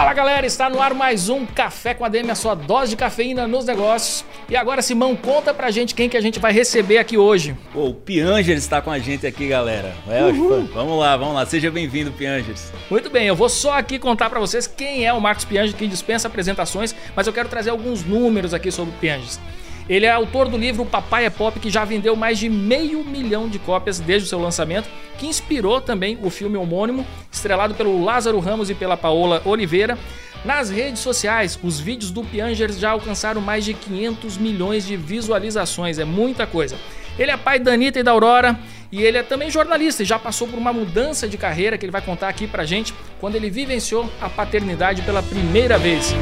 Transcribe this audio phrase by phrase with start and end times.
[0.00, 2.96] Fala galera, está no ar mais um Café com a DM, a sua dose de
[2.96, 4.24] cafeína nos negócios.
[4.48, 7.54] E agora, Simão, conta pra gente quem que a gente vai receber aqui hoje.
[7.70, 9.92] Pô, o Piangers está com a gente aqui, galera.
[10.08, 10.20] É,
[10.72, 11.44] vamos lá, vamos lá.
[11.44, 12.72] Seja bem-vindo, Piangers.
[12.88, 15.86] Muito bem, eu vou só aqui contar pra vocês quem é o Marcos Piangers, que
[15.86, 19.38] dispensa apresentações, mas eu quero trazer alguns números aqui sobre o Piangers.
[19.88, 23.48] Ele é autor do livro Papai é Pop, que já vendeu mais de meio milhão
[23.48, 24.88] de cópias desde o seu lançamento,
[25.18, 29.98] que inspirou também o filme homônimo, estrelado pelo Lázaro Ramos e pela Paola Oliveira.
[30.44, 35.98] Nas redes sociais, os vídeos do Piangers já alcançaram mais de 500 milhões de visualizações,
[35.98, 36.76] é muita coisa.
[37.18, 38.58] Ele é pai da Anitta e da Aurora
[38.90, 41.92] e ele é também jornalista e já passou por uma mudança de carreira que ele
[41.92, 46.14] vai contar aqui pra gente quando ele vivenciou a paternidade pela primeira vez.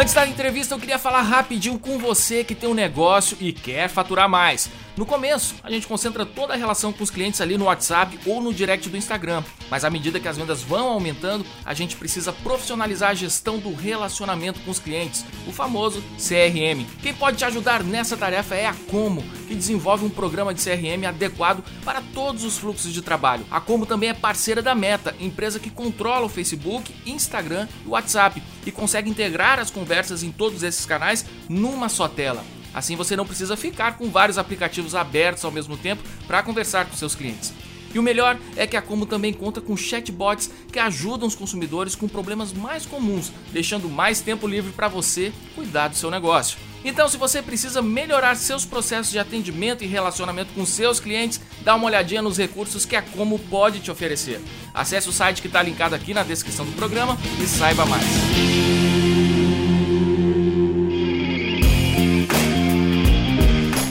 [0.00, 3.88] Antes da entrevista, eu queria falar rapidinho com você que tem um negócio e quer
[3.88, 4.70] faturar mais.
[4.98, 8.42] No começo, a gente concentra toda a relação com os clientes ali no WhatsApp ou
[8.42, 12.32] no direct do Instagram, mas à medida que as vendas vão aumentando, a gente precisa
[12.32, 16.84] profissionalizar a gestão do relacionamento com os clientes, o famoso CRM.
[17.00, 21.06] Quem pode te ajudar nessa tarefa é a Como, que desenvolve um programa de CRM
[21.06, 23.46] adequado para todos os fluxos de trabalho.
[23.52, 28.42] A Como também é parceira da Meta, empresa que controla o Facebook, Instagram e WhatsApp
[28.66, 32.44] e consegue integrar as conversas em todos esses canais numa só tela.
[32.74, 36.96] Assim você não precisa ficar com vários aplicativos abertos ao mesmo tempo para conversar com
[36.96, 37.52] seus clientes.
[37.94, 41.94] E o melhor é que a Como também conta com chatbots que ajudam os consumidores
[41.94, 46.58] com problemas mais comuns, deixando mais tempo livre para você cuidar do seu negócio.
[46.84, 51.74] Então, se você precisa melhorar seus processos de atendimento e relacionamento com seus clientes, dá
[51.74, 54.40] uma olhadinha nos recursos que a Como pode te oferecer.
[54.72, 58.87] Acesse o site que está linkado aqui na descrição do programa e saiba mais.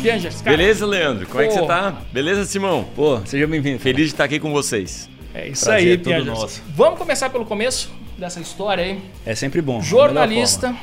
[0.07, 0.55] Piangers, cara.
[0.55, 1.25] Beleza, Leandro?
[1.25, 1.41] Como Pô.
[1.41, 2.01] é que você tá?
[2.13, 2.87] Beleza, Simão?
[2.95, 3.79] Pô, seja bem-vindo.
[3.79, 5.09] Feliz de estar aqui com vocês.
[5.33, 6.39] É isso Prazer, aí, Piangers.
[6.39, 6.63] Nosso.
[6.69, 9.01] Vamos começar pelo começo dessa história aí.
[9.25, 9.81] É sempre bom.
[9.81, 10.73] Jornalista,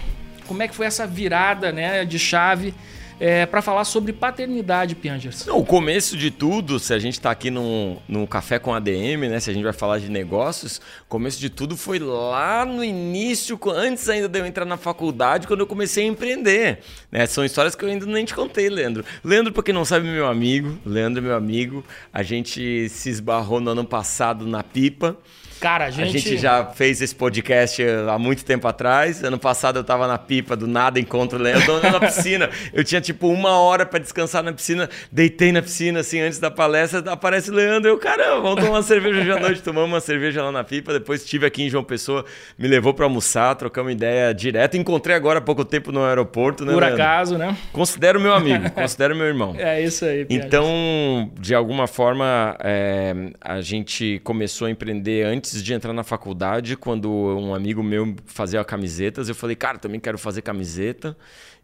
[0.47, 2.75] como é que foi essa virada né, de chave
[3.19, 5.47] é, para falar sobre paternidade, Piangers.
[5.49, 9.41] O começo de tudo, se a gente está aqui no, no Café com ADM, né?
[9.41, 14.09] Se a gente vai falar de negócios, começo de tudo foi lá no início, antes
[14.09, 16.81] ainda de eu entrar na faculdade, quando eu comecei a empreender.
[17.11, 17.27] Né?
[17.27, 19.05] São histórias que eu ainda nem te contei, Leandro.
[19.23, 20.79] Leandro, para quem não sabe, meu amigo.
[20.85, 21.85] Leandro, meu amigo.
[22.13, 25.17] A gente se esbarrou no ano passado na pipa.
[25.65, 26.15] Cara, a gente...
[26.15, 29.25] a gente já fez esse podcast há muito tempo atrás.
[29.25, 32.51] Ano passado eu tava na pipa do nada, encontro o Leandro na piscina.
[32.71, 36.51] Eu tinha tipo uma hora para descansar na piscina, deitei na piscina assim antes da
[36.51, 37.89] palestra, aparece o Leandro.
[37.89, 39.63] Eu, caramba, vamos tomar uma cerveja hoje à noite.
[39.63, 40.93] Tomamos uma cerveja lá na pipa.
[40.93, 42.27] Depois estive aqui em João Pessoa,
[42.59, 44.77] me levou para almoçar, trocamos ideia direto.
[44.77, 46.75] Encontrei agora há pouco tempo no aeroporto, né?
[46.75, 47.03] Por Leandro?
[47.03, 47.57] acaso, né?
[47.73, 49.57] Considero meu amigo, considero meu irmão.
[49.65, 50.27] É isso aí.
[50.27, 50.47] Piadas.
[50.47, 56.77] Então, de alguma forma, é, a gente começou a empreender antes de entrar na faculdade,
[56.77, 61.17] quando um amigo meu fazia camisetas, eu falei, cara, também quero fazer camiseta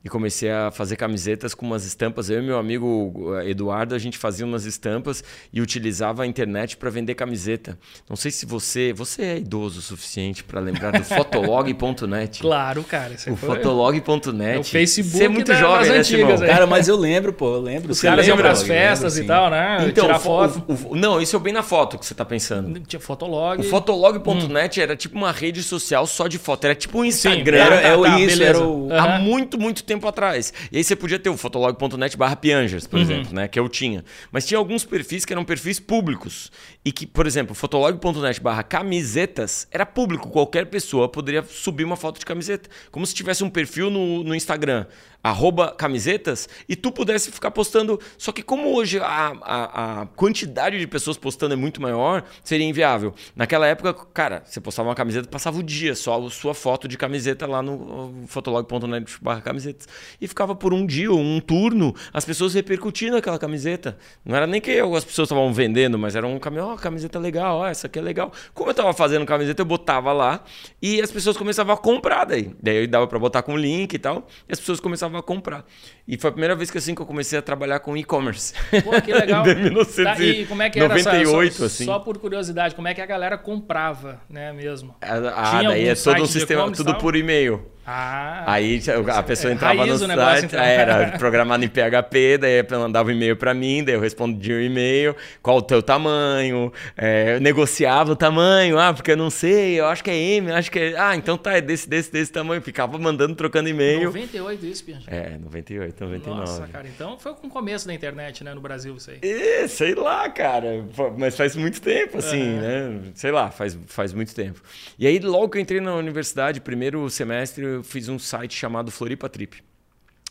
[0.03, 2.31] e comecei a fazer camisetas com umas estampas.
[2.31, 5.23] Eu e meu amigo eh, Eduardo, a gente fazia umas estampas
[5.53, 7.79] e utilizava a internet para vender camiseta.
[8.09, 12.41] Não sei se você, você é idoso o suficiente para lembrar do fotolog.net.
[12.41, 13.15] Claro, cara.
[13.27, 13.57] O foi...
[13.57, 14.57] fotolog.net.
[14.57, 16.39] É o Facebook Você é muito jovem, né, Simão?
[16.39, 17.93] Cara, mas eu lembro, pô, eu lembro.
[17.93, 19.87] Os caras iam para as festas lembro, e tal, né?
[19.87, 20.65] Então, Tirar foto.
[20.67, 22.81] O, o, não, isso é bem na foto que você tá pensando.
[22.81, 23.61] Tinha Fotolog.
[23.61, 24.83] O fotolog.net hum.
[24.83, 26.65] era tipo uma rede social só de foto.
[26.65, 27.67] Era tipo um Instagram.
[27.67, 28.87] Sim, era, é, o tá, isso, era o...
[28.87, 28.99] Uhum.
[28.99, 30.53] Há muito, muito tempo atrás.
[30.71, 33.03] E aí você podia ter o fotolog.net barra Piangers, por uhum.
[33.03, 33.49] exemplo, né?
[33.49, 34.05] Que eu tinha.
[34.31, 36.53] Mas tinha alguns perfis que eram perfis públicos.
[36.85, 40.31] E que, por exemplo, fotolog.net barra camisetas era público.
[40.31, 42.71] Qualquer pessoa poderia subir uma foto de camiseta.
[42.91, 44.87] Como se tivesse um perfil no, no Instagram
[45.23, 48.01] arroba camisetas e tu pudesse ficar postando.
[48.17, 52.67] Só que como hoje a, a, a, quantidade de pessoas postando é muito maior, seria
[52.67, 53.15] inviável.
[53.37, 56.97] Naquela época, cara, você postava uma camiseta, passava o dia só a sua foto de
[56.97, 59.89] camiseta lá no fotolog.net barra camisetas.
[60.21, 63.97] E ficava por um dia, um turno, as pessoas repercutindo aquela camiseta.
[64.25, 67.19] Não era nem que as pessoas estavam vendendo, mas era um caminhão, ó, oh, camiseta
[67.19, 68.33] legal, ó, essa aqui é legal.
[68.55, 70.45] Como eu estava fazendo camiseta, eu botava lá
[70.81, 72.55] e as pessoas começavam a comprar daí.
[72.63, 75.65] Daí dava para botar com link e tal, e as pessoas começavam a comprar.
[76.07, 78.55] E foi a primeira vez que assim que eu comecei a trabalhar com e-commerce.
[78.85, 79.47] Pô, que legal.
[79.47, 81.85] em 1998, tá, como é que era 98, só, assim.
[81.85, 84.95] Só por curiosidade, como é que a galera comprava, né, mesmo?
[85.01, 87.65] Ah, Tinha daí é todo um sistema, tudo por e-mail.
[87.93, 88.81] Ah, Aí
[89.13, 90.61] a pessoa é entrava no site, então.
[90.61, 95.17] era programado em PHP, daí mandava um e-mail pra mim, daí eu respondia o e-mail,
[95.43, 99.87] qual o teu tamanho, é, eu negociava o tamanho, ah, porque eu não sei, eu
[99.87, 100.97] acho que é M, acho que é...
[100.97, 102.63] Ah, então tá, é desse, desse, desse tamanho.
[102.63, 104.05] Ficava mandando, trocando e-mail.
[104.05, 105.05] 98 isso, Piange.
[105.09, 106.41] É, 98, 99.
[106.41, 109.19] Nossa, cara, então foi com o começo da internet, né, no Brasil, isso aí.
[109.23, 110.85] É, sei lá, cara.
[111.17, 113.01] Mas faz muito tempo, assim, né?
[113.15, 114.63] Sei lá, faz, faz muito tempo.
[114.99, 118.91] E aí, logo que eu entrei na universidade, primeiro semestre, eu fiz um site chamado
[118.91, 119.63] Floripa Trip,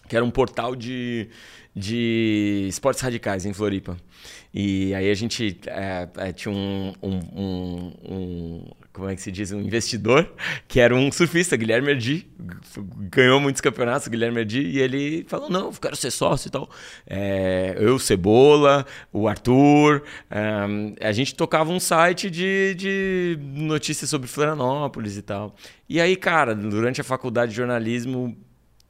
[0.10, 1.30] que era um portal de,
[1.76, 3.96] de esportes radicais em Floripa.
[4.52, 9.32] E aí a gente é, é, tinha um, um, um- um- Como é que se
[9.32, 9.52] diz?
[9.52, 10.28] Um investidor,
[10.68, 12.28] que era um surfista, Guilherme Erdi.
[13.12, 16.68] Ganhou muitos campeonatos, Guilherme Erdi, e ele falou: não, eu quero ser sócio e tal.
[17.08, 20.02] É, eu, Cebola, o Arthur.
[20.32, 25.56] é, a gente tocava um site de, de notícias sobre Florianópolis e tal.
[25.88, 28.36] E aí, cara, durante a faculdade de jornalismo,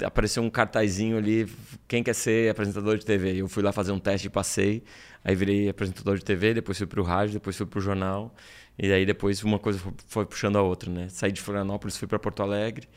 [0.04, 1.48] apareceu um cartazinho ali,
[1.88, 3.42] quem quer ser apresentador de TV?
[3.42, 4.84] Eu fui lá fazer um teste e passei,
[5.24, 8.34] aí virei apresentador de TV, depois fui pro rádio, depois fui pro jornal,
[8.78, 11.08] e aí depois uma coisa foi- puxando a outra, né?
[11.10, 12.88] Saí de Florianópolis, fui para Porto Alegre.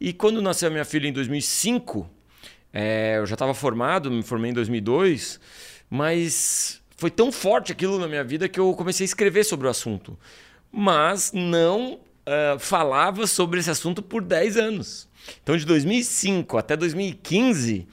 [0.00, 2.08] E quando nasceu minha filha em 2005,
[2.72, 5.40] é, eu já estava formado, me formei em 2002,
[5.88, 9.70] mas foi tão forte aquilo na minha vida que eu comecei a escrever sobre o
[9.70, 10.18] assunto.
[10.70, 15.08] Mas não ah, falava sobre esse assunto por 10 anos.
[15.42, 17.86] Então, de 2005 até 2015,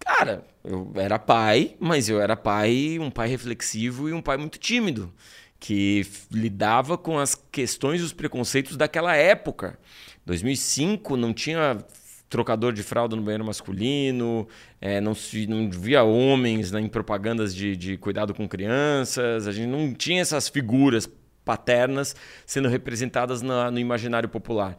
[0.00, 4.58] cara, eu era pai, mas eu era pai, um pai reflexivo e um pai muito
[4.58, 5.12] tímido,
[5.60, 9.78] que lidava com as questões e os preconceitos daquela época.
[10.26, 11.78] 2005 não tinha
[12.28, 14.48] trocador de fralda no banheiro masculino,
[14.80, 19.52] eh, não, se, não via homens né, em propagandas de, de cuidado com crianças, a
[19.52, 21.08] gente não tinha essas figuras
[21.44, 24.76] paternas sendo representadas na- no imaginário popular.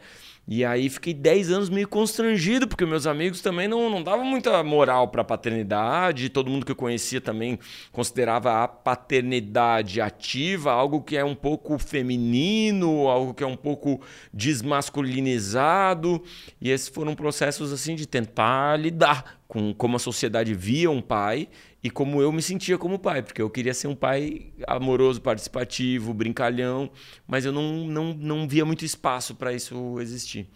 [0.48, 4.64] E aí fiquei 10 anos meio constrangido, porque meus amigos também não, não davam muita
[4.64, 7.58] moral para a paternidade, todo mundo que eu conhecia também
[7.92, 14.00] considerava a paternidade ativa algo que é um pouco feminino, algo que é um pouco
[14.32, 16.22] desmasculinizado.
[16.62, 21.48] E esses foram processos assim de tentar lidar com como a sociedade via um pai
[21.86, 26.16] e como eu me sentia como pai, porque eu queria ser um pai amoroso, participativo,
[26.16, 26.90] brincalhão,
[27.28, 30.50] mas eu não, não, não via muito espaço para isso existir.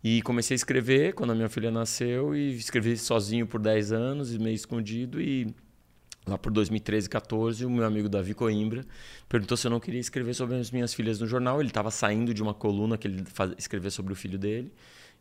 [0.00, 4.36] E comecei a escrever quando a minha filha nasceu e escrevi sozinho por 10 anos,
[4.36, 5.52] meio escondido e
[6.24, 8.86] lá por 2013, 14, o meu amigo Davi Coimbra
[9.28, 11.58] perguntou se eu não queria escrever sobre as minhas filhas no jornal.
[11.60, 13.24] Ele estava saindo de uma coluna que ele
[13.58, 14.72] escrevia sobre o filho dele.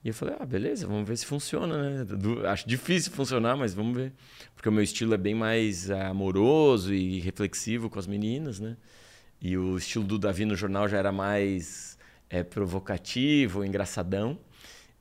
[0.04, 2.06] E eu falei, ah, beleza, vamos ver se funciona, né?
[2.50, 4.14] Acho difícil funcionar, mas vamos ver.
[4.56, 8.78] Porque o meu estilo é bem mais amoroso e reflexivo com as meninas, né?
[9.42, 11.98] E o estilo do Davi no jornal já era mais
[12.30, 14.38] eh, provocativo, engraçadão.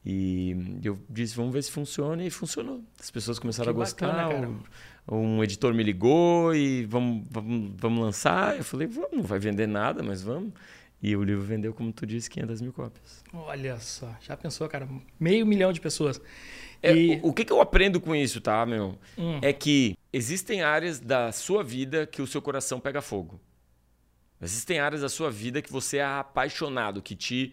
[0.05, 2.83] E eu disse, vamos ver se funciona, e funcionou.
[2.99, 4.07] As pessoas começaram Que a gostar.
[4.07, 4.49] bacana,
[5.09, 8.57] um, um editor me ligou e vamos, vamos, vamos lançar.
[8.57, 10.53] Eu falei, vamos, não vai vender nada, mas vamos.
[11.01, 13.23] E o livro vendeu, como tu disse, 500 mil cópias.
[13.33, 14.89] Olha só, já pensou, cara?
[15.19, 16.21] Meio milhão de pessoas.
[16.83, 18.99] É, E- o, o que, que eu aprendo com isso, tá, meu?
[19.17, 19.39] Hum.
[19.41, 23.41] É que existem áreas da sua vida que o seu coração pega fogo.
[24.41, 27.53] Existem áreas da sua vida que você é apaixonado, que te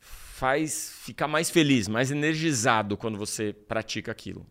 [0.00, 4.46] faz ficar mais feliz, mais energizado quando você pratica aquilo.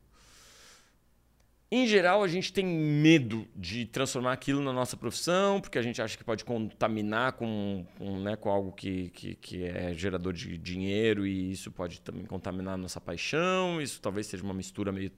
[1.75, 5.99] Em geral, a gente tem medo de transformar aquilo na nossa profissão, porque a gente
[5.99, 10.55] acha que pode contaminar com, com, né, com algo que, que, que é gerador de
[10.55, 13.81] dinheiro e isso pode também contaminar a nossa paixão.
[13.81, 15.11] Isso talvez seja uma mistura meio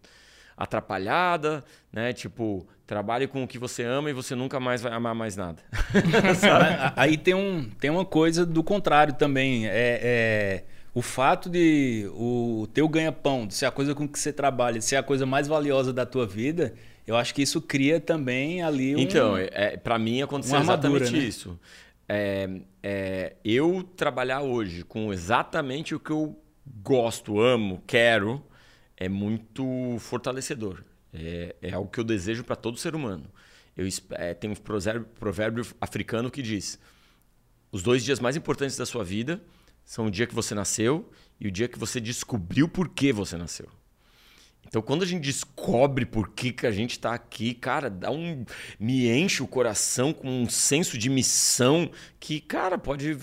[0.55, 2.13] atrapalhada, né?
[2.13, 5.61] Tipo, trabalhe com o que você ama e você nunca mais vai amar mais nada.
[6.95, 9.67] Aí tem, um, tem uma coisa do contrário também.
[9.67, 10.65] É, é
[10.95, 14.85] o fato de o teu ganha-pão, de ser a coisa com que você trabalha, de
[14.85, 16.73] ser a coisa mais valiosa da tua vida,
[17.05, 18.99] eu acho que isso cria também ali um...
[18.99, 21.27] Então, é, é, para mim aconteceu armadura, exatamente né?
[21.27, 21.59] isso.
[22.07, 22.49] É,
[22.81, 26.39] é, eu trabalhar hoje com exatamente o que eu
[26.81, 28.41] gosto, amo, quero,
[28.95, 30.81] é muito fortalecedor.
[31.13, 33.25] É, é algo que eu desejo para todo ser humano.
[33.75, 36.79] Eu, é, tem um provérbio, provérbio africano que diz:
[37.69, 39.41] os dois dias mais importantes da sua vida
[39.85, 43.37] são o dia que você nasceu e o dia que você descobriu por que você
[43.37, 43.69] nasceu.
[44.67, 48.43] Então, quando a gente descobre por que, que a gente está aqui, cara, dá um.
[48.79, 51.89] me enche o coração com um senso de missão
[52.19, 53.17] que, cara, pode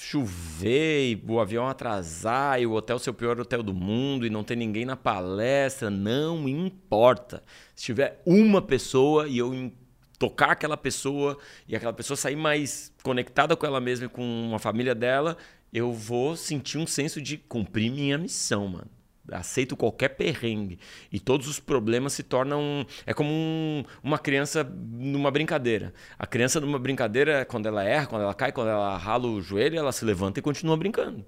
[0.00, 4.30] chover e o avião atrasar e o hotel ser o pior hotel do mundo e
[4.30, 5.90] não ter ninguém na palestra.
[5.90, 7.42] Não importa.
[7.74, 9.72] Se tiver uma pessoa e eu
[10.18, 14.58] tocar aquela pessoa e aquela pessoa sair mais conectada com ela mesma e com a
[14.58, 15.36] família dela,
[15.72, 18.90] eu vou sentir um senso de cumprir minha missão, mano.
[19.30, 20.78] Aceito qualquer perrengue.
[21.10, 22.84] E todos os problemas se tornam.
[23.06, 25.94] É como um, uma criança numa brincadeira.
[26.18, 29.78] A criança numa brincadeira, quando ela erra, quando ela cai, quando ela rala o joelho,
[29.78, 31.24] ela se levanta e continua brincando.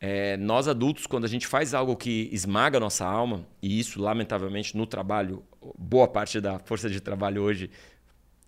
[0.00, 4.00] É, nós adultos, quando a gente faz algo que esmaga a nossa alma, e isso,
[4.00, 5.42] lamentavelmente, no trabalho,
[5.76, 7.70] boa parte da força de trabalho hoje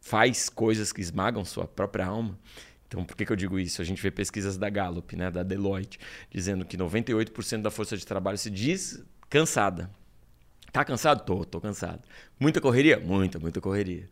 [0.00, 2.38] faz coisas que esmagam sua própria alma.
[2.87, 3.83] Então, por que, que eu digo isso?
[3.83, 5.99] A gente vê pesquisas da Gallup, né, da Deloitte,
[6.31, 9.90] dizendo que 98% da força de trabalho se diz cansada.
[10.73, 11.25] Tá cansado?
[11.25, 12.02] Tô, tô cansado.
[12.38, 13.00] Muita correria?
[13.00, 14.09] Muita, muita correria.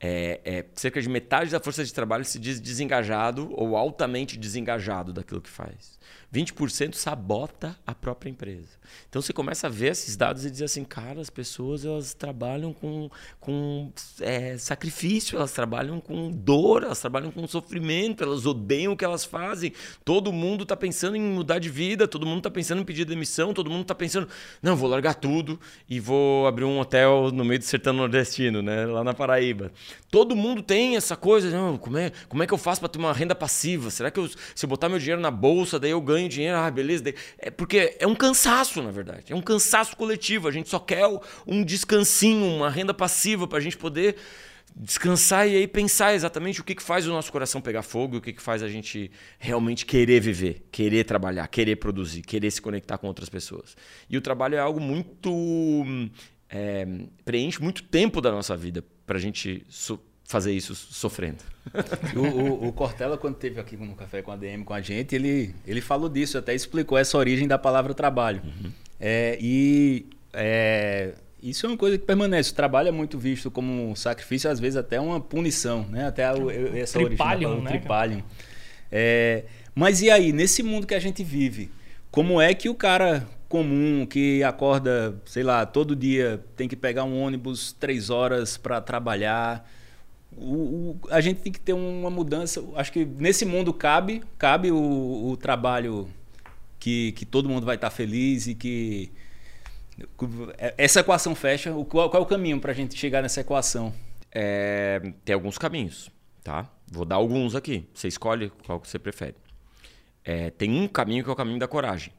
[0.00, 5.12] É, é, cerca de metade da força de trabalho se diz desengajado ou altamente desengajado
[5.12, 5.98] daquilo que faz.
[6.32, 8.68] 20% sabota a própria empresa.
[9.08, 12.72] Então você começa a ver esses dados e dizer assim, cara, as pessoas elas trabalham
[12.72, 13.90] com, com
[14.20, 19.24] é, sacrifício, elas trabalham com dor, elas trabalham com sofrimento, elas odeiam o que elas
[19.24, 19.72] fazem.
[20.04, 23.54] Todo mundo está pensando em mudar de vida, todo mundo está pensando em pedir demissão,
[23.54, 24.28] todo mundo está pensando,
[24.62, 28.84] não, vou largar tudo e vou abrir um hotel no meio do sertão nordestino, né,
[28.84, 29.72] lá na Paraíba.
[30.10, 32.98] Todo mundo tem essa coisa, não, como é, como é que eu faço para ter
[32.98, 33.90] uma renda passiva?
[33.90, 36.70] Será que eu, se eu botar meu dinheiro na bolsa, daí eu ganho dinheiro, ah,
[36.70, 37.04] beleza.
[37.38, 39.32] É porque é um cansaço, na verdade.
[39.32, 40.48] É um cansaço coletivo.
[40.48, 41.06] A gente só quer
[41.46, 44.16] um descansinho, uma renda passiva para a gente poder
[44.74, 48.18] descansar e aí pensar exatamente o que, que faz o nosso coração pegar fogo e
[48.18, 52.62] o que, que faz a gente realmente querer viver, querer trabalhar, querer produzir, querer se
[52.62, 53.76] conectar com outras pessoas.
[54.08, 55.30] E o trabalho é algo muito.
[56.50, 56.86] É,
[57.24, 59.66] preenche muito tempo da nossa vida para a gente
[60.24, 61.42] fazer isso sofrendo.
[62.16, 65.14] O, o, o, Cortella, quando teve aqui no Café com a DM com a gente,
[65.14, 68.42] ele, ele falou disso, até explicou essa origem da palavra trabalho.
[68.42, 68.72] Uhum.
[68.98, 71.12] É, e é,
[71.42, 72.52] isso é uma coisa que permanece.
[72.52, 76.06] O trabalho é muito visto como um sacrifício, às vezes até uma punição, né?
[76.06, 76.34] Até a,
[76.74, 77.70] essa tripalium, origem né?
[77.78, 78.22] tripalium.
[78.90, 81.70] É, mas e aí, nesse mundo que a gente vive,
[82.10, 87.04] como é que o cara comum que acorda, sei lá, todo dia tem que pegar
[87.04, 89.66] um ônibus três horas para trabalhar
[90.36, 90.54] o,
[90.90, 92.62] o, a gente tem que ter uma mudança.
[92.76, 96.08] Acho que nesse mundo cabe, cabe o, o trabalho
[96.78, 99.10] que, que todo mundo vai estar feliz e que
[100.76, 101.74] essa equação fecha.
[101.74, 103.92] O, qual, qual é o caminho para a gente chegar nessa equação?
[104.30, 106.10] É, tem alguns caminhos,
[106.44, 106.70] tá?
[106.86, 107.86] Vou dar alguns aqui.
[107.94, 109.34] Você escolhe qual que você prefere.
[110.24, 112.12] É, tem um caminho que é o caminho da coragem,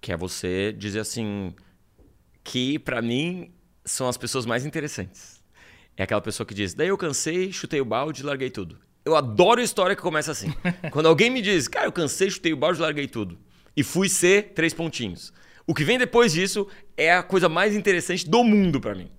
[0.00, 1.54] que é você dizer assim
[2.44, 3.52] que para mim
[3.84, 5.42] são as pessoas mais interessantes.
[5.96, 8.78] É aquela pessoa que diz: Daí eu cansei, chutei o balde e larguei tudo.
[9.04, 10.52] Eu adoro história que começa assim.
[10.92, 13.38] Quando alguém me diz, cara, eu cansei, chutei o balde e larguei tudo.
[13.76, 15.32] E fui ser três pontinhos.
[15.66, 19.10] O que vem depois disso é a coisa mais interessante do mundo para mim.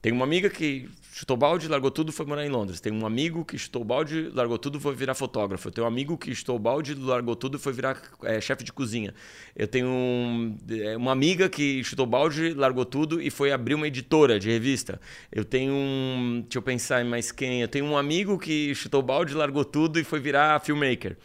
[0.00, 2.80] Tem uma amiga que chutou balde, largou tudo foi morar em Londres.
[2.80, 5.68] Tem um amigo que chutou balde, largou tudo foi virar fotógrafo.
[5.68, 9.14] Eu tenho um amigo que chutou balde, largou tudo foi virar é, chefe de cozinha.
[9.54, 13.86] Eu tenho um, é, uma amiga que chutou balde, largou tudo e foi abrir uma
[13.86, 15.00] editora de revista.
[15.30, 16.40] Eu tenho um.
[16.42, 17.62] Deixa eu pensar em mais quem.
[17.62, 21.16] Eu tenho um amigo que chutou balde, largou tudo e foi virar filmmaker.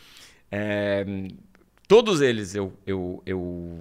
[0.51, 1.03] É,
[1.87, 3.79] todos eles eu, eu, eu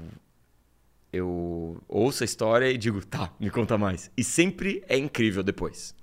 [1.12, 4.10] eu ouço a história e digo, tá, me conta mais.
[4.16, 5.94] E sempre é incrível depois.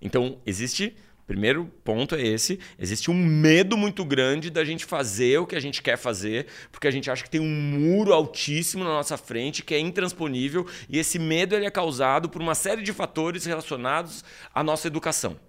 [0.00, 0.94] Então, existe.
[1.26, 5.60] Primeiro ponto é esse: existe um medo muito grande da gente fazer o que a
[5.60, 9.62] gente quer fazer, porque a gente acha que tem um muro altíssimo na nossa frente
[9.62, 14.22] que é intransponível, e esse medo ele é causado por uma série de fatores relacionados
[14.54, 15.40] à nossa educação.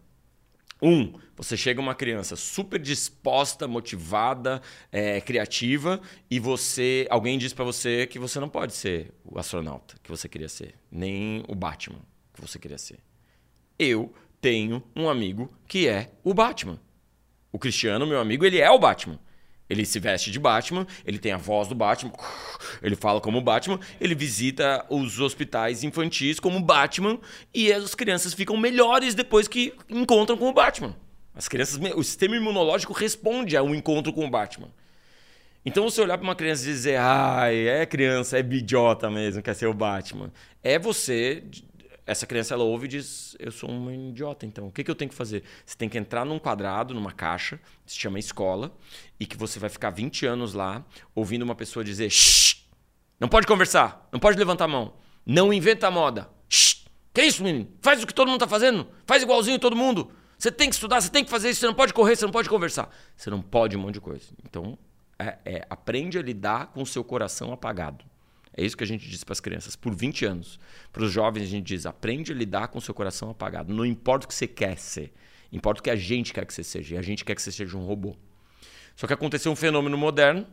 [0.85, 4.61] Um, você chega uma criança super disposta, motivada,
[4.91, 5.99] é, criativa,
[6.29, 10.29] e você, alguém diz para você que você não pode ser o astronauta que você
[10.29, 11.99] queria ser, nem o Batman
[12.31, 12.99] que você queria ser.
[13.79, 16.79] Eu tenho um amigo que é o Batman.
[17.51, 19.19] O Cristiano, meu amigo, ele é o Batman.
[19.69, 22.12] Ele se veste de Batman, ele tem a voz do Batman,
[22.84, 27.19] ele fala como Batman, ele visita os hospitais infantis como Batman
[27.53, 30.95] e as crianças ficam melhores depois que encontram com o Batman.
[31.34, 34.69] As crianças, o sistema imunológico responde ao encontro com o Batman.
[35.65, 39.55] Então você olhar para uma criança e dizer, ai, é criança, é idiota mesmo, quer
[39.55, 40.31] ser o Batman.
[40.62, 41.43] É você
[42.05, 44.67] essa criança ela ouve e diz: Eu sou um idiota, então.
[44.67, 45.43] O que, que eu tenho que fazer?
[45.65, 48.75] Você tem que entrar num quadrado, numa caixa, que se chama escola,
[49.19, 52.63] e que você vai ficar 20 anos lá ouvindo uma pessoa dizer: Shh!
[53.19, 54.93] Não pode conversar, não pode levantar a mão,
[55.25, 56.29] não inventa moda.
[56.47, 56.85] Shh!
[57.13, 57.67] Que isso, menino?
[57.81, 60.12] Faz o que todo mundo está fazendo, faz igualzinho todo mundo.
[60.38, 62.31] Você tem que estudar, você tem que fazer isso, você não pode correr, você não
[62.31, 62.89] pode conversar.
[63.15, 64.27] Você não pode um monte de coisa.
[64.43, 64.77] Então,
[65.17, 68.03] é, é, aprende a lidar com o seu coração apagado.
[68.57, 70.59] É isso que a gente diz para as crianças por 20 anos.
[70.91, 73.74] Para os jovens, a gente diz: aprende a lidar com o seu coração apagado.
[73.74, 75.13] Não importa o que você quer ser,
[75.51, 76.95] importa o que a gente quer que você seja.
[76.95, 78.15] E a gente quer que você seja um robô.
[78.95, 80.47] Só que aconteceu um fenômeno moderno,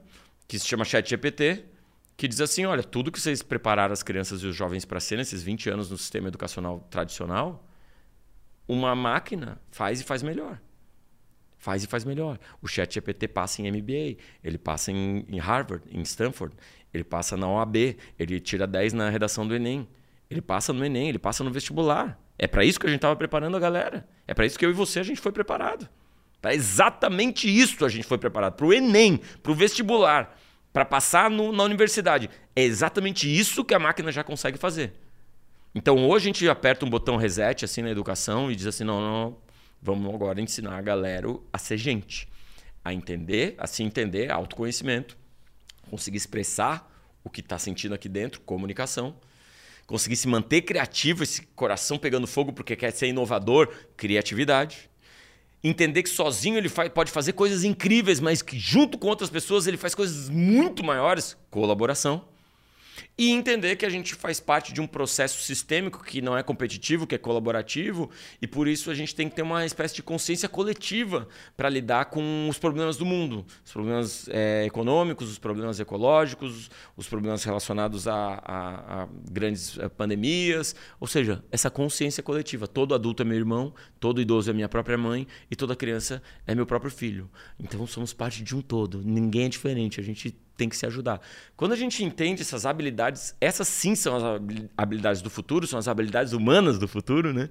[0.48, 1.64] que se chama ChatGPT,
[2.16, 5.16] que diz assim: olha, tudo que vocês prepararam as crianças e os jovens para ser
[5.16, 7.64] nesses 20 anos no sistema educacional tradicional,
[8.66, 10.60] uma máquina faz e faz melhor.
[11.56, 12.40] Faz e faz melhor.
[12.60, 16.56] O chat GPT passa em MBA, ele passa em, em Harvard, em Stanford,
[16.92, 19.88] ele passa na OAB, ele tira 10 na redação do Enem.
[20.30, 22.18] Ele passa no Enem, ele passa no vestibular.
[22.38, 24.06] É para isso que a gente estava preparando a galera.
[24.26, 25.88] É para isso que eu e você a gente foi preparado.
[26.40, 28.54] Para exatamente isso a gente foi preparado.
[28.54, 30.36] Para o Enem, para o vestibular,
[30.72, 32.28] para passar no, na universidade.
[32.54, 34.92] É exatamente isso que a máquina já consegue fazer.
[35.74, 39.00] Então hoje a gente aperta um botão reset assim na educação e diz assim: não,
[39.00, 39.38] não,
[39.80, 42.28] vamos agora ensinar a galera a ser gente,
[42.84, 45.16] a entender, a se entender, autoconhecimento,
[45.92, 46.90] conseguir expressar
[47.22, 49.14] o que está sentindo aqui dentro, comunicação,
[49.86, 54.88] conseguir se manter criativo, esse coração pegando fogo porque quer ser inovador, criatividade.
[55.62, 59.76] Entender que sozinho ele pode fazer coisas incríveis, mas que junto com outras pessoas ele
[59.76, 62.26] faz coisas muito maiores, colaboração.
[63.16, 67.06] E entender que a gente faz parte de um processo sistêmico que não é competitivo,
[67.06, 70.48] que é colaborativo, e por isso a gente tem que ter uma espécie de consciência
[70.48, 76.70] coletiva para lidar com os problemas do mundo, os problemas é, econômicos, os problemas ecológicos,
[76.96, 80.74] os problemas relacionados a, a, a grandes eh, pandemias.
[81.00, 82.66] Ou seja, essa consciência coletiva.
[82.66, 86.54] Todo adulto é meu irmão, todo idoso é minha própria mãe e toda criança é
[86.54, 87.30] meu próprio filho.
[87.58, 89.02] Então somos parte de um todo.
[89.04, 90.00] Ninguém é diferente.
[90.00, 91.20] A gente tem que se ajudar.
[91.56, 94.22] Quando a gente entende essas habilidades, essas sim são as
[94.76, 97.50] habilidades do futuro, são as habilidades humanas do futuro, né?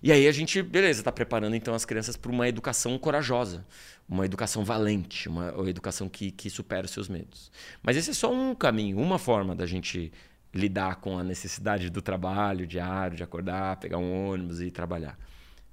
[0.00, 3.66] E aí a gente, beleza, está preparando então as crianças para uma educação corajosa,
[4.08, 7.50] uma educação valente, uma, uma educação que, que supera os seus medos.
[7.82, 10.12] Mas esse é só um caminho, uma forma da gente
[10.52, 15.18] lidar com a necessidade do trabalho diário, de acordar, pegar um ônibus e trabalhar.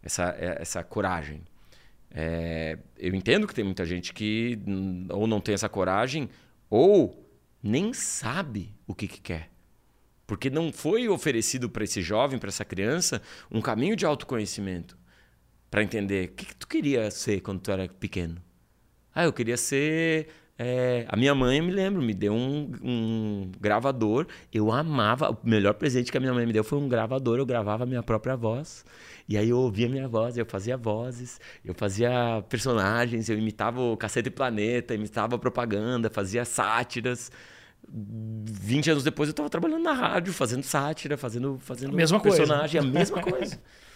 [0.02, 1.42] Essa, é, essa coragem.
[2.10, 4.58] É, eu entendo que tem muita gente que
[5.10, 6.30] ou não tem essa coragem
[6.72, 7.30] ou
[7.62, 9.52] nem sabe o que, que quer.
[10.26, 14.98] Porque não foi oferecido para esse jovem, para essa criança, um caminho de autoconhecimento
[15.70, 18.42] para entender o que, que tu queria ser quando tu era pequeno.
[19.14, 20.30] Ah, eu queria ser
[20.64, 24.28] é, a minha mãe, me lembro, me deu um, um, gravador.
[24.54, 25.32] Eu amava.
[25.32, 27.40] O melhor presente que a minha mãe me deu foi um gravador.
[27.40, 28.86] Eu gravava a minha própria voz.
[29.28, 33.98] E aí eu ouvia minha voz, eu fazia vozes, eu fazia personagens, eu imitava o
[33.98, 37.32] Cacete Planeta, imitava propaganda, fazia sátiras.
[37.92, 42.82] 20 anos depois eu estava trabalhando na rádio, fazendo sátira, fazendo, fazendo a mesma personagem,
[42.82, 42.96] coisa.
[42.96, 43.60] a mesma coisa.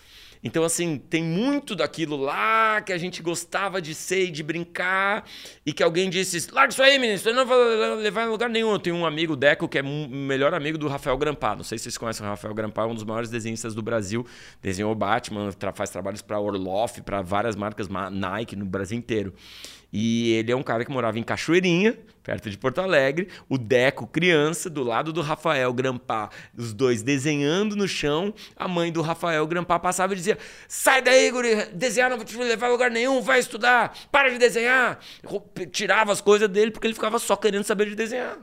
[0.47, 5.25] Então, assim, tem muito daquilo lá que a gente gostava de ser e de brincar,
[5.65, 8.71] e que alguém disse: larga isso aí, menino, isso não vai levar em lugar nenhum.
[8.71, 11.55] Eu tenho um amigo, Deco, que é o melhor amigo do Rafael Grampá.
[11.55, 14.23] Não sei se vocês conhecem o Rafael Grampá, é um dos maiores desenhistas do Brasil.
[14.61, 19.33] Desenhou Batman, faz trabalhos para Orloff, para várias marcas Nike no Brasil inteiro.
[19.97, 23.29] E ele é um cara que morava em Cachoeirinha, perto de Porto Alegre.
[23.47, 28.33] O Deco, criança, do lado do Rafael Grampá, os dois desenhando no chão.
[28.57, 32.35] A mãe do Rafael Grampá passava e dizia: Sai daí, guri, desenhar não vai te
[32.37, 34.99] levar a lugar nenhum, vai estudar, para de desenhar.
[35.71, 38.37] Tirava as coisas dele porque ele ficava só querendo saber de desenhar.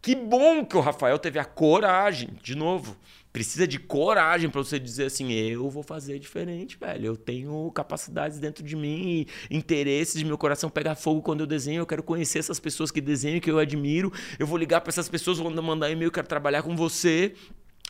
[0.00, 2.96] Que bom que o Rafael teve a coragem, de novo,
[3.32, 7.06] Precisa de coragem para você dizer assim: eu vou fazer diferente, velho.
[7.06, 11.80] Eu tenho capacidades dentro de mim, interesses, meu coração pega fogo quando eu desenho.
[11.80, 14.12] Eu quero conhecer essas pessoas que desenham, que eu admiro.
[14.38, 17.34] Eu vou ligar para essas pessoas, vou mandar e-mail, quero trabalhar com você.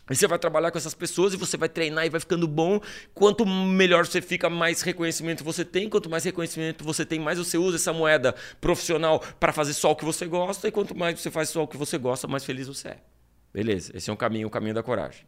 [0.07, 2.81] Aí você vai trabalhar com essas pessoas e você vai treinar e vai ficando bom.
[3.15, 5.89] Quanto melhor você fica, mais reconhecimento você tem.
[5.89, 9.97] Quanto mais reconhecimento você tem, mais você usa essa moeda profissional para fazer só o
[9.97, 10.69] que você gosta.
[10.69, 13.22] E quanto mais você faz só o que você gosta, mais feliz você é.
[13.53, 15.27] Beleza, esse é um caminho, o caminho da coragem.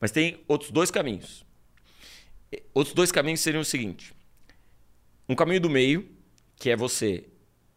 [0.00, 1.44] Mas tem outros dois caminhos.
[2.74, 4.12] Outros dois caminhos seriam o seguinte:
[5.28, 6.08] um caminho do meio,
[6.56, 7.28] que é você,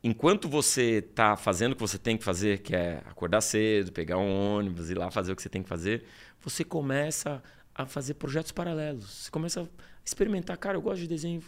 [0.04, 4.18] enquanto você está fazendo o que você tem que fazer, que é acordar cedo, pegar
[4.18, 6.06] um ônibus, ir lá fazer o que você tem que fazer,
[6.42, 7.44] você começa
[7.76, 9.24] a fazer projetos paralelos.
[9.24, 9.68] Você começa a
[10.04, 11.42] experimentar, cara, eu gosto de desenho,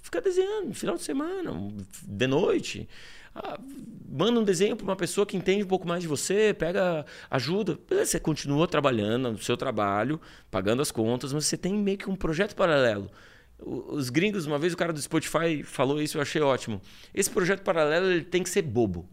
[0.00, 1.52] fica desenhando final de semana,
[2.02, 2.88] de noite.
[4.10, 7.78] Manda um desenho para uma pessoa que entende um pouco mais de você, pega ajuda.
[7.88, 10.20] Você continua trabalhando no seu trabalho,
[10.50, 13.10] pagando as contas, mas você tem meio que um projeto paralelo.
[13.60, 16.80] Os gringos, uma vez o cara do Spotify falou isso, eu achei ótimo.
[17.12, 19.08] Esse projeto paralelo ele tem que ser bobo.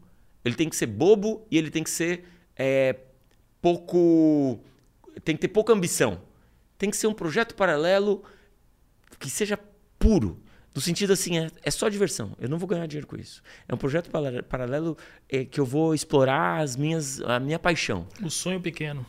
[0.45, 2.95] Ele tem que ser bobo e ele tem que ser é,
[3.61, 4.59] pouco.
[5.23, 6.21] Tem que ter pouca ambição.
[6.77, 8.23] Tem que ser um projeto paralelo
[9.19, 9.59] que seja
[9.97, 10.39] puro.
[10.75, 12.33] No sentido assim, é, é só diversão.
[12.37, 13.41] Eu não vou ganhar dinheiro com isso.
[13.65, 14.11] É um projeto
[14.49, 14.97] paralelo
[15.29, 18.05] é, que eu vou explorar as minhas, a minha paixão.
[18.21, 19.05] O sonho pequeno.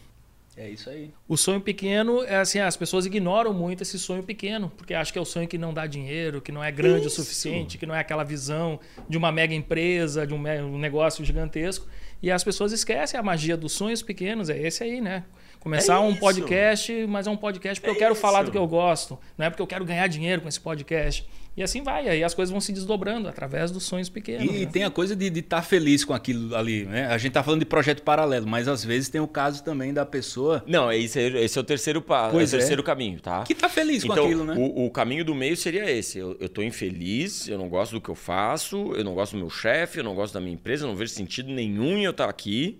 [0.57, 1.13] É isso aí.
[1.29, 5.19] O sonho pequeno é assim, as pessoas ignoram muito esse sonho pequeno, porque acham que
[5.19, 7.21] é o sonho que não dá dinheiro, que não é grande Isso.
[7.21, 11.23] o suficiente, que não é aquela visão de uma mega empresa, de um, um negócio
[11.25, 11.87] gigantesco.
[12.23, 15.25] E as pessoas esquecem a magia dos sonhos pequenos, é esse aí, né?
[15.67, 18.21] Começar é um podcast, mas é um podcast porque é eu quero isso.
[18.21, 21.27] falar do que eu gosto, não é porque eu quero ganhar dinheiro com esse podcast.
[21.57, 24.47] E assim vai, aí as coisas vão se desdobrando através dos sonhos pequenos.
[24.47, 24.67] E, né?
[24.67, 27.09] tem a coisa de estar tá feliz com aquilo ali, né?
[27.09, 30.07] A gente tá falando de projeto paralelo, mas às vezes tem o caso também da
[30.07, 30.63] pessoa.
[30.69, 32.85] Não, esse é, esse é o terceiro passo, é o terceiro é.
[32.85, 33.43] caminho, tá?
[33.43, 34.55] Que tá feliz então, com aquilo, né?
[34.57, 36.17] O, o, caminho do meio seria esse.
[36.17, 39.39] Eu, eu tô infeliz, eu não gosto do que eu faço, eu não gosto do
[39.39, 42.13] meu chefe, eu não gosto da minha empresa, eu não vejo sentido nenhum em eu
[42.13, 42.79] estar aqui.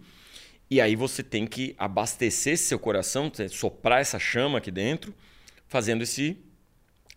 [0.69, 5.15] E aí você tem que abastecer seu coração, soprar essa chama aqui dentro,
[5.69, 6.37] fazendo esse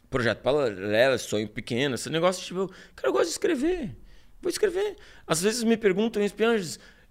[0.09, 3.95] projeto paralelo, sonho pequeno, esse negócio tipo, cara, eu gosto de escrever.
[4.41, 4.95] Vou escrever.
[5.25, 6.29] Às vezes me perguntam em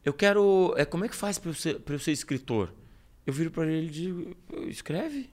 [0.04, 2.72] eu quero, é como é que faz para eu ser, eu ser escritor?
[3.26, 4.36] Eu viro para ele e digo,
[4.68, 5.28] escreve.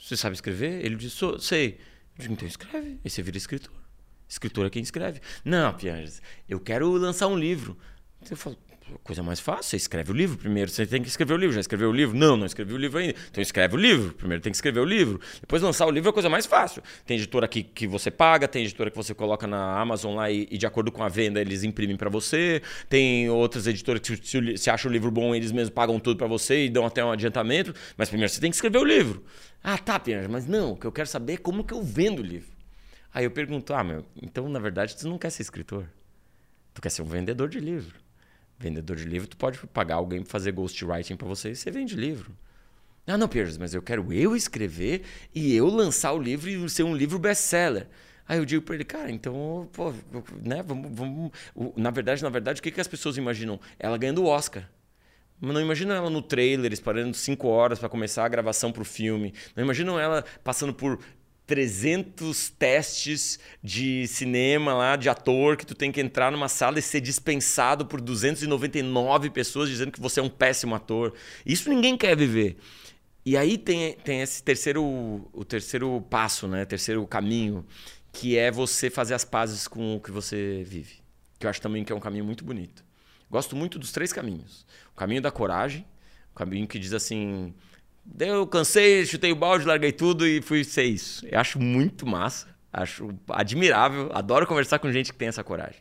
[0.00, 0.84] Você sabe escrever?
[0.84, 1.78] Ele diz, sei.
[2.16, 3.00] Eu digo, então escreve.
[3.04, 3.74] Aí você vira escritor.
[4.28, 5.20] Escritor é quem escreve.
[5.44, 7.76] Não, Pianges, eu quero lançar um livro.
[8.20, 8.56] Você fala,
[9.02, 11.54] coisa mais fácil, você escreve o livro primeiro, você tem que escrever o livro.
[11.54, 12.16] Já escreveu o livro?
[12.16, 13.14] Não, não escrevi o livro ainda.
[13.30, 15.20] Então escreve o livro, primeiro tem que escrever o livro.
[15.40, 16.82] Depois lançar o livro é a coisa mais fácil.
[17.04, 20.46] Tem editora aqui que você paga, tem editora que você coloca na Amazon lá e,
[20.50, 22.62] e de acordo com a venda eles imprimem para você.
[22.88, 26.26] Tem outras editoras que se, se acha o livro bom, eles mesmos pagam tudo para
[26.26, 27.74] você e dão até um adiantamento.
[27.96, 29.24] Mas primeiro você tem que escrever o livro.
[29.62, 32.20] Ah, tá, Pina, mas não, o que eu quero saber é como que eu vendo
[32.20, 32.50] o livro.
[33.14, 35.86] Aí eu pergunto, ah, meu, então na verdade tu não quer ser escritor.
[36.74, 38.01] Tu quer ser um vendedor de livro.
[38.62, 41.96] Vendedor de livro, tu pode pagar alguém para fazer ghostwriting para você e você vende
[41.96, 42.32] livro.
[43.04, 45.02] Ah, não, Piers, mas eu quero eu escrever
[45.34, 47.88] e eu lançar o livro e ser um livro best-seller.
[48.28, 49.92] Aí eu digo para ele, cara, então, pô,
[50.40, 51.32] né, vamos, vamos.
[51.76, 53.58] Na verdade, na verdade, o que, que as pessoas imaginam?
[53.80, 54.68] Ela ganhando o Oscar.
[55.40, 59.34] Não imaginam ela no trailer, esperando cinco horas para começar a gravação para o filme.
[59.56, 61.00] Não imaginam ela passando por
[61.46, 66.82] 300 testes de cinema lá, de ator, que tu tem que entrar numa sala e
[66.82, 71.14] ser dispensado por 299 pessoas dizendo que você é um péssimo ator.
[71.44, 72.56] Isso ninguém quer viver.
[73.24, 74.82] E aí tem, tem esse terceiro,
[75.32, 76.64] o terceiro passo, né?
[76.64, 77.64] Terceiro caminho,
[78.12, 80.96] que é você fazer as pazes com o que você vive.
[81.38, 82.84] Que eu acho também que é um caminho muito bonito.
[83.30, 84.66] Gosto muito dos três caminhos.
[84.92, 85.86] O caminho da coragem,
[86.32, 87.54] o caminho que diz assim,
[88.18, 91.26] eu cansei, chutei o balde, larguei tudo e fui ser isso.
[91.26, 95.80] Eu acho muito massa, acho admirável, adoro conversar com gente que tem essa coragem.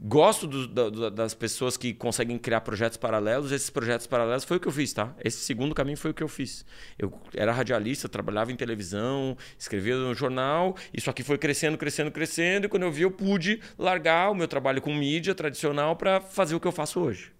[0.00, 3.50] Gosto do, do, das pessoas que conseguem criar projetos paralelos.
[3.50, 5.12] Esses projetos paralelos foi o que eu fiz, tá?
[5.24, 6.64] Esse segundo caminho foi o que eu fiz.
[6.96, 10.76] Eu era radialista, trabalhava em televisão, escrevia no jornal.
[10.94, 12.66] Isso aqui foi crescendo, crescendo, crescendo.
[12.66, 16.54] E quando eu vi, eu pude largar o meu trabalho com mídia tradicional para fazer
[16.54, 17.32] o que eu faço hoje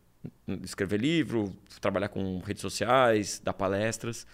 [0.62, 4.26] escrever livro, trabalhar com redes sociais, dar palestras.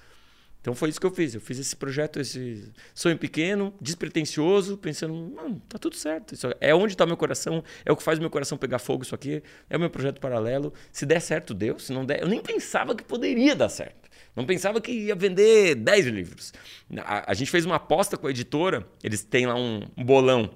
[0.64, 1.34] Então foi isso que eu fiz.
[1.34, 6.32] Eu fiz esse projeto, esse sonho pequeno, despretensioso, pensando, mano, tá tudo certo.
[6.32, 9.02] Isso é onde está meu coração, é o que faz meu coração pegar fogo.
[9.02, 10.72] Isso aqui é o meu projeto paralelo.
[10.90, 11.78] Se der certo, deu.
[11.78, 14.08] Se não der, eu nem pensava que poderia dar certo.
[14.34, 16.54] Não pensava que ia vender 10 livros.
[16.96, 20.50] A, a gente fez uma aposta com a editora, eles têm lá um, um bolão.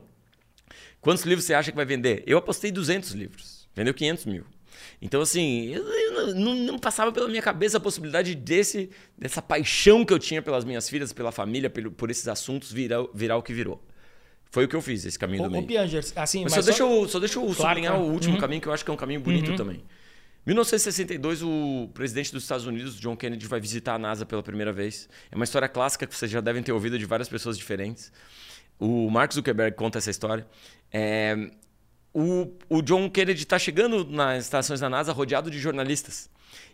[1.02, 2.24] Quantos livros você acha que vai vender?
[2.26, 3.68] Eu apostei 200 livros.
[3.74, 4.44] Vendeu 500 mil.
[5.00, 10.04] Então, assim, eu, eu não, não, passava pela minha cabeça a possibilidade desse, dessa paixão
[10.04, 13.42] que eu tinha pelas minhas filhas, pela família, por, por esses assuntos virar, virar o
[13.42, 13.82] que virou.
[14.50, 15.90] Foi o que eu fiz, esse caminho o, do meio.
[16.16, 18.08] Assim, mas, mas só, só, deixa eu, só deixa eu claro, sublinhar claro.
[18.08, 18.40] o último uhum.
[18.40, 19.56] caminho, que eu acho que é um caminho bonito uhum.
[19.56, 19.84] também.
[20.46, 25.06] 1962, o presidente dos Estados Unidos, John Kennedy, vai visitar a NASA pela primeira vez.
[25.30, 28.10] É uma história clássica que vocês já devem ter ouvido de várias pessoas diferentes.
[28.78, 30.46] O Mark Zuckerberg conta essa história.
[30.90, 31.50] É,
[32.18, 36.28] o, o John Kennedy está chegando nas estações da NASA rodeado de jornalistas.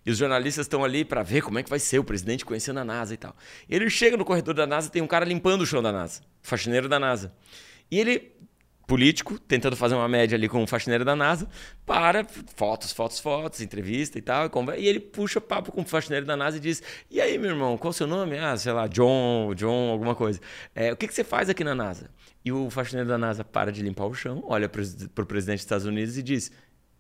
[0.07, 2.80] E os jornalistas estão ali para ver como é que vai ser o presidente conhecendo
[2.80, 3.37] a NASA e tal.
[3.68, 6.88] Ele chega no corredor da NASA, tem um cara limpando o chão da NASA, faxineiro
[6.88, 7.35] da NASA.
[7.90, 8.33] E ele
[8.87, 11.48] político, tentando fazer uma média ali com o faxineiro da NASA,
[11.87, 16.37] para fotos, fotos, fotos, entrevista e tal, e ele puxa papo com o faxineiro da
[16.37, 18.38] NASA e diz: E aí, meu irmão, qual o seu nome?
[18.38, 20.40] Ah, sei lá, John, John, alguma coisa.
[20.74, 22.11] É, o que, que você faz aqui na NASA?
[22.44, 25.64] E o faxineiro da NASA para de limpar o chão, olha para o presidente dos
[25.64, 26.52] Estados Unidos e diz: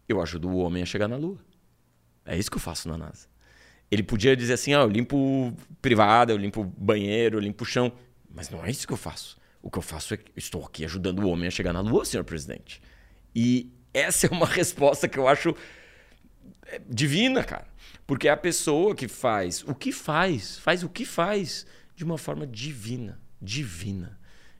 [0.08, 1.38] Eu ajudo o homem a chegar na Lua.
[2.24, 3.28] É isso que eu faço na NASA.
[3.90, 7.92] Ele podia dizer assim: ah, eu limpo privada, eu limpo banheiro, eu limpo chão.
[8.28, 9.36] Mas não é isso que eu faço.
[9.62, 12.04] O que eu faço é que estou aqui ajudando o homem a chegar na lua,
[12.04, 12.82] senhor presidente.
[13.34, 15.54] E essa é uma resposta que eu acho
[16.66, 17.66] é, divina, cara.
[18.06, 22.18] Porque é a pessoa que faz o que faz, faz o que faz de uma
[22.18, 23.20] forma divina.
[23.40, 24.18] Divina.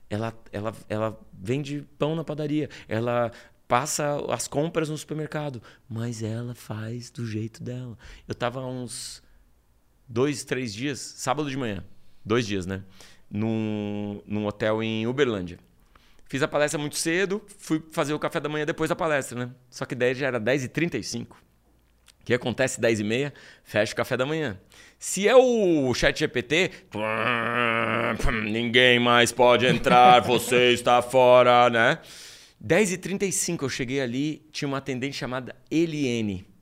[0.09, 3.31] Ela, ela, ela vende pão na padaria, ela
[3.67, 7.97] passa as compras no supermercado, mas ela faz do jeito dela.
[8.27, 9.23] Eu estava uns
[10.07, 11.83] dois, três dias, sábado de manhã,
[12.23, 12.83] dois dias, né?
[13.29, 15.59] Num, num hotel em Uberlândia.
[16.27, 19.51] Fiz a palestra muito cedo, fui fazer o café da manhã depois da palestra, né?
[19.69, 21.27] Só que daí já era 10h35.
[21.31, 21.35] O
[22.25, 23.31] que acontece 10h30?
[23.63, 24.59] Fecha o café da manhã.
[24.97, 26.71] Se é o chat GPT,
[28.43, 31.99] ninguém mais pode entrar, você está fora, né?
[32.65, 36.54] 10h35 eu cheguei ali, tinha uma atendente chamada Eliene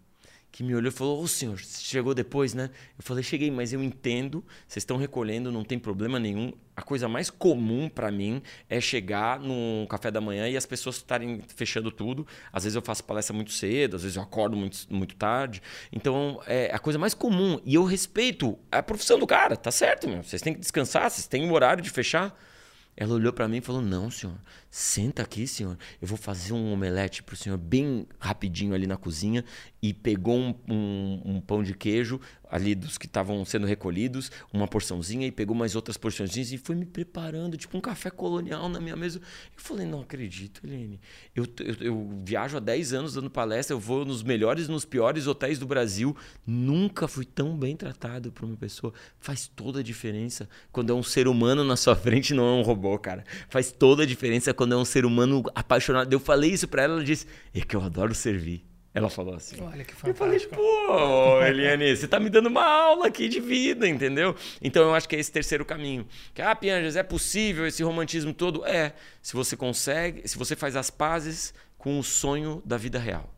[0.53, 2.69] que me olhou e falou: Ô senhor, chegou depois, né?
[2.95, 6.53] Eu falei: Cheguei, mas eu entendo, vocês estão recolhendo, não tem problema nenhum.
[6.75, 8.39] A coisa mais comum para mim
[8.69, 12.25] é chegar num café da manhã e as pessoas estarem fechando tudo.
[12.51, 15.59] Às vezes eu faço palestra muito cedo, às vezes eu acordo muito, muito tarde.
[15.91, 17.59] Então é a coisa mais comum.
[17.65, 20.21] E eu respeito a profissão do cara, tá certo, meu.
[20.21, 22.39] Vocês têm que descansar, vocês têm um horário de fechar.
[22.95, 24.35] Ela olhou para mim e falou: Não, senhor,
[24.73, 25.77] senta aqui, senhor.
[26.01, 29.45] Eu vou fazer um omelete para o senhor bem rapidinho ali na cozinha.
[29.79, 32.19] E pegou um, um, um pão de queijo
[32.53, 36.75] ali dos que estavam sendo recolhidos, uma porçãozinha, e pegou mais outras porçõezinhas e foi
[36.75, 39.17] me preparando, tipo um café colonial na minha mesa.
[39.19, 39.23] Eu
[39.57, 41.01] falei: Não acredito, Helene.
[41.36, 45.25] Eu, eu, eu viajo há 10 anos dando palestra, eu vou nos melhores nos piores
[45.27, 46.15] hotéis do Brasil.
[46.45, 48.93] Nunca fui tão bem tratado por uma pessoa.
[49.19, 52.62] Faz toda a diferença quando é um ser humano na sua frente, não é um
[52.62, 53.23] robô, cara.
[53.49, 56.13] Faz toda a diferença quando é um ser humano apaixonado.
[56.13, 58.63] Eu falei isso para ela, ela disse: "É que eu adoro servir".
[58.95, 59.60] Ela falou assim.
[59.60, 60.56] Olha que Eu falei, fantástico.
[60.56, 64.36] pô, Eliane, você tá me dando uma aula aqui de vida, entendeu?
[64.62, 66.08] Então eu acho que é esse terceiro caminho.
[66.32, 68.63] Que, ah, Pianjas, é possível esse romantismo todo?
[68.67, 68.93] É.
[69.19, 73.34] Se você consegue, se você faz as pazes com o sonho da vida real.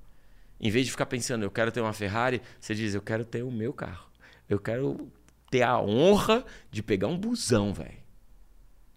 [0.60, 3.42] Em vez de ficar pensando, eu quero ter uma Ferrari, você diz, eu quero ter
[3.42, 4.08] o meu carro.
[4.50, 5.10] Eu quero
[5.50, 8.05] ter a honra de pegar um busão, velho.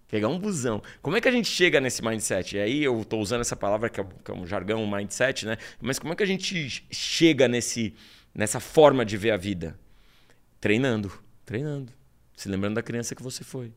[0.09, 0.83] Pegar um busão.
[1.03, 2.57] Como é que a gente chega nesse mindset?
[2.57, 5.45] E aí eu tô usando essa palavra que é, que é um jargão, um mindset,
[5.45, 5.59] né?
[5.81, 7.95] Mas como é que a gente chega nesse,
[8.35, 9.79] nessa forma de ver a vida?
[10.59, 11.13] Treinando,
[11.45, 11.93] treinando.
[12.35, 13.71] Se lembrando da criança que você foi.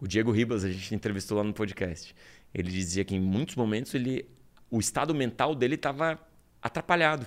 [0.00, 2.14] O Diego Ribas, a gente entrevistou lá no podcast.
[2.54, 4.24] Ele dizia que em muitos momentos ele,
[4.70, 6.16] o estado mental dele estava
[6.62, 7.26] atrapalhado.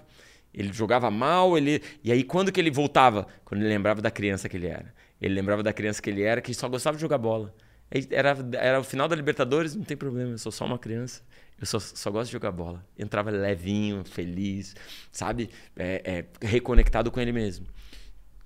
[0.54, 3.28] Ele jogava mal, ele e aí quando que ele voltava?
[3.43, 4.93] Quando ele lembrava da criança que ele era.
[5.21, 7.54] Ele lembrava da criança que ele era, que só gostava de jogar bola.
[8.12, 11.23] Era, era o final da Libertadores, não tem problema, eu sou só uma criança.
[11.60, 12.86] Eu só, só gosto de jogar bola.
[12.97, 14.75] Entrava levinho, feliz,
[15.12, 15.49] sabe?
[15.75, 17.67] É, é, reconectado com ele mesmo.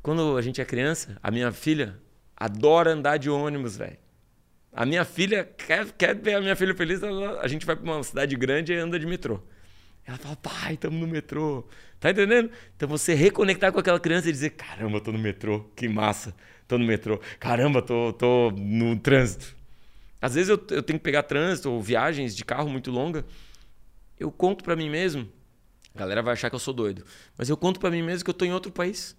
[0.02, 2.00] Quando a gente é criança, a minha filha
[2.36, 3.98] adora andar de ônibus, velho.
[4.72, 8.04] A minha filha quer, quer ver a minha filha feliz, a gente vai pra uma
[8.04, 9.40] cidade grande e anda de metrô.
[10.06, 11.66] Ela fala, pai, estamos no metrô.
[12.00, 12.52] Tá entendendo?
[12.76, 16.36] Então você reconectar com aquela criança e dizer, caramba, tô no metrô, que massa.
[16.68, 17.20] Tô no metrô.
[17.40, 19.56] Caramba, tô, tô no trânsito.
[20.22, 23.26] Às vezes eu, eu tenho que pegar trânsito ou viagens de carro muito longa.
[24.20, 25.30] Eu conto pra mim mesmo.
[25.96, 27.06] A galera vai achar que eu sou doido.
[27.38, 29.16] Mas eu conto pra mim mesmo que eu tô em outro país.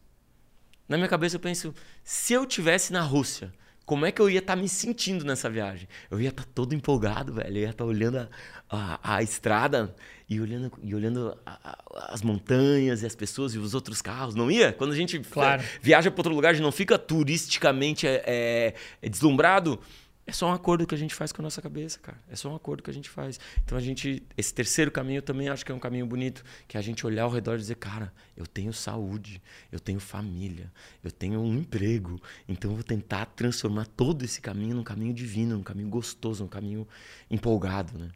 [0.89, 3.53] Na minha cabeça eu penso, se eu tivesse na Rússia,
[3.87, 5.89] como é que eu ia estar me sentindo nessa viagem?
[6.11, 7.57] Eu ia estar todo empolgado, velho.
[7.57, 8.29] Eu ia estar olhando a,
[8.69, 9.95] a, a estrada
[10.29, 14.35] e olhando, e olhando a- a- as montanhas e as pessoas e os outros carros.
[14.35, 14.73] Não ia?
[14.73, 15.63] Quando a gente Claro.
[15.83, 19.79] viaja para outro lugar, a gente não fica turisticamente é, é, é deslumbrado.
[20.27, 22.17] É só um acordo que a gente faz com a nossa cabeça, cara.
[22.31, 23.39] É só um acordo que a gente faz.
[23.63, 26.79] Então a gente, esse terceiro caminho eu também acho que é um caminho bonito, que
[26.79, 30.73] é a gente olhar ao redor e dizer, cara, eu tenho saúde, eu tenho família,
[31.03, 32.19] eu tenho um emprego.
[32.49, 36.49] Então eu vou tentar transformar todo esse caminho num caminho divino, num caminho gostoso, num
[36.49, 36.89] caminho
[37.31, 38.09] empolgado, né?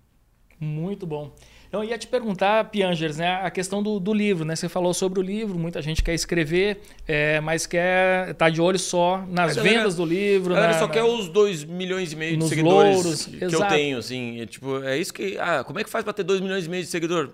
[0.59, 1.37] Muito bom.
[1.70, 4.57] Eu ia te perguntar, Piangers, né, a questão do, do livro, né?
[4.57, 8.78] Você falou sobre o livro, muita gente quer escrever, é, mas quer tá de olho
[8.78, 10.52] só nas galera- vendas do livro.
[10.52, 13.44] A galera na- só na- quer os 2 milhões e meio de seguidores louros, que
[13.44, 13.74] eu exato.
[13.74, 14.40] tenho, assim.
[14.40, 15.37] É, tipo, é isso que.
[15.38, 17.31] Ah, como é que faz pra ter 2 milhões e meio de seguidor?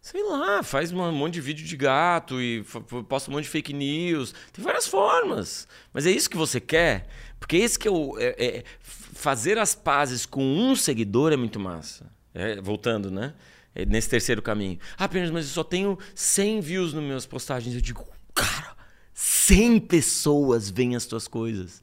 [0.00, 2.62] Sei lá, faz um monte de vídeo de gato e
[3.08, 4.34] posta um monte de fake news.
[4.52, 5.66] Tem várias formas.
[5.94, 7.06] Mas é isso que você quer?
[7.40, 8.16] Porque esse que é o.
[8.18, 12.12] é- é- fazer as pazes com um seguidor é muito massa.
[12.34, 13.32] É, voltando, né?
[13.74, 14.78] É, nesse terceiro caminho.
[14.98, 17.74] Ah, apenas, mas eu só tenho 100 views nas minhas postagens.
[17.74, 18.76] Eu digo, cara,
[19.12, 21.80] 100 pessoas veem as tuas coisas.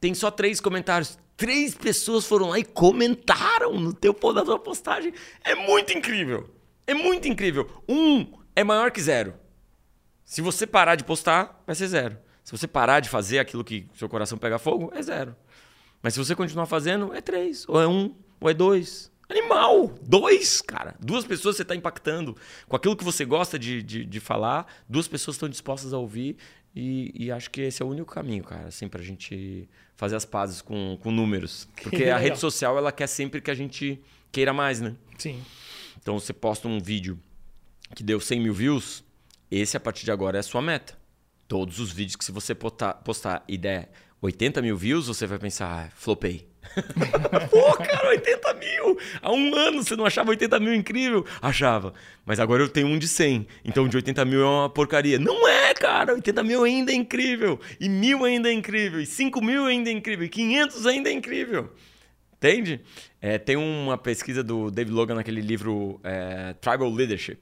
[0.00, 1.18] Tem só três comentários.
[1.36, 5.12] Três pessoas foram lá e comentaram no teu na tua postagem.
[5.42, 6.50] É muito incrível.
[6.86, 7.82] É muito incrível.
[7.88, 9.34] Um é maior que zero.
[10.24, 12.18] Se você parar de postar, vai ser zero.
[12.44, 15.34] Se você parar de fazer aquilo que seu coração pega fogo, é zero.
[16.02, 19.10] Mas se você continuar fazendo, é três, ou é um, ou é dois.
[19.30, 19.94] Animal!
[20.02, 20.96] Dois, cara.
[20.98, 22.36] Duas pessoas você está impactando.
[22.66, 26.36] Com aquilo que você gosta de, de, de falar, duas pessoas estão dispostas a ouvir.
[26.74, 30.24] E, e acho que esse é o único caminho, cara, assim, pra gente fazer as
[30.24, 31.68] pazes com, com números.
[31.82, 34.94] Porque a rede social, ela quer sempre que a gente queira mais, né?
[35.18, 35.42] Sim.
[36.00, 37.18] Então você posta um vídeo
[37.94, 39.04] que deu 100 mil views,
[39.50, 40.98] esse a partir de agora é a sua meta.
[41.48, 43.90] Todos os vídeos que se você postar, postar e der
[44.22, 46.49] 80 mil views, você vai pensar, ah, flopei.
[47.50, 48.98] Pô, cara, 80 mil!
[49.20, 51.24] Há um ano você não achava 80 mil incrível?
[51.40, 51.92] Achava.
[52.24, 53.46] Mas agora eu tenho um de 100.
[53.64, 55.18] Então de 80 mil é uma porcaria.
[55.18, 56.14] Não é, cara!
[56.14, 57.58] 80 mil ainda é incrível.
[57.80, 59.00] E mil ainda é incrível.
[59.00, 60.24] E 5 mil ainda é incrível.
[60.24, 61.72] E 500 ainda é incrível.
[62.36, 62.80] Entende?
[63.20, 67.40] É, tem uma pesquisa do David Logan naquele livro é, Tribal Leadership.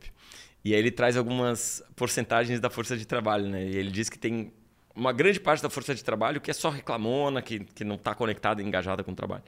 [0.65, 3.65] E aí ele traz algumas porcentagens da força de trabalho, né?
[3.65, 4.53] E ele diz que tem
[4.99, 8.15] uma grande parte da força de trabalho que é só reclamona, que, que não está
[8.15, 9.45] conectada e engajada com o trabalho.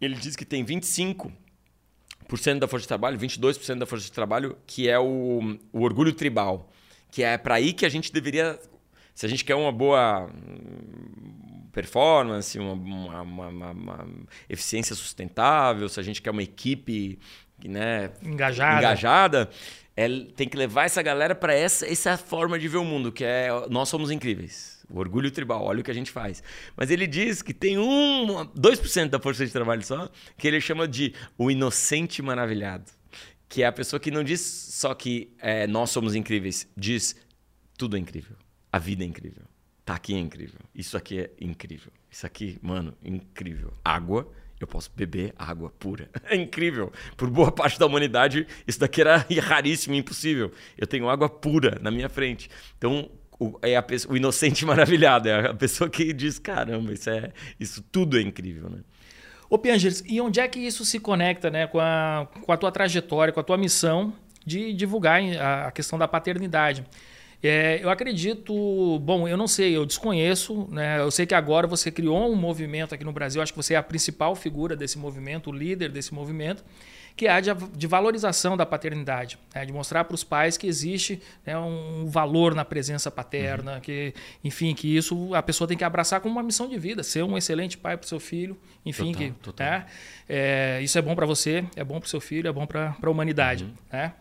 [0.00, 1.30] Ele diz que tem 25%
[2.58, 6.70] da força de trabalho, 22% da força de trabalho, que é o, o orgulho tribal.
[7.10, 8.58] Que é para aí que a gente deveria.
[9.14, 14.08] Se a gente quer uma boa hum, performance, uma, uma, uma, uma
[14.48, 17.18] eficiência sustentável, se a gente quer uma equipe
[17.66, 19.50] né, engajada, engajada
[19.98, 23.24] é, tem que levar essa galera para essa, essa forma de ver o mundo, que
[23.24, 24.77] é nós somos incríveis.
[24.90, 26.42] O orgulho tribal, olha o que a gente faz.
[26.76, 30.88] Mas ele diz que tem um, 2% da força de trabalho só, que ele chama
[30.88, 32.90] de o inocente maravilhado.
[33.48, 37.16] Que é a pessoa que não diz só que é, nós somos incríveis, diz
[37.76, 38.36] tudo é incrível.
[38.72, 39.44] A vida é incrível.
[39.84, 40.60] Tá aqui é incrível.
[40.74, 41.92] Isso aqui é incrível.
[42.10, 43.72] Isso aqui, mano, incrível.
[43.82, 46.10] Água, eu posso beber água pura.
[46.24, 46.92] É incrível.
[47.16, 50.52] Por boa parte da humanidade, isso daqui era raríssimo, impossível.
[50.76, 52.50] Eu tenho água pura na minha frente.
[52.76, 57.32] Então, o, é a o inocente maravilhado, é a pessoa que diz: caramba, isso, é,
[57.58, 58.78] isso tudo é incrível, né?
[59.50, 62.70] Ô Piangers, e onde é que isso se conecta né, com, a, com a tua
[62.70, 64.12] trajetória, com a tua missão
[64.44, 66.84] de divulgar a, a questão da paternidade?
[67.42, 71.00] É, eu acredito, bom, eu não sei, eu desconheço, né?
[71.00, 73.76] Eu sei que agora você criou um movimento aqui no Brasil, acho que você é
[73.76, 76.62] a principal figura desse movimento, o líder desse movimento
[77.18, 79.66] que é a de, de valorização da paternidade, né?
[79.66, 83.80] de mostrar para os pais que existe né, um valor na presença paterna, uhum.
[83.80, 87.24] que, enfim, que isso a pessoa tem que abraçar como uma missão de vida, ser
[87.24, 89.66] um excelente pai para o seu filho, enfim, total, que total.
[89.66, 89.86] Né?
[90.28, 92.96] É, isso é bom para você, é bom para o seu filho, é bom para
[93.02, 93.72] a humanidade, uhum.
[93.90, 94.12] né?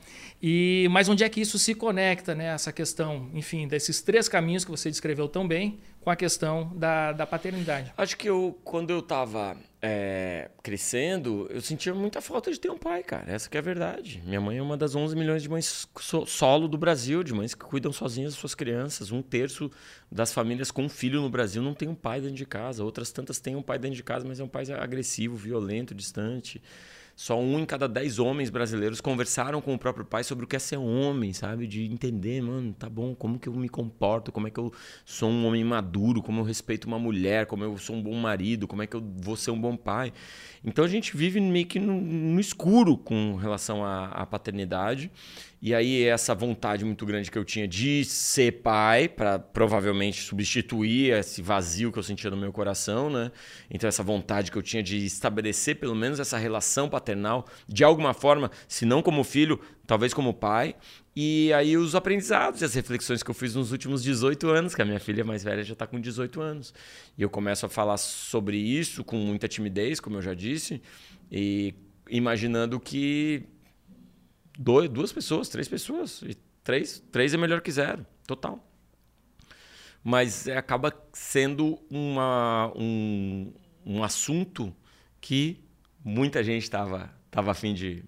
[0.42, 2.54] E, mas onde é que isso se conecta, né?
[2.54, 7.12] Essa questão, enfim, desses três caminhos que você descreveu tão bem com a questão da,
[7.12, 7.92] da paternidade?
[7.98, 12.78] Acho que eu, quando eu estava é, crescendo, eu sentia muita falta de ter um
[12.78, 13.30] pai, cara.
[13.30, 14.24] Essa que é a verdade.
[14.26, 15.86] Minha mãe é uma das 11 milhões de mães
[16.26, 19.12] solo do Brasil, de mães que cuidam sozinhas das suas crianças.
[19.12, 19.70] Um terço
[20.10, 22.86] das famílias com um filho no Brasil não tem um pai dentro de casa.
[22.86, 26.62] Outras tantas têm um pai dentro de casa, mas é um pai agressivo, violento, distante.
[27.18, 30.56] Só um em cada dez homens brasileiros conversaram com o próprio pai sobre o que
[30.56, 31.66] é ser homem, sabe?
[31.66, 34.72] De entender, mano, tá bom, como que eu me comporto, como é que eu
[35.04, 38.68] sou um homem maduro, como eu respeito uma mulher, como eu sou um bom marido,
[38.68, 40.14] como é que eu vou ser um bom pai.
[40.64, 45.10] Então a gente vive meio que no, no escuro com relação à, à paternidade.
[45.60, 51.14] E aí essa vontade muito grande que eu tinha de ser pai, para provavelmente substituir
[51.14, 53.32] esse vazio que eu sentia no meu coração, né?
[53.70, 58.14] Então essa vontade que eu tinha de estabelecer pelo menos essa relação paternal de alguma
[58.14, 60.76] forma, se não como filho, talvez como pai.
[61.16, 64.82] E aí os aprendizados e as reflexões que eu fiz nos últimos 18 anos, que
[64.84, 66.72] a minha filha mais velha já está com 18 anos.
[67.18, 70.80] E eu começo a falar sobre isso com muita timidez, como eu já disse,
[71.32, 71.74] e
[72.12, 73.44] imaginando que
[74.58, 76.22] dois, duas pessoas, três pessoas.
[76.24, 78.66] E três, três é melhor que zero, total.
[80.04, 83.54] Mas é, acaba sendo uma, um,
[83.86, 84.74] um assunto
[85.20, 85.64] que
[86.04, 88.04] muita gente estava tava afim de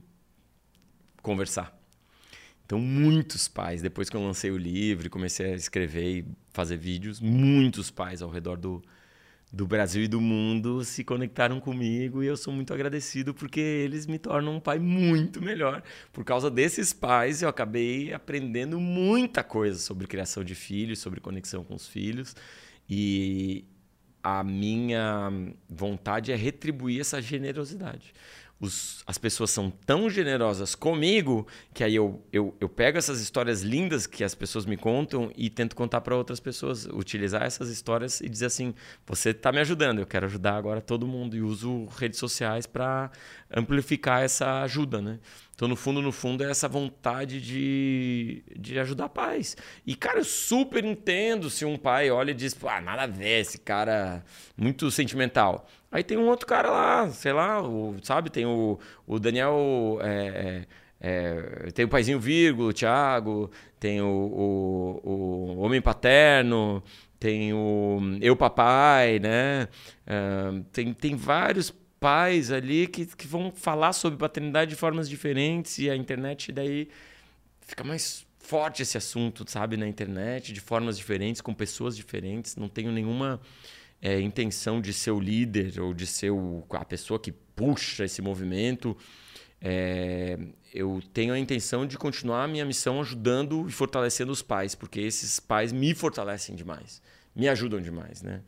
[1.21, 1.77] conversar.
[2.65, 7.19] Então, muitos pais, depois que eu lancei o livro comecei a escrever e fazer vídeos,
[7.19, 8.81] muitos pais ao redor do,
[9.51, 14.05] do Brasil e do mundo se conectaram comigo e eu sou muito agradecido porque eles
[14.05, 15.81] me tornam um pai muito melhor.
[16.13, 21.63] Por causa desses pais, eu acabei aprendendo muita coisa sobre criação de filhos, sobre conexão
[21.63, 22.35] com os filhos
[22.87, 23.65] e
[24.21, 25.31] a minha
[25.67, 28.13] vontade é retribuir essa generosidade
[28.59, 33.61] os, as pessoas são tão generosas comigo que aí eu, eu, eu pego essas histórias
[33.61, 38.19] lindas que as pessoas me contam e tento contar para outras pessoas, utilizar essas histórias
[38.19, 38.73] e dizer assim:
[39.05, 43.09] você está me ajudando, eu quero ajudar agora todo mundo e uso redes sociais para
[43.49, 45.19] amplificar essa ajuda, né?
[45.59, 49.57] Então, no fundo, no fundo, é essa vontade de, de ajudar pais.
[49.85, 53.41] E, cara, eu super entendo se um pai olha e diz, ah, nada a ver,
[53.41, 54.23] esse cara
[54.55, 55.67] muito sentimental.
[55.91, 58.29] Aí tem um outro cara lá, sei lá, o, sabe?
[58.29, 59.99] Tem o, o Daniel.
[60.01, 60.65] É,
[61.01, 66.83] é, é tem o Paizinho Vírgula, o Thiago, tem o, o, o Homem Paterno,
[67.19, 69.67] tem o Eu Papai, né?
[70.05, 75.77] Uh, tem, tem vários pais ali que, que vão falar sobre paternidade de formas diferentes
[75.79, 76.87] e a internet daí
[77.61, 82.55] fica mais forte esse assunto, sabe, na internet, de formas diferentes, com pessoas diferentes.
[82.55, 83.39] Não tenho nenhuma
[84.01, 88.21] é, intenção de ser o líder ou de ser o, a pessoa que puxa esse
[88.21, 88.95] movimento.
[89.61, 90.37] É,
[90.73, 95.01] eu tenho a intenção de continuar a minha missão ajudando e fortalecendo os pais, porque
[95.01, 97.01] esses pais me fortalecem demais,
[97.35, 98.41] me ajudam demais, né?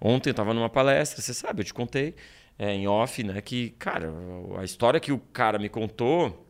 [0.00, 2.14] Ontem eu estava numa palestra, você sabe, eu te contei
[2.58, 4.12] é, em off, né, que, cara,
[4.58, 6.46] a história que o cara me contou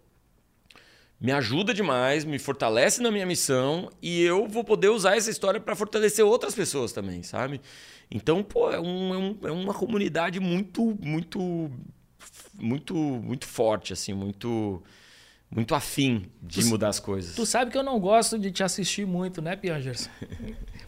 [1.18, 5.58] me ajuda demais, me fortalece na minha missão e eu vou poder usar essa história
[5.58, 7.60] para fortalecer outras pessoas também, sabe?
[8.10, 11.70] Então, pô, é, um, é, um, é uma comunidade muito, muito,
[12.58, 14.82] muito, muito forte, assim, muito
[15.50, 17.34] muito afim de tu, mudar as coisas.
[17.34, 20.10] Tu sabe que eu não gosto de te assistir muito, né, Piangers?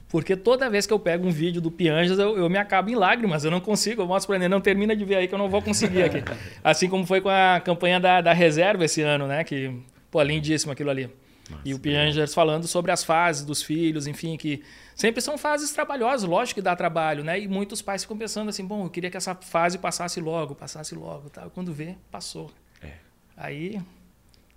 [0.08, 2.94] Porque toda vez que eu pego um vídeo do Piangers, eu, eu me acabo em
[2.94, 3.44] lágrimas.
[3.44, 4.02] Eu não consigo.
[4.02, 6.24] Eu mostro para ele, não termina de ver aí que eu não vou conseguir aqui.
[6.64, 9.44] assim como foi com a campanha da, da reserva esse ano, né?
[9.44, 9.72] Que,
[10.10, 11.10] pô, lindíssimo aquilo ali.
[11.50, 14.62] Nossa, e o Piangers falando sobre as fases dos filhos, enfim, que
[14.98, 17.38] sempre são fases trabalhosas, lógico que dá trabalho, né?
[17.38, 20.94] E muitos pais ficam pensando assim, bom, eu queria que essa fase passasse logo, passasse
[20.96, 21.48] logo, tá?
[21.54, 22.50] Quando vê, passou.
[22.82, 22.94] É.
[23.36, 23.80] Aí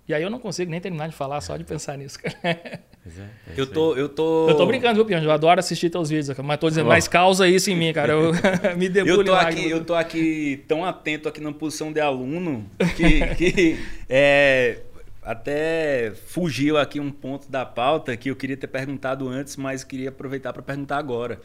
[0.08, 2.36] e aí eu não consigo nem terminar de falar só de pensar nisso, cara.
[2.42, 4.48] É, é eu tô, eu tô.
[4.48, 5.26] Eu tô brincando, viu, Pianjo?
[5.26, 8.12] Eu adoro assistir teus vídeos, mas tô dizendo, mas causa isso em mim, cara.
[8.12, 8.32] Eu
[8.76, 12.68] me debulho eu tô aqui, Eu tô aqui tão atento aqui na posição de aluno
[12.96, 13.78] que, que
[14.10, 14.80] é,
[15.22, 20.08] até fugiu aqui um ponto da pauta que eu queria ter perguntado antes, mas queria
[20.08, 21.40] aproveitar para perguntar agora.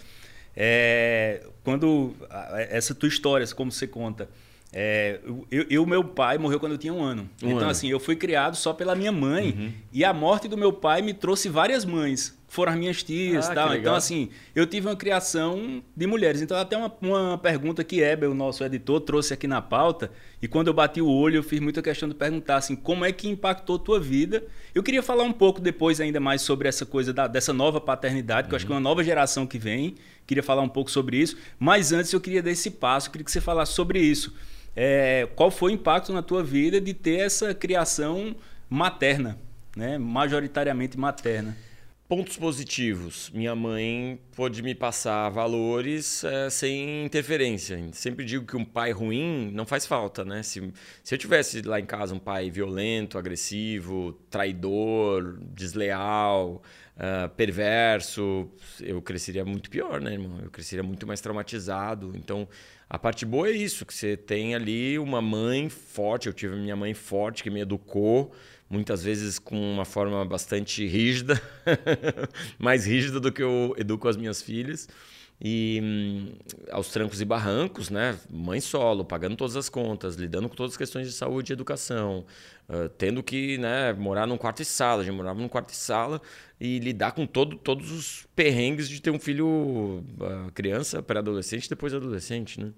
[0.55, 2.15] É, quando
[2.69, 4.28] essa tua história, como você conta,
[4.73, 5.19] é,
[5.49, 7.30] eu, meu pai morreu quando eu tinha um ano.
[7.41, 7.69] Um então, ano.
[7.69, 9.51] assim, eu fui criado só pela minha mãe.
[9.51, 9.71] Uhum.
[9.93, 12.37] E a morte do meu pai me trouxe várias mães.
[12.50, 13.76] Foram as minhas tias ah, tal.
[13.76, 16.41] Então, assim, eu tive uma criação de mulheres.
[16.41, 20.10] Então, até uma, uma pergunta que Eber, o nosso editor, trouxe aqui na pauta.
[20.41, 23.12] E quando eu bati o olho, eu fiz muita questão de perguntar assim, como é
[23.12, 24.43] que impactou tua vida?
[24.74, 28.48] Eu queria falar um pouco depois ainda mais sobre essa coisa da, dessa nova paternidade,
[28.48, 28.54] que uhum.
[28.54, 29.95] eu acho que é uma nova geração que vem.
[30.26, 31.38] Queria falar um pouco sobre isso.
[31.60, 34.34] Mas antes eu queria dar esse passo, queria que você falasse sobre isso.
[34.74, 38.36] É, qual foi o impacto na tua vida de ter essa criação
[38.70, 39.38] materna,
[39.76, 39.98] né?
[39.98, 41.58] majoritariamente materna?
[42.08, 43.30] Pontos positivos.
[43.34, 47.78] Minha mãe pôde me passar valores é, sem interferência.
[47.91, 50.41] Sempre digo que um pai ruim não faz falta, né?
[50.41, 50.72] Se,
[51.03, 56.64] se eu tivesse lá em casa um pai violento, agressivo, traidor, desleal,
[56.95, 58.49] uh, perverso,
[58.80, 60.39] eu cresceria muito pior, né, irmão?
[60.41, 62.14] Eu cresceria muito mais traumatizado.
[62.16, 62.47] Então,
[62.89, 66.28] a parte boa é isso, que você tem ali uma mãe forte.
[66.28, 68.34] Eu tive minha mãe forte que me educou,
[68.70, 71.41] muitas vezes com uma forma bastante rígida,
[72.59, 74.88] mais rígida do que eu educo as minhas filhas.
[75.39, 76.34] E hum,
[76.72, 78.18] aos trancos e barrancos, né?
[78.28, 82.26] Mãe solo, pagando todas as contas, lidando com todas as questões de saúde e educação,
[82.68, 85.03] uh, tendo que né, morar num quarto e sala.
[85.03, 86.20] A gente morava num quarto e sala
[86.59, 91.93] e lidar com todo, todos os perrengues de ter um filho, uh, criança, pré-adolescente, depois
[91.93, 92.74] adolescente, né?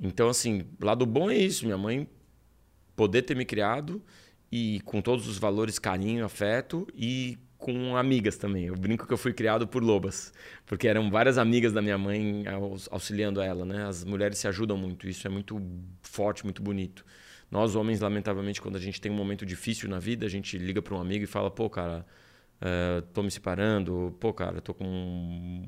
[0.00, 1.64] Então, assim, lado bom é isso.
[1.64, 2.06] Minha mãe
[2.94, 4.00] poder ter me criado
[4.52, 8.66] e com todos os valores, carinho, afeto e com amigas também.
[8.66, 10.32] Eu brinco que eu fui criado por lobas,
[10.66, 12.44] porque eram várias amigas da minha mãe
[12.90, 13.86] auxiliando ela, né?
[13.86, 15.58] As mulheres se ajudam muito, isso é muito
[16.02, 17.02] forte, muito bonito.
[17.50, 20.82] Nós homens, lamentavelmente, quando a gente tem um momento difícil na vida, a gente liga
[20.82, 22.04] para um amigo e fala: "Pô, cara,
[22.60, 25.66] uh, tô me separando, pô, cara, tô com um,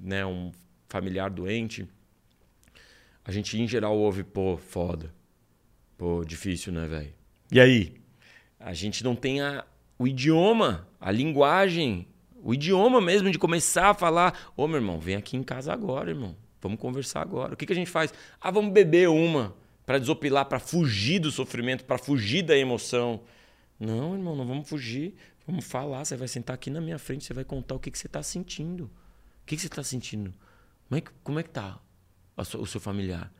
[0.00, 0.50] né, um
[0.88, 1.86] familiar doente".
[3.24, 5.14] A gente em geral ouve: "Pô, foda.
[5.98, 7.21] Pô, difícil, né, velho?".
[7.52, 7.92] E aí?
[8.58, 9.62] A gente não tem a,
[9.98, 12.08] o idioma, a linguagem,
[12.42, 16.08] o idioma mesmo de começar a falar: Ô meu irmão, vem aqui em casa agora,
[16.08, 16.34] irmão.
[16.62, 17.52] Vamos conversar agora.
[17.52, 18.14] O que, que a gente faz?
[18.40, 23.20] Ah, vamos beber uma para desopilar, para fugir do sofrimento, para fugir da emoção.
[23.78, 25.14] Não, irmão, não vamos fugir.
[25.46, 26.06] Vamos falar.
[26.06, 28.22] Você vai sentar aqui na minha frente, você vai contar o que, que você está
[28.22, 28.84] sentindo.
[28.84, 30.32] O que, que você está sentindo?
[30.88, 31.78] Como é que, como é que tá
[32.34, 33.30] o seu familiar?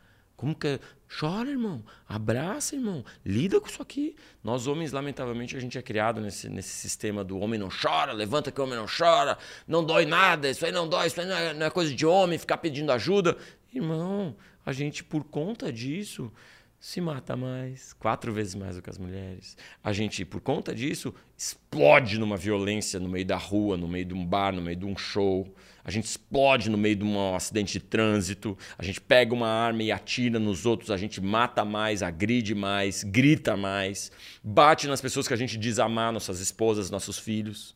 [0.43, 0.81] Como que é?
[1.21, 1.85] Chora, irmão.
[2.09, 3.05] Abraça, irmão.
[3.25, 4.17] Lida com isso aqui.
[4.43, 8.51] Nós, homens, lamentavelmente, a gente é criado nesse, nesse sistema do homem não chora, levanta
[8.51, 9.39] que o homem não chora,
[9.69, 12.05] não dói nada, isso aí não dói, isso aí não é, não é coisa de
[12.05, 13.37] homem, ficar pedindo ajuda.
[13.73, 14.35] Irmão,
[14.67, 16.33] a gente, por conta disso,
[16.81, 19.57] se mata mais, quatro vezes mais do que as mulheres.
[19.81, 24.13] A gente, por conta disso, explode numa violência no meio da rua, no meio de
[24.13, 25.55] um bar, no meio de um show.
[25.85, 28.57] A gente explode no meio de um acidente de trânsito.
[28.79, 30.91] A gente pega uma arma e atira nos outros.
[30.91, 34.13] A gente mata mais, agride mais, grita mais,
[34.43, 37.75] bate nas pessoas que a gente diz amar, nossas esposas, nossos filhos.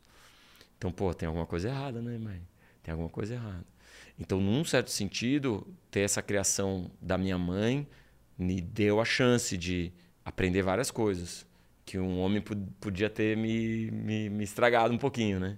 [0.78, 2.40] Então, pô, tem alguma coisa errada, né, mãe?
[2.82, 3.64] Tem alguma coisa errada.
[4.18, 7.86] Então, num certo sentido, ter essa criação da minha mãe
[8.38, 9.92] me deu a chance de
[10.24, 11.46] aprender várias coisas
[11.84, 12.42] que um homem
[12.80, 15.56] podia ter me, me, me estragado um pouquinho, né?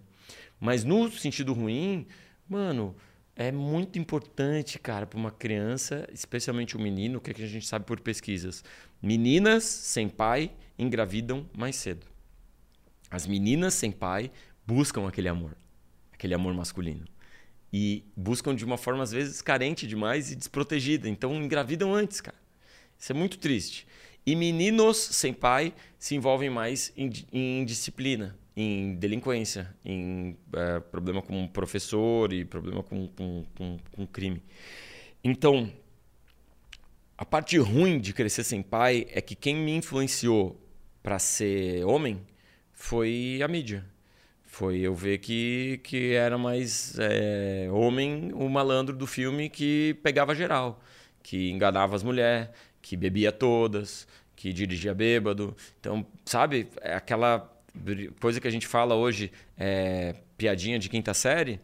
[0.61, 2.07] Mas no sentido ruim,
[2.49, 2.97] mano,
[3.37, 7.47] é muito importante, cara, para uma criança, especialmente um menino, o que, é que a
[7.47, 8.65] gente sabe por pesquisas.
[9.01, 12.07] Meninas sem pai engravidam mais cedo.
[13.11, 14.31] As meninas sem pai
[14.67, 15.57] buscam aquele amor,
[16.13, 17.05] aquele amor masculino.
[17.73, 21.09] E buscam de uma forma, às vezes, carente demais e desprotegida.
[21.09, 22.37] Então, engravidam antes, cara.
[22.99, 23.87] Isso é muito triste.
[24.27, 31.23] E meninos sem pai se envolvem mais em, em disciplina, em delinquência, em é, problema
[31.23, 34.43] com professor e problema com, com, com, com crime.
[35.23, 35.71] Então,
[37.17, 40.61] a parte ruim de crescer sem pai é que quem me influenciou
[41.01, 42.21] para ser homem
[42.73, 43.85] foi a mídia.
[44.43, 50.35] Foi eu ver que, que era mais é, homem o malandro do filme que pegava
[50.35, 50.83] geral,
[51.23, 52.49] que enganava as mulheres,
[52.83, 55.57] que bebia todas, que dirigia bêbado.
[55.79, 57.55] Então, sabe, é aquela
[58.21, 61.61] coisa que a gente fala hoje, é, piadinha de quinta série.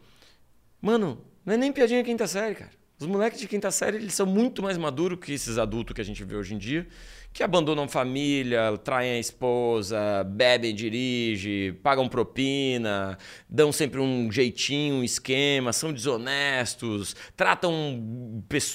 [0.81, 2.71] Mano, não é nem piadinha de quinta série, cara.
[2.99, 6.05] Os moleques de quinta série, eles são muito mais maduros que esses adultos que a
[6.05, 6.87] gente vê hoje em dia,
[7.33, 13.19] que abandonam família, traem a esposa, bebem, dirigem, pagam propina,
[13.51, 18.01] dão sempre um jeitinho, um esquema, são desonestos, tratam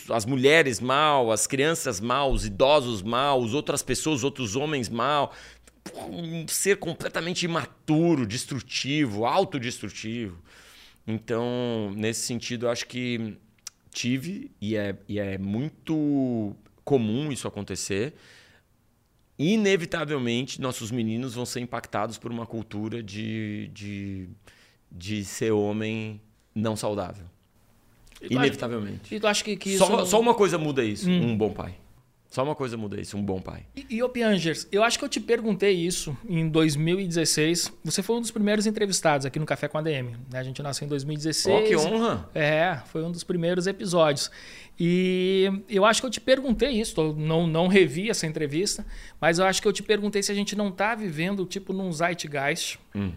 [0.09, 5.33] as mulheres mal, as crianças mal, os idosos mal, outras pessoas, outros homens mal
[5.95, 10.37] um ser completamente imaturo, destrutivo, autodestrutivo.
[11.07, 13.37] Então, nesse sentido, eu acho que
[13.91, 18.13] tive, e é, e é muito comum isso acontecer.
[19.37, 24.29] Inevitavelmente, nossos meninos vão ser impactados por uma cultura de, de,
[24.91, 26.21] de ser homem
[26.53, 27.25] não saudável.
[28.21, 29.15] E Inevitavelmente.
[29.15, 29.85] E tu acha que, que isso...
[29.85, 31.31] só, só uma coisa muda isso: hum.
[31.31, 31.75] um bom pai.
[32.29, 33.65] Só uma coisa muda isso, um bom pai.
[33.75, 37.73] E, e ô Piangers, eu acho que eu te perguntei isso em 2016.
[37.83, 40.15] Você foi um dos primeiros entrevistados aqui no Café com a DM.
[40.31, 40.39] Né?
[40.39, 41.55] A gente nasceu em 2016.
[41.55, 42.29] Oh, que honra!
[42.35, 44.29] É, foi um dos primeiros episódios.
[44.79, 48.85] E eu acho que eu te perguntei isso, não, não revi essa entrevista,
[49.19, 51.91] mas eu acho que eu te perguntei se a gente não está vivendo tipo num
[51.91, 52.79] zeitgeist.
[52.95, 53.11] Hum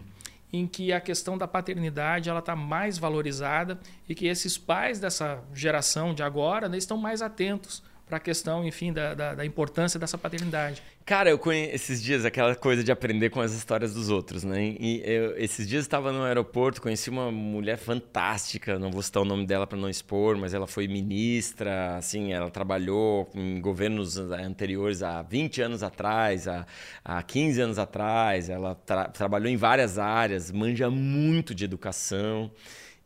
[0.53, 5.43] em que a questão da paternidade ela está mais valorizada e que esses pais dessa
[5.51, 9.99] geração de agora né, estão mais atentos para a questão, enfim, da, da, da, importância
[9.99, 10.83] dessa paternidade.
[11.05, 14.75] Cara, eu conheço esses dias aquela coisa de aprender com as histórias dos outros, né?
[14.79, 19.25] E eu, esses dias estava no aeroporto, conheci uma mulher fantástica, não vou citar o
[19.25, 25.01] nome dela para não expor, mas ela foi ministra, assim, ela trabalhou em governos anteriores
[25.01, 26.65] há 20 anos atrás, há,
[27.03, 32.51] há 15 anos atrás, ela tra trabalhou em várias áreas, manja muito de educação.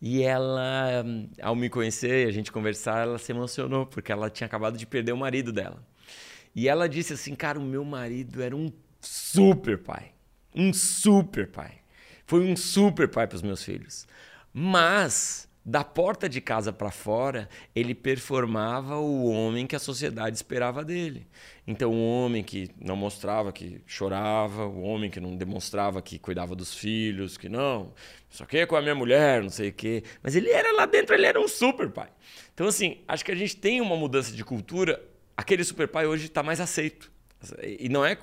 [0.01, 1.03] E ela,
[1.41, 5.11] ao me conhecer, a gente conversar, ela se emocionou, porque ela tinha acabado de perder
[5.11, 5.83] o marido dela.
[6.55, 8.71] E ela disse assim: Cara, o meu marido era um
[9.01, 10.11] super pai.
[10.55, 11.79] Um super pai.
[12.25, 14.07] Foi um super pai para os meus filhos.
[14.53, 20.81] Mas da porta de casa para fora, ele performava o homem que a sociedade esperava
[20.81, 21.27] dele.
[21.67, 26.55] Então, o homem que não mostrava que chorava, o homem que não demonstrava que cuidava
[26.55, 27.93] dos filhos, que não,
[28.29, 30.03] só que com a minha mulher, não sei o quê.
[30.23, 32.07] Mas ele era lá dentro, ele era um super pai.
[32.53, 35.03] Então, assim, acho que a gente tem uma mudança de cultura.
[35.35, 37.11] Aquele super pai hoje está mais aceito.
[37.61, 38.17] E não é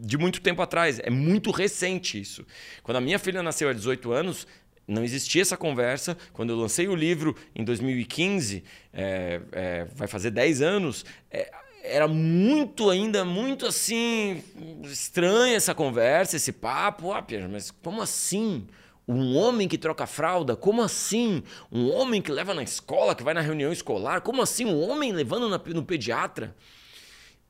[0.00, 2.46] de muito tempo atrás, é muito recente isso.
[2.82, 4.46] Quando a minha filha nasceu há 18 anos,
[4.86, 6.16] não existia essa conversa.
[6.32, 11.50] Quando eu lancei o livro em 2015, é, é, vai fazer 10 anos, é,
[11.82, 14.42] era muito ainda, muito assim,
[14.84, 17.12] estranha essa conversa, esse papo.
[17.12, 18.66] Ah, Pierre, mas como assim?
[19.06, 20.54] Um homem que troca fralda?
[20.54, 21.42] Como assim?
[21.72, 24.20] Um homem que leva na escola, que vai na reunião escolar?
[24.20, 24.64] Como assim?
[24.64, 26.54] Um homem levando no pediatra?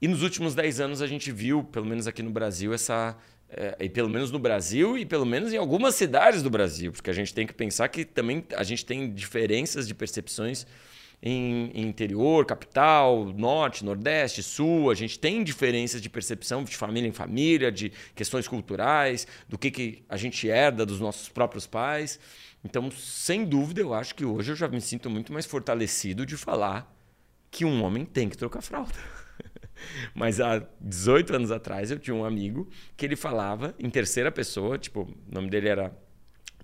[0.00, 3.16] E nos últimos 10 anos a gente viu, pelo menos aqui no Brasil, essa,
[3.54, 7.10] é, e pelo menos no Brasil e pelo menos em algumas cidades do Brasil, porque
[7.10, 10.66] a gente tem que pensar que também a gente tem diferenças de percepções
[11.22, 14.90] em, em, interior, capital, norte, nordeste, sul.
[14.90, 19.70] A gente tem diferenças de percepção de família em família, de questões culturais, do que,
[19.70, 22.18] que a gente herda dos nossos próprios pais.
[22.64, 26.36] Então, sem dúvida, eu acho que hoje eu já me sinto muito mais fortalecido de
[26.36, 26.92] falar
[27.50, 29.21] que um homem tem que trocar fralda.
[30.14, 34.78] Mas há 18 anos atrás eu tinha um amigo que ele falava em terceira pessoa,
[34.78, 35.92] tipo, o nome dele era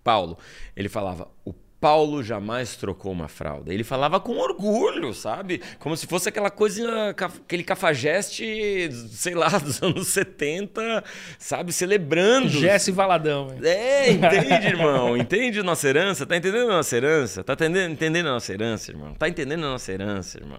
[0.03, 0.39] Paulo.
[0.77, 3.73] Ele falava: "O Paulo jamais trocou uma fralda.
[3.73, 5.63] Ele falava com orgulho, sabe?
[5.79, 11.05] Como se fosse aquela coisa, aquele cafajeste, sei lá, dos anos 70,
[11.39, 11.73] sabe?
[11.73, 12.49] Celebrando.
[12.49, 13.49] Jesse Valadão.
[13.53, 13.61] Hein?
[13.63, 15.17] É, entende, irmão?
[15.17, 16.27] Entende nossa herança?
[16.27, 17.45] Tá entendendo a nossa herança?
[17.45, 19.15] Tá entendendo, entendendo a nossa herança, irmão?
[19.15, 20.59] Tá entendendo a nossa herança, irmão?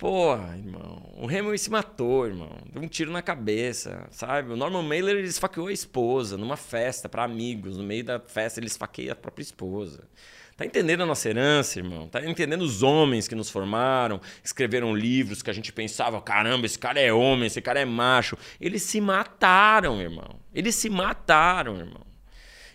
[0.00, 2.56] Pô, irmão, o Hemingway se matou, irmão.
[2.72, 4.50] Deu um tiro na cabeça, sabe?
[4.50, 7.76] O Norman Mailer ele esfaqueou a esposa numa festa para amigos.
[7.76, 10.08] No meio da festa ele esfaqueia a própria esposa.
[10.56, 12.08] Tá entendendo a nossa herança, irmão?
[12.08, 16.78] Tá entendendo os homens que nos formaram, escreveram livros que a gente pensava, caramba, esse
[16.78, 18.38] cara é homem, esse cara é macho.
[18.58, 20.40] Eles se mataram, irmão.
[20.54, 22.06] Eles se mataram, irmão.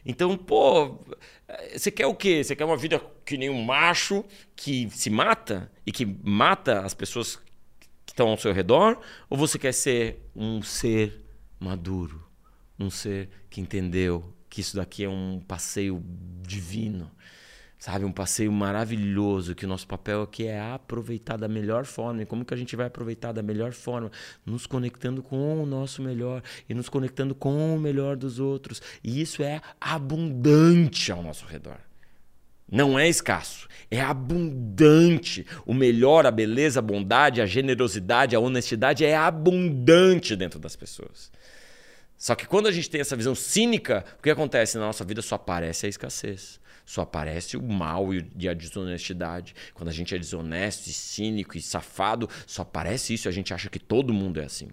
[0.06, 1.00] Então, pô,
[1.76, 2.44] você quer o quê?
[2.44, 4.26] Você quer uma vida que nem um macho
[4.56, 7.36] que se mata e que mata as pessoas
[8.06, 9.00] que estão ao seu redor?
[9.30, 11.24] Ou você quer ser um ser
[11.60, 12.26] maduro?
[12.80, 16.04] Um ser que entendeu que isso daqui é um passeio
[16.42, 17.12] divino?
[17.86, 22.24] Sabe, um passeio maravilhoso, que o nosso papel aqui é aproveitar da melhor forma.
[22.24, 24.12] E como que a gente vai aproveitar da melhor forma?
[24.44, 28.82] Nos conectando com o nosso melhor e nos conectando com o melhor dos outros.
[29.04, 31.78] E isso é abundante ao nosso redor.
[32.68, 35.46] Não é escasso, é abundante.
[35.64, 41.32] O melhor, a beleza, a bondade, a generosidade, a honestidade é abundante dentro das pessoas.
[42.18, 45.22] Só que quando a gente tem essa visão cínica, o que acontece na nossa vida
[45.22, 46.60] só aparece a escassez.
[46.86, 49.56] Só aparece o mal e a desonestidade.
[49.74, 53.28] Quando a gente é desonesto, e cínico e safado, só aparece isso.
[53.28, 54.70] A gente acha que todo mundo é assim.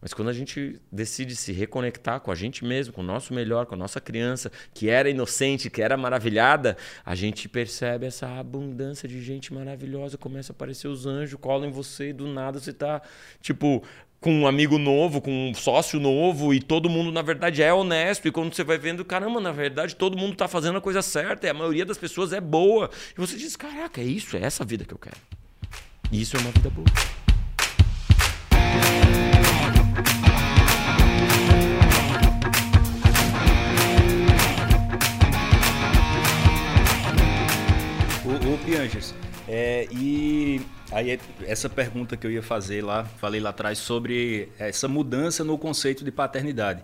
[0.00, 3.66] Mas quando a gente decide se reconectar com a gente mesmo, com o nosso melhor,
[3.66, 9.08] com a nossa criança, que era inocente, que era maravilhada, a gente percebe essa abundância
[9.08, 10.16] de gente maravilhosa.
[10.16, 13.02] Começa a aparecer os anjos, colam em você e do nada você tá,
[13.40, 13.82] tipo,
[14.20, 18.26] com um amigo novo, com um sócio novo, e todo mundo, na verdade, é honesto.
[18.26, 21.46] E quando você vai vendo, caramba, na verdade, todo mundo está fazendo a coisa certa,
[21.46, 22.90] e a maioria das pessoas é boa.
[23.16, 25.16] E você diz, caraca, é isso, é essa vida que eu quero.
[26.10, 26.86] E isso é uma vida boa.
[38.24, 39.14] O, o Pianges,
[39.46, 40.60] é, e
[40.90, 45.58] Aí essa pergunta que eu ia fazer lá, falei lá atrás sobre essa mudança no
[45.58, 46.82] conceito de paternidade.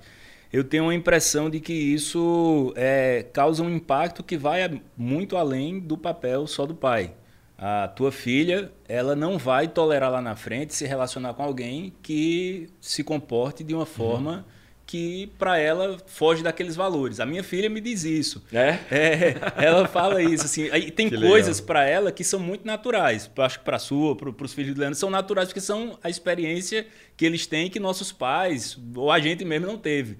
[0.52, 5.80] Eu tenho a impressão de que isso é, causa um impacto que vai muito além
[5.80, 7.12] do papel só do pai.
[7.56, 12.68] A tua filha, ela não vai tolerar lá na frente se relacionar com alguém que
[12.80, 14.53] se comporte de uma forma uhum
[14.86, 17.18] que para ela foge daqueles valores.
[17.20, 18.44] A minha filha me diz isso.
[18.52, 18.78] É?
[18.90, 20.68] é ela fala isso assim.
[20.70, 23.30] Aí tem que coisas para ela que são muito naturais.
[23.38, 26.86] Acho que para sua, para os filhos de Leandro são naturais porque são a experiência
[27.16, 30.18] que eles têm que nossos pais ou a gente mesmo não teve.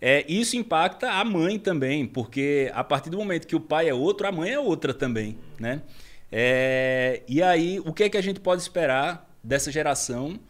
[0.00, 3.94] É, isso impacta a mãe também, porque a partir do momento que o pai é
[3.94, 5.80] outro, a mãe é outra também, né?
[6.30, 10.40] É, e aí, o que é que a gente pode esperar dessa geração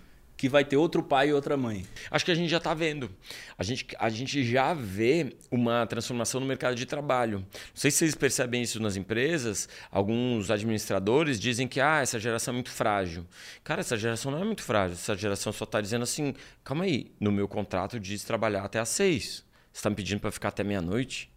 [0.43, 1.86] que vai ter outro pai e outra mãe?
[2.11, 3.09] Acho que a gente já está vendo.
[3.57, 7.38] A gente, a gente já vê uma transformação no mercado de trabalho.
[7.38, 9.68] Não sei se vocês percebem isso nas empresas.
[9.88, 13.24] Alguns administradores dizem que ah, essa geração é muito frágil.
[13.62, 14.95] Cara, essa geração não é muito frágil.
[14.95, 16.34] Essa geração só está dizendo assim:
[16.64, 19.45] calma aí, no meu contrato diz trabalhar até às seis.
[19.72, 21.32] Você está me pedindo para ficar até meia-noite?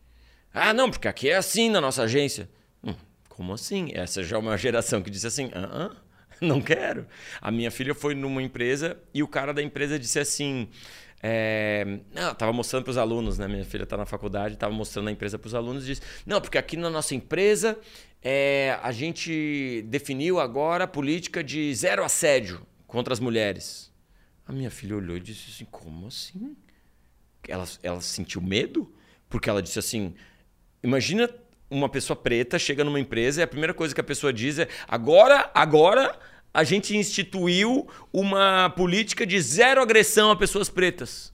[0.51, 2.49] Ah, não, porque aqui é assim na nossa agência.
[2.83, 2.95] Hum,
[3.29, 3.91] como assim?
[3.93, 6.04] Essa já é uma geração que disse assim: ah, ah
[6.41, 7.07] Não quero.
[7.41, 10.69] A minha filha foi numa empresa e o cara da empresa disse assim.
[11.27, 13.47] É, não, tava mostrando para os alunos, né?
[13.47, 16.39] Minha filha está na faculdade, tava mostrando a empresa para os alunos e disse: Não,
[16.39, 17.79] porque aqui na nossa empresa
[18.21, 23.91] é, a gente definiu agora a política de zero assédio contra as mulheres.
[24.45, 26.55] A minha filha olhou e disse assim: Como assim?
[27.47, 28.93] Ela, ela sentiu medo?
[29.27, 30.13] Porque ela disse assim:
[30.83, 31.27] Imagina
[31.69, 34.67] uma pessoa preta chega numa empresa e a primeira coisa que a pessoa diz é:
[34.87, 36.17] agora, agora
[36.53, 41.33] a gente instituiu uma política de zero agressão a pessoas pretas.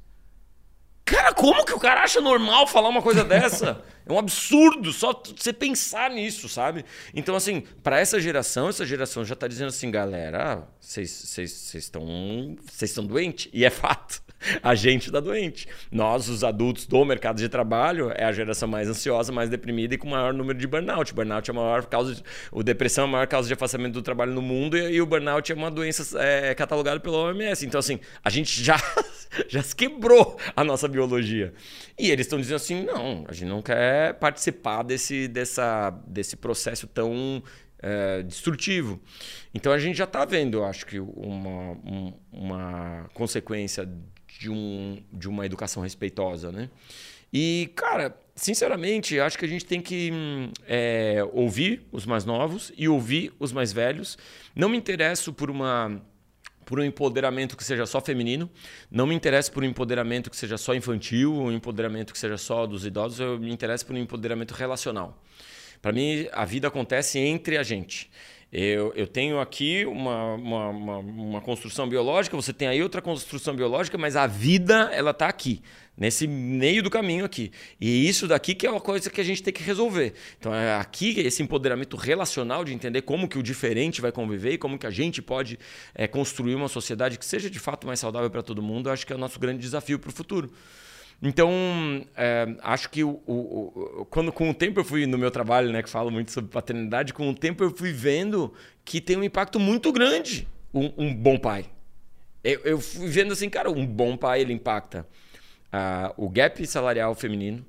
[1.05, 3.83] Cara, como que o cara acha normal falar uma coisa dessa?
[4.05, 6.85] É um absurdo só você pensar nisso, sabe?
[7.13, 11.37] Então, assim, para essa geração, essa geração já tá dizendo assim, galera, vocês
[11.73, 13.49] estão vocês estão doentes.
[13.53, 14.21] E é fato.
[14.61, 15.67] a gente está doente.
[15.91, 19.97] Nós, os adultos do mercado de trabalho, é a geração mais ansiosa, mais deprimida e
[19.97, 21.13] com maior número de burnout.
[21.13, 24.01] Burnout é a maior causa, de, o depressão é a maior causa de afastamento do
[24.01, 27.65] trabalho no mundo e, e o burnout é uma doença é, catalogada pela OMS.
[27.65, 28.77] Então, assim, a gente já,
[29.47, 31.53] já se quebrou a nossa biologia.
[31.97, 33.75] E eles estão dizendo assim, não, a gente não quer
[34.19, 37.43] participar desse, dessa, desse processo tão
[37.79, 39.01] é, destrutivo.
[39.53, 43.89] Então a gente já está vendo, acho que, uma, um, uma consequência
[44.39, 46.69] de, um, de uma educação respeitosa, né?
[47.33, 50.11] E, cara, sinceramente, acho que a gente tem que
[50.67, 54.17] é, ouvir os mais novos e ouvir os mais velhos.
[54.53, 56.01] Não me interesso por uma
[56.65, 58.49] por um empoderamento que seja só feminino,
[58.89, 62.65] não me interesso por um empoderamento que seja só infantil, um empoderamento que seja só
[62.65, 65.21] dos idosos, eu me interesso por um empoderamento relacional.
[65.81, 68.09] Para mim, a vida acontece entre a gente.
[68.51, 73.55] Eu, eu tenho aqui uma, uma, uma, uma construção biológica, você tem aí outra construção
[73.55, 75.61] biológica, mas a vida, ela está aqui
[75.97, 77.51] nesse meio do caminho aqui.
[77.79, 80.13] E isso daqui que é uma coisa que a gente tem que resolver.
[80.39, 84.57] Então é aqui esse empoderamento relacional de entender como que o diferente vai conviver e
[84.57, 85.59] como que a gente pode
[85.93, 89.13] é, construir uma sociedade que seja de fato mais saudável para todo mundo, acho que
[89.13, 90.51] é o nosso grande desafio para o futuro.
[91.23, 91.51] Então,
[92.17, 95.71] é, acho que o, o, o, quando com o tempo eu fui no meu trabalho,
[95.71, 98.51] né, que falo muito sobre paternidade, com o tempo eu fui vendo
[98.83, 101.65] que tem um impacto muito grande um, um bom pai.
[102.43, 105.07] Eu, eu, fui vendo assim, cara, um bom pai ele impacta
[105.73, 107.65] uh, o gap salarial feminino,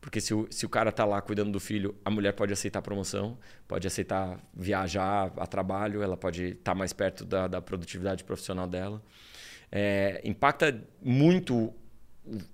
[0.00, 2.82] porque se o, se o cara tá lá cuidando do filho, a mulher pode aceitar
[2.82, 3.38] promoção,
[3.68, 8.66] pode aceitar viajar a trabalho, ela pode estar tá mais perto da, da produtividade profissional
[8.66, 9.00] dela.
[9.70, 11.72] É, impacta muito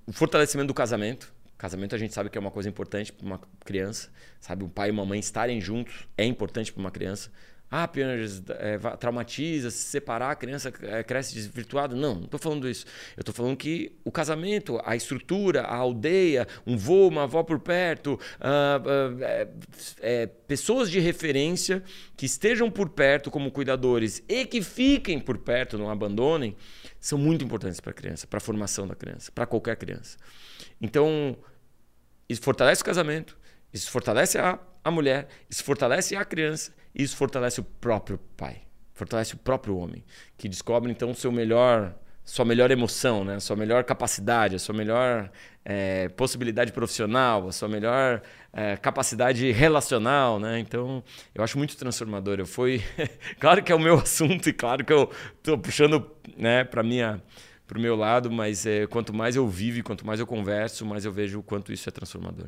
[0.07, 1.33] o fortalecimento do casamento.
[1.57, 4.63] Casamento a gente sabe que é uma coisa importante para uma criança, sabe?
[4.63, 7.33] O pai e a mamãe estarem juntos é importante para uma criança.
[7.71, 11.95] Ah, Pianges, é, traumatiza, se separar, a criança é, cresce desvirtuada.
[11.95, 12.87] Não, não estou falando isso.
[13.15, 17.59] Eu estou falando que o casamento, a estrutura, a aldeia, um vô, uma avó por
[17.59, 19.49] perto, ah, ah,
[20.01, 21.83] é, pessoas de referência
[22.17, 26.57] que estejam por perto como cuidadores e que fiquem por perto, não abandonem,
[26.99, 30.17] são muito importantes para a criança, para a formação da criança, para qualquer criança.
[30.81, 31.37] Então,
[32.29, 33.37] isso fortalece o casamento,
[33.73, 38.63] isso fortalece a, a mulher, isso fortalece a criança, isso fortalece o próprio pai,
[38.95, 40.05] fortalece o próprio homem,
[40.37, 41.95] que descobre então o seu melhor
[42.29, 43.41] sua melhor emoção, né?
[43.41, 45.31] sua melhor capacidade, a sua melhor
[45.65, 48.21] é, possibilidade profissional, a sua melhor
[48.53, 50.39] é, capacidade relacional.
[50.39, 50.59] Né?
[50.59, 51.03] Então,
[51.35, 52.39] eu acho muito transformador.
[52.39, 52.83] Eu fui...
[53.41, 57.23] claro que é o meu assunto e claro que eu estou puxando né, para minha
[57.67, 61.05] para o meu lado, mas é, quanto mais eu vivo, quanto mais eu converso, mais
[61.05, 62.47] eu vejo o quanto isso é transformador.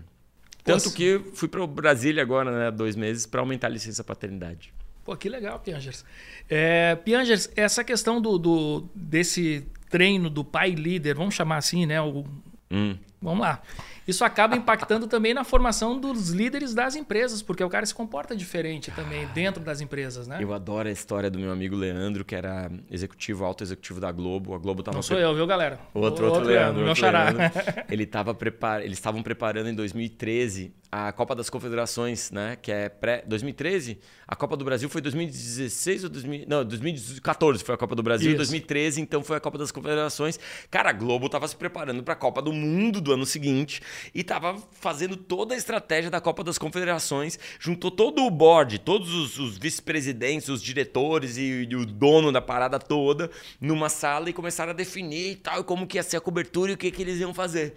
[0.64, 4.72] Tanto que fui para o Brasília agora, né, dois meses, para aumentar a licença paternidade.
[5.04, 6.04] Pô, que legal, Piangers.
[6.48, 12.00] É, Piangers, essa questão do, do, desse treino do pai líder, vamos chamar assim, né?
[12.00, 12.24] O,
[12.70, 12.96] hum.
[13.20, 13.62] Vamos lá.
[14.11, 18.34] Isso acaba impactando também na formação dos líderes das empresas, porque o cara se comporta
[18.34, 20.38] diferente também dentro das empresas, né?
[20.40, 24.52] Eu adoro a história do meu amigo Leandro, que era executivo, alto executivo da Globo.
[24.52, 25.24] A Globo tava Não sou pre...
[25.24, 25.78] eu, viu, galera?
[25.94, 26.82] Outro, outro, outro Leandro.
[26.82, 27.28] Meu xará.
[27.88, 28.82] Ele tava prepar...
[28.82, 32.57] Eles estavam preparando em 2013 a Copa das Confederações, né?
[32.61, 33.99] Que é pré 2013.
[34.26, 36.45] A Copa do Brasil foi 2016 ou 2000...
[36.49, 38.38] não, 2014 foi a Copa do Brasil, Isso.
[38.38, 40.38] 2013 então foi a Copa das Confederações.
[40.68, 43.80] Cara, a Globo tava se preparando para a Copa do Mundo do ano seguinte
[44.12, 49.14] e tava fazendo toda a estratégia da Copa das Confederações, juntou todo o board, todos
[49.14, 53.30] os, os vice-presidentes, os diretores e, e, o dono da parada toda
[53.61, 56.74] numa sala e começaram a definir e tal, como que ia ser a cobertura e
[56.74, 57.76] o que, que eles iam fazer.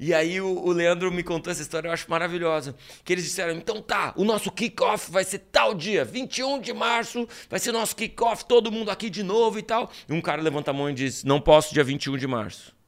[0.00, 2.74] E aí o, o, Leandro me contou essa história, eu acho maravilhosa.
[3.04, 7.28] Que eles disseram: então tá, o nosso kickoff vai ser tal dia, 21 de março,
[7.50, 9.90] vai ser nosso kickoff, todo mundo aqui de novo e tal.
[10.08, 12.79] E um cara levanta a mão e diz: não posso dia 21 de março.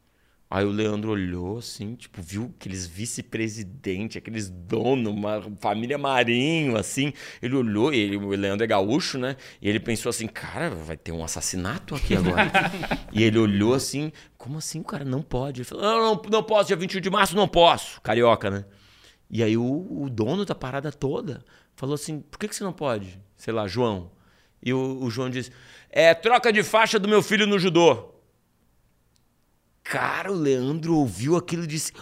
[0.55, 7.15] Aí o Leandro olhou assim, tipo, viu aqueles vice-presidente, aqueles donos, uma família Marinho, assim.
[7.41, 9.39] Ele olhou, ele, o Leandro é gaúcho, né?
[9.63, 12.53] E ele pensou assim, cara, vai ter um assassinato aqui agora.
[13.11, 15.63] e ele olhou assim, como assim o cara não pode?
[15.63, 17.99] Ele falou, não, não, não posso, dia 21 de março não posso.
[18.03, 18.67] Carioca, né?
[19.31, 21.43] E aí o, o dono da parada toda
[21.75, 23.19] falou assim, por que, que você não pode?
[23.39, 24.11] Sei lá, João.
[24.63, 25.51] E o, o João disse,
[25.89, 28.12] é troca de faixa do meu filho no judô.
[29.83, 31.93] Cara, o Leandro ouviu aquilo e disse: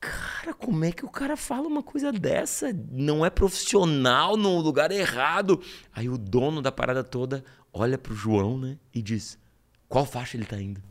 [0.00, 2.72] Cara, como é que o cara fala uma coisa dessa?
[2.90, 5.60] Não é profissional, no lugar errado.
[5.92, 8.78] Aí o dono da parada toda olha pro João, né?
[8.94, 9.38] E diz:
[9.88, 10.82] Qual faixa ele tá indo?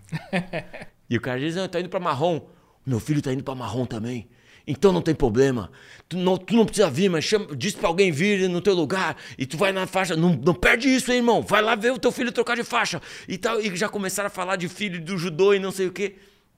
[1.10, 2.48] e o cara diz: Não, tá indo pra marrom.
[2.86, 4.30] Meu filho tá indo pra marrom também.
[4.68, 5.72] Então não tem problema.
[6.10, 9.16] Tu não, tu não precisa vir, mas chama, diz pra alguém vir no teu lugar
[9.38, 10.16] e tu vai na faixa.
[10.16, 11.42] Não, não perde isso, hein, irmão.
[11.42, 13.02] Vai lá ver o teu filho trocar de faixa.
[13.28, 13.62] E tal.
[13.62, 16.16] E já começaram a falar de filho do judô e não sei o quê.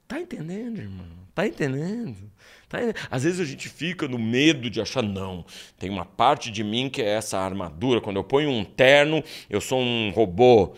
[0.08, 1.06] Tá entendendo, irmão?
[1.32, 2.16] Tá entendendo?
[2.68, 2.78] Tá
[3.10, 5.44] Às vezes a gente fica no medo de achar, não,
[5.78, 8.00] tem uma parte de mim que é essa armadura.
[8.00, 10.74] Quando eu ponho um terno, eu sou um robô.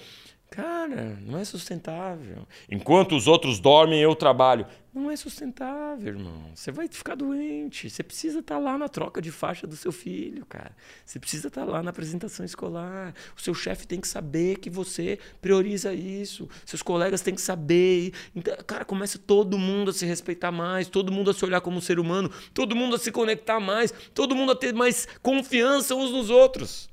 [0.50, 2.46] Cara, não é sustentável.
[2.70, 4.66] Enquanto os outros dormem, eu trabalho.
[4.95, 6.51] Não é sustentável, irmão.
[6.55, 7.88] Você vai ficar doente.
[7.88, 10.76] Você precisa estar tá lá na troca de faixa do seu filho, cara.
[11.03, 13.14] Você precisa estar tá lá na apresentação escolar.
[13.34, 16.47] O seu chefe tem que saber que você prioriza isso.
[16.66, 18.12] Seus colegas têm que saber.
[18.36, 21.80] Então, cara, começa todo mundo a se respeitar mais, todo mundo a se olhar como
[21.80, 26.11] ser humano, todo mundo a se conectar mais, todo mundo a ter mais confiança uns
[26.11, 26.90] nos outros.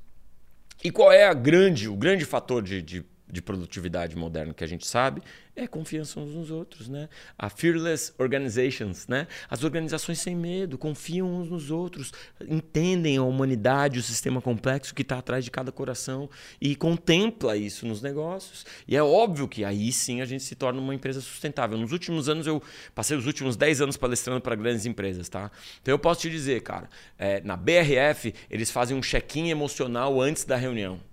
[0.82, 4.66] E qual é a grande, o grande fator de, de de produtividade moderno que a
[4.66, 5.22] gente sabe
[5.56, 7.08] é confiança uns nos outros, né?
[7.38, 9.26] A fearless organizations, né?
[9.48, 12.12] As organizações sem medo, confiam uns nos outros,
[12.48, 17.86] entendem a humanidade, o sistema complexo que está atrás de cada coração e contempla isso
[17.86, 18.64] nos negócios.
[18.86, 21.76] E é óbvio que aí sim a gente se torna uma empresa sustentável.
[21.76, 22.62] Nos últimos anos eu
[22.94, 25.50] passei os últimos 10 anos palestrando para grandes empresas, tá?
[25.82, 30.44] Então eu posso te dizer, cara, é, na BRF eles fazem um check-in emocional antes
[30.44, 31.09] da reunião.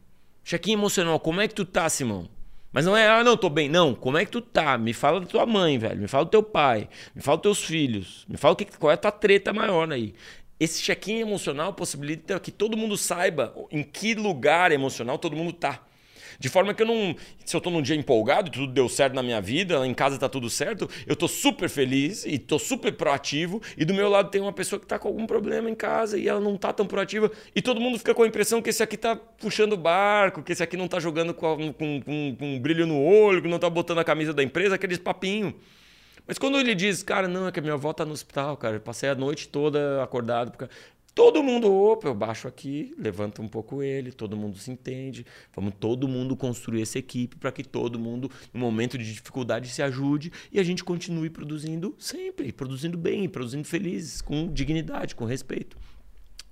[0.48, 2.30] Check-in emocional, como é que tu tá, Simão?
[2.72, 3.68] Mas não é, ah, não, tô bem.
[3.68, 4.78] Não, como é que tu tá?
[4.78, 6.00] Me fala da tua mãe, velho.
[6.00, 6.88] Me fala do teu pai.
[7.14, 8.26] Me fala dos teus filhos.
[8.30, 10.14] Me fala que, qual é a tua treta maior aí.
[10.58, 15.82] Esse check-in emocional possibilita que todo mundo saiba em que lugar emocional todo mundo tá.
[16.40, 17.16] De forma que eu não.
[17.46, 20.30] Se eu tô num dia empolgado tudo deu certo na minha vida, em casa tá
[20.30, 23.62] tudo certo, eu tô super feliz e tô super proativo.
[23.78, 26.28] E do meu lado tem uma pessoa que tá com algum problema em casa e
[26.28, 27.32] ela não tá tão proativa.
[27.56, 30.52] E todo mundo fica com a impressão que esse aqui tá puxando o barco, que
[30.52, 33.60] esse aqui não tá jogando com, com, com, com um brilho no olho, que não
[33.60, 35.56] tá botando a camisa da empresa, aqueles papinho.
[36.28, 38.80] Mas quando ele diz, cara, não, é que a minha avó tá no hospital, cara,
[38.82, 40.52] passei a noite toda acordado.
[40.52, 40.68] Porque...
[41.18, 45.26] Todo mundo, opa, eu baixo aqui, levanto um pouco ele, todo mundo se entende.
[45.52, 49.82] Vamos todo mundo construir essa equipe para que todo mundo, no momento de dificuldade, se
[49.82, 55.76] ajude e a gente continue produzindo sempre, produzindo bem, produzindo felizes, com dignidade, com respeito.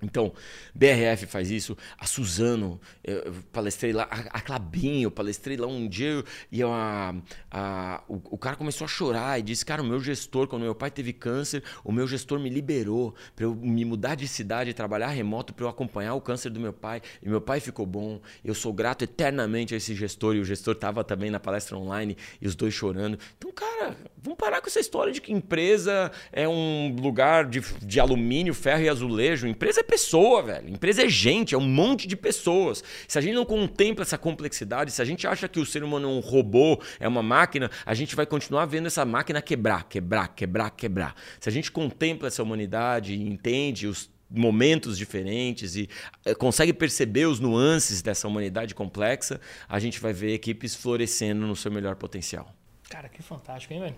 [0.01, 0.33] Então,
[0.73, 6.23] BRF faz isso, a Suzano, eu palestrei lá, a Clabinho, eu palestrei lá um dia
[6.51, 7.15] e a,
[7.49, 10.75] a, o, o, cara começou a chorar e disse: Cara, o meu gestor, quando meu
[10.75, 15.07] pai teve câncer, o meu gestor me liberou para eu me mudar de cidade, trabalhar
[15.07, 17.01] remoto, para eu acompanhar o câncer do meu pai.
[17.23, 18.19] E meu pai ficou bom.
[18.43, 22.17] Eu sou grato eternamente a esse gestor e o gestor estava também na palestra online
[22.41, 23.17] e os dois chorando.
[23.37, 27.99] Então, cara, vamos parar com essa história de que empresa é um lugar de, de
[27.99, 29.47] alumínio, ferro e azulejo.
[29.47, 30.69] Empresa é pessoa, velho.
[30.69, 32.83] Empresa é gente, é um monte de pessoas.
[33.07, 36.09] Se a gente não contempla essa complexidade, se a gente acha que o ser humano
[36.09, 40.27] é um robô, é uma máquina, a gente vai continuar vendo essa máquina quebrar, quebrar,
[40.35, 41.15] quebrar, quebrar.
[41.39, 45.87] Se a gente contempla essa humanidade e entende os momentos diferentes e
[46.25, 49.39] eh, consegue perceber os nuances dessa humanidade complexa,
[49.69, 52.53] a gente vai ver equipes florescendo no seu melhor potencial.
[52.89, 53.95] Cara, que fantástico, hein, velho?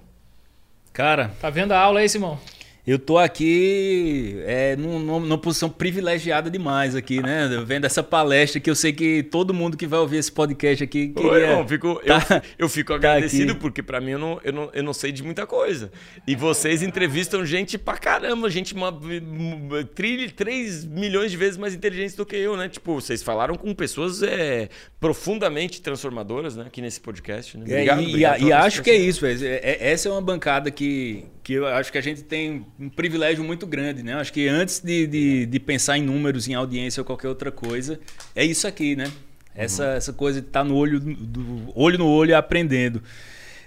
[0.94, 1.30] Cara.
[1.42, 2.40] Tá vendo a aula aí, Simão?
[2.88, 7.50] Eu tô aqui é, numa, numa, posição privilegiada demais aqui, né?
[7.66, 11.10] Vendo essa palestra que eu sei que todo mundo que vai ouvir esse podcast aqui
[11.10, 11.30] queria...
[11.30, 14.40] Oi, irmão, fico, tá, eu, eu fico tá agradecido tá porque para mim eu não,
[14.42, 15.92] eu, não, eu não sei de muita coisa.
[16.26, 18.98] E vocês entrevistam gente pra caramba, gente uma,
[19.94, 22.70] 3 milhões de vezes mais inteligentes do que eu, né?
[22.70, 26.64] Tipo, vocês falaram com pessoas é, profundamente transformadoras né?
[26.66, 27.58] aqui nesse podcast.
[27.58, 27.66] Né?
[27.66, 30.22] Obrigado, é, e, obrigado e, e acho que é isso, é, é, essa é uma
[30.22, 34.16] bancada que que eu acho que a gente tem um privilégio muito grande, né?
[34.16, 37.98] Acho que antes de, de, de, pensar em números, em audiência ou qualquer outra coisa,
[38.36, 39.10] é isso aqui, né?
[39.56, 39.92] Essa, uhum.
[39.92, 43.02] essa coisa de estar tá no olho, do, olho no olho aprendendo.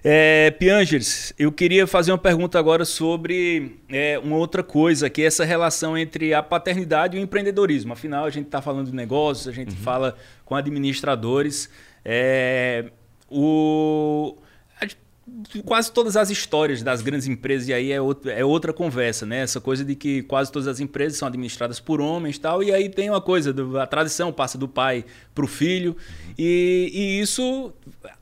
[0.05, 5.25] É, Piangers, eu queria fazer uma pergunta agora sobre é, uma outra coisa, que é
[5.25, 7.95] essa relação entre a paternidade e o empreendedorismo.
[7.95, 9.83] Afinal, a gente está falando de negócios, a gente uhum.
[9.83, 11.71] fala com administradores.
[12.05, 12.91] É,
[13.31, 14.37] o
[15.65, 19.43] quase todas as histórias das grandes empresas, e aí é, outro, é outra conversa, né?
[19.43, 22.73] Essa coisa de que quase todas as empresas são administradas por homens e tal, e
[22.73, 25.05] aí tem uma coisa, a tradição passa do pai
[25.35, 25.97] para o filho,
[26.39, 27.73] e, e, isso,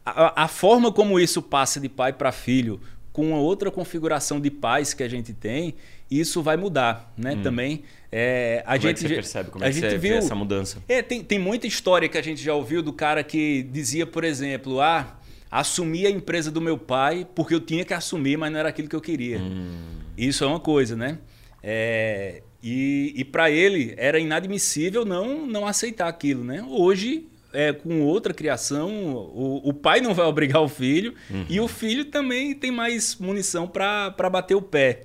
[0.04, 2.80] a, a, forma como isso passa de pai para filho,
[3.12, 5.74] com a outra configuração de pais que a gente tem,
[6.10, 7.34] isso vai mudar, né?
[7.34, 7.42] Hum.
[7.42, 7.82] Também.
[8.10, 9.50] É, a como gente, é que você percebe?
[9.50, 10.78] Como é que você viu essa mudança?
[10.88, 14.24] É, tem, tem muita história que a gente já ouviu do cara que dizia, por
[14.24, 15.17] exemplo, ah
[15.50, 18.88] assumi a empresa do meu pai porque eu tinha que assumir, mas não era aquilo
[18.88, 19.38] que eu queria.
[19.38, 19.98] Hum.
[20.16, 21.18] Isso é uma coisa, né?
[21.62, 26.64] É, e e para ele era inadmissível não, não aceitar aquilo, né?
[26.68, 31.46] Hoje, é, com outra criação, o, o pai não vai obrigar o filho uhum.
[31.48, 35.02] e o filho também tem mais munição para bater o pé.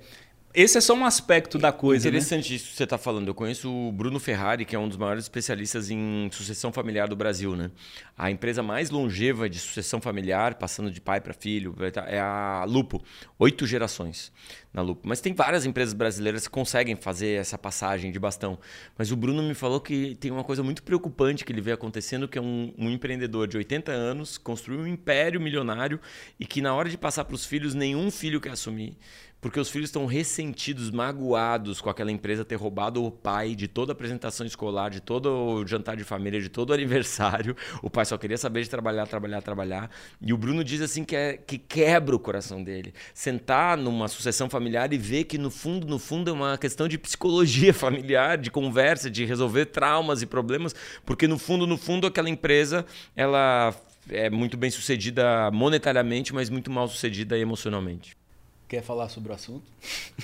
[0.54, 2.04] Esse é só um aspecto da coisa.
[2.04, 2.10] Né?
[2.10, 2.56] Interessante né?
[2.56, 3.26] isso que você está falando.
[3.26, 7.16] Eu conheço o Bruno Ferrari, que é um dos maiores especialistas em sucessão familiar do
[7.16, 7.56] Brasil.
[7.56, 7.72] Né?
[8.16, 11.74] A empresa mais longeva de sucessão familiar, passando de pai para filho,
[12.06, 13.02] é a Lupo.
[13.36, 14.30] Oito gerações
[14.72, 15.02] na Lupo.
[15.08, 18.56] Mas tem várias empresas brasileiras que conseguem fazer essa passagem de bastão.
[18.96, 22.28] Mas o Bruno me falou que tem uma coisa muito preocupante que ele vê acontecendo,
[22.28, 25.98] que é um, um empreendedor de 80 anos, construiu um império milionário
[26.38, 28.96] e que na hora de passar para os filhos, nenhum filho quer assumir
[29.44, 33.92] porque os filhos estão ressentidos, magoados com aquela empresa ter roubado o pai de toda
[33.92, 37.54] a apresentação escolar, de todo o jantar de família, de todo o aniversário.
[37.82, 39.90] O pai só queria saber de trabalhar, trabalhar, trabalhar.
[40.18, 42.94] E o Bruno diz assim que, é, que quebra o coração dele.
[43.12, 46.96] Sentar numa sucessão familiar e ver que no fundo, no fundo é uma questão de
[46.96, 50.74] psicologia familiar, de conversa, de resolver traumas e problemas,
[51.04, 53.74] porque no fundo, no fundo aquela empresa, ela
[54.08, 58.23] é muito bem sucedida monetariamente, mas muito mal sucedida emocionalmente.
[58.66, 59.64] Quer falar sobre o assunto?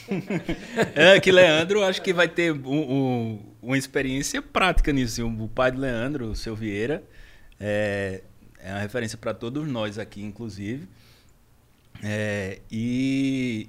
[0.95, 5.27] é que Leandro acho que vai ter um, um, uma experiência prática nisso.
[5.27, 7.03] O pai de Leandro, o seu Vieira,
[7.59, 8.23] é,
[8.59, 10.89] é uma referência para todos nós aqui, inclusive.
[12.03, 13.69] É, e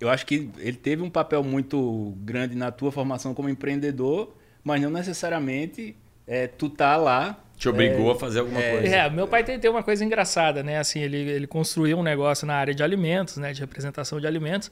[0.00, 4.80] eu acho que ele teve um papel muito grande na tua formação como empreendedor, mas
[4.80, 5.96] não necessariamente
[6.26, 8.96] é, tu tá lá te obrigou é, a fazer alguma é, coisa.
[8.96, 10.78] É, meu pai tem, uma coisa engraçada, né?
[10.78, 13.52] Assim, ele, ele construiu um negócio na área de alimentos, né?
[13.54, 14.70] De representação de alimentos.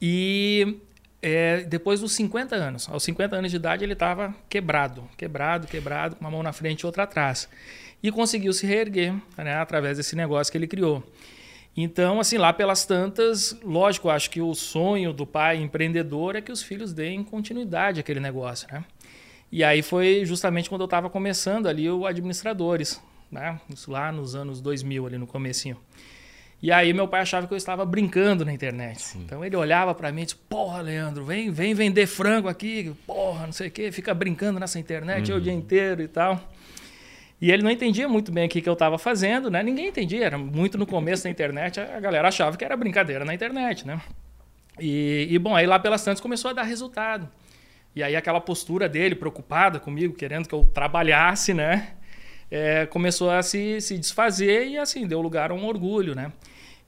[0.00, 0.78] E
[1.22, 6.16] é, depois dos 50 anos, aos 50 anos de idade, ele estava quebrado, quebrado, quebrado,
[6.16, 7.48] com uma mão na frente e outra atrás.
[8.02, 11.02] E conseguiu se reerguer né, através desse negócio que ele criou.
[11.74, 16.52] Então, assim, lá pelas tantas, lógico, acho que o sonho do pai empreendedor é que
[16.52, 18.84] os filhos deem continuidade àquele negócio, né?
[19.50, 23.60] E aí foi justamente quando eu estava começando ali o Administradores, né?
[23.72, 25.76] Isso lá nos anos 2000, ali no comecinho.
[26.62, 29.02] E aí meu pai achava que eu estava brincando na internet.
[29.02, 29.22] Sim.
[29.24, 33.46] Então ele olhava para mim e disse, porra, Leandro, vem, vem vender frango aqui, porra,
[33.46, 35.38] não sei o quê, fica brincando nessa internet uhum.
[35.38, 36.40] o dia inteiro e tal.
[37.40, 39.62] E ele não entendia muito bem o que, que eu estava fazendo, né?
[39.62, 43.34] Ninguém entendia, era muito no começo da internet, a galera achava que era brincadeira na
[43.34, 44.00] internet, né?
[44.80, 47.28] E, e bom, aí lá pelas tantas começou a dar resultado.
[47.96, 51.94] E aí aquela postura dele, preocupada comigo, querendo que eu trabalhasse, né?
[52.50, 56.30] É, começou a se, se desfazer e assim, deu lugar a um orgulho, né?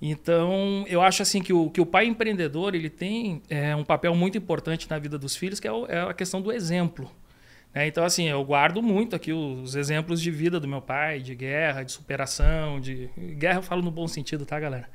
[0.01, 4.15] Então, eu acho assim que o, que o pai empreendedor ele tem é, um papel
[4.15, 7.11] muito importante na vida dos filhos, que é, o, é a questão do exemplo.
[7.75, 7.87] Né?
[7.87, 11.83] Então, assim, eu guardo muito aqui os exemplos de vida do meu pai, de guerra,
[11.83, 14.89] de superação, de guerra eu falo no bom sentido, tá, galera?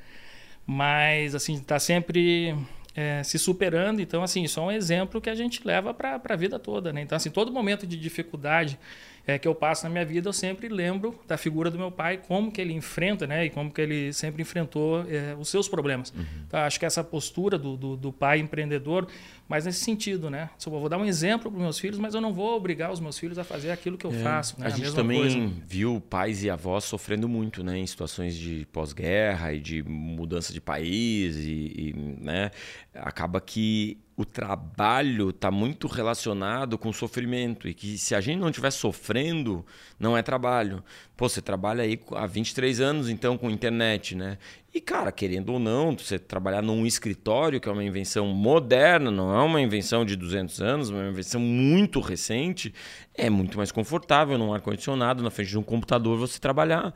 [0.64, 2.54] Mas, assim, tá sempre
[2.94, 4.00] é, se superando.
[4.00, 6.92] Então, assim, isso é um exemplo que a gente leva para a vida toda.
[6.92, 7.02] Né?
[7.02, 8.78] Então, assim, todo momento de dificuldade
[9.26, 12.18] é, que eu passo na minha vida, eu sempre lembro da figura do meu pai,
[12.18, 13.46] como que ele enfrenta, né?
[13.46, 16.12] E como que ele sempre enfrentou é, os seus problemas.
[16.14, 16.24] Uhum.
[16.46, 19.08] Então, acho que essa postura do, do, do, pai empreendedor,
[19.48, 20.48] mas nesse sentido, né?
[20.64, 23.00] Eu vou dar um exemplo para os meus filhos, mas eu não vou obrigar os
[23.00, 24.22] meus filhos a fazer aquilo que eu é.
[24.22, 24.58] faço.
[24.58, 24.66] Né?
[24.66, 25.52] A, a gente também coisa.
[25.66, 27.78] viu pais e avós sofrendo muito, né?
[27.78, 32.50] Em situações de pós-guerra e de mudança de país e, e né?
[32.94, 38.38] Acaba que o trabalho está muito relacionado com o sofrimento e que se a gente
[38.38, 39.66] não estiver sofrendo,
[39.98, 40.84] não é trabalho.
[41.16, 44.38] Pô, você trabalha aí há 23 anos então com internet, né?
[44.74, 49.32] E cara, querendo ou não, você trabalhar num escritório, que é uma invenção moderna, não
[49.32, 52.74] é uma invenção de 200 anos, é uma invenção muito recente,
[53.14, 56.92] é muito mais confortável num ar condicionado, na frente de um computador você trabalhar.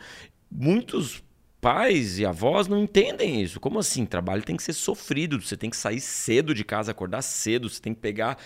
[0.50, 1.22] Muitos
[1.60, 3.60] pais e avós não entendem isso.
[3.60, 4.04] Como assim?
[4.04, 7.80] Trabalho tem que ser sofrido, você tem que sair cedo de casa, acordar cedo, você
[7.80, 8.38] tem que pegar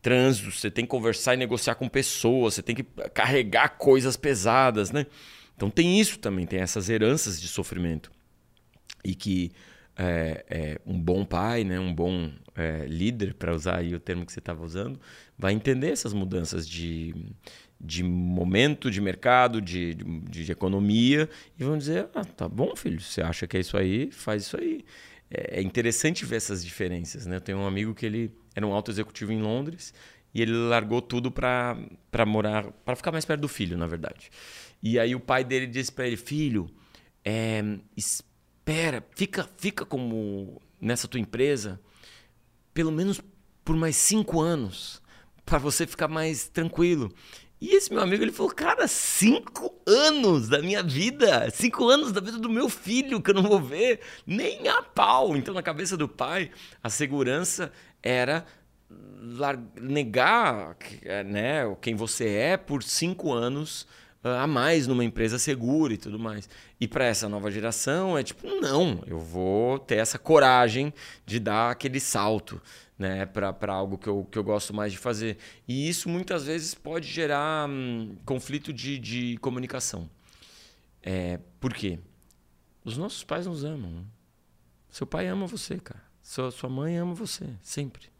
[0.00, 4.90] trânsito, você tem que conversar e negociar com pessoas, você tem que carregar coisas pesadas,
[4.90, 5.04] né?
[5.54, 8.16] Então tem isso também, tem essas heranças de sofrimento.
[9.04, 9.52] E que
[9.98, 14.24] é, é, um bom pai, né, um bom é, líder, para usar aí o termo
[14.24, 15.00] que você estava usando,
[15.36, 17.14] vai entender essas mudanças de,
[17.80, 21.28] de momento de mercado, de, de, de, economia,
[21.58, 24.56] e vão dizer: ah, tá bom, filho, você acha que é isso aí, faz isso
[24.56, 24.84] aí.
[25.30, 27.26] É, é interessante ver essas diferenças.
[27.26, 27.36] Né?
[27.36, 29.92] Eu tenho um amigo que ele era um alto executivo em Londres
[30.32, 31.76] e ele largou tudo para
[32.26, 34.30] morar, para ficar mais perto do filho, na verdade.
[34.82, 36.70] E aí o pai dele disse para ele: Filho,
[37.24, 37.62] é,
[38.68, 41.80] espera, fica, fica como nessa tua empresa,
[42.74, 43.18] pelo menos
[43.64, 45.00] por mais cinco anos,
[45.44, 47.10] para você ficar mais tranquilo.
[47.58, 52.20] E esse meu amigo, ele falou, cara, cinco anos da minha vida, cinco anos da
[52.20, 55.34] vida do meu filho que eu não vou ver nem a pau.
[55.34, 56.50] Então, na cabeça do pai,
[56.82, 58.44] a segurança era
[59.80, 60.76] negar
[61.26, 63.86] né, quem você é por cinco anos
[64.22, 66.48] a mais numa empresa segura e tudo mais.
[66.80, 70.92] E para essa nova geração é tipo, não, eu vou ter essa coragem
[71.24, 72.60] de dar aquele salto
[72.98, 75.38] né, para algo que eu, que eu gosto mais de fazer.
[75.66, 80.10] E isso muitas vezes pode gerar hum, conflito de, de comunicação.
[81.02, 81.98] É, por quê?
[82.84, 83.90] Os nossos pais nos amam.
[83.90, 84.02] Né?
[84.90, 86.02] Seu pai ama você, cara.
[86.22, 88.10] Sua, sua mãe ama você, sempre.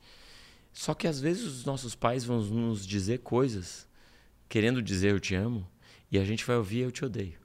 [0.72, 3.88] Só que às vezes os nossos pais vão nos dizer coisas
[4.49, 5.68] querendo dizer eu te amo
[6.11, 7.38] e a gente vai ouvir eu te odeio.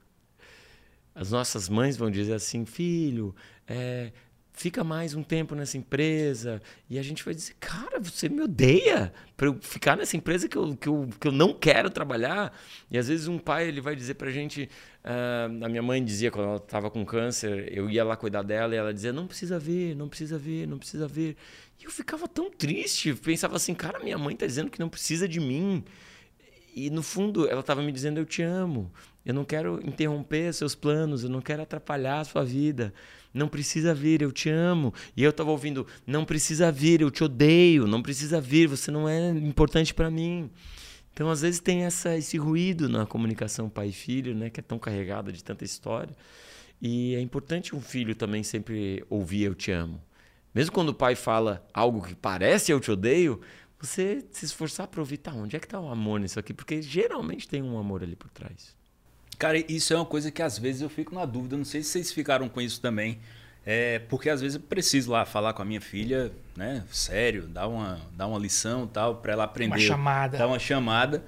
[1.14, 3.34] As nossas mães vão dizer assim, filho,
[3.68, 4.10] é,
[4.54, 6.62] fica mais um tempo nessa empresa.
[6.88, 10.56] E a gente vai dizer, cara, você me odeia para eu ficar nessa empresa que
[10.56, 12.56] eu, que, eu, que eu não quero trabalhar.
[12.90, 14.68] E às vezes um pai ele vai dizer para a gente,
[15.04, 18.74] uh, a minha mãe dizia quando ela estava com câncer, eu ia lá cuidar dela
[18.74, 21.36] e ela dizia, não precisa ver, não precisa ver, não precisa ver.
[21.80, 25.28] E eu ficava tão triste, pensava assim, cara, minha mãe está dizendo que não precisa
[25.28, 25.84] de mim.
[26.74, 28.90] E no fundo ela estava me dizendo, eu te amo.
[29.24, 32.92] Eu não quero interromper seus planos, eu não quero atrapalhar a sua vida.
[33.32, 34.92] Não precisa vir, eu te amo.
[35.16, 37.86] E eu estava ouvindo, não precisa vir, eu te odeio.
[37.86, 40.50] Não precisa vir, você não é importante para mim.
[41.12, 44.80] Então, às vezes tem essa, esse ruído na comunicação pai filho, né, que é tão
[44.80, 46.14] carregada de tanta história.
[46.82, 50.02] E é importante um filho também sempre ouvir eu te amo.
[50.52, 53.40] Mesmo quando o pai fala algo que parece eu te odeio,
[53.86, 56.52] você se esforçar para ouvir, tá, onde é que está o amor nisso aqui?
[56.52, 58.74] Porque geralmente tem um amor ali por trás.
[59.38, 61.56] Cara, isso é uma coisa que às vezes eu fico na dúvida.
[61.56, 63.18] Não sei se vocês ficaram com isso também.
[63.66, 66.84] É, porque às vezes eu preciso lá falar com a minha filha, né?
[66.90, 69.74] Sério, dar uma, dar uma lição tal, para ela aprender.
[69.74, 70.38] Uma chamada.
[70.38, 71.24] Dar uma chamada.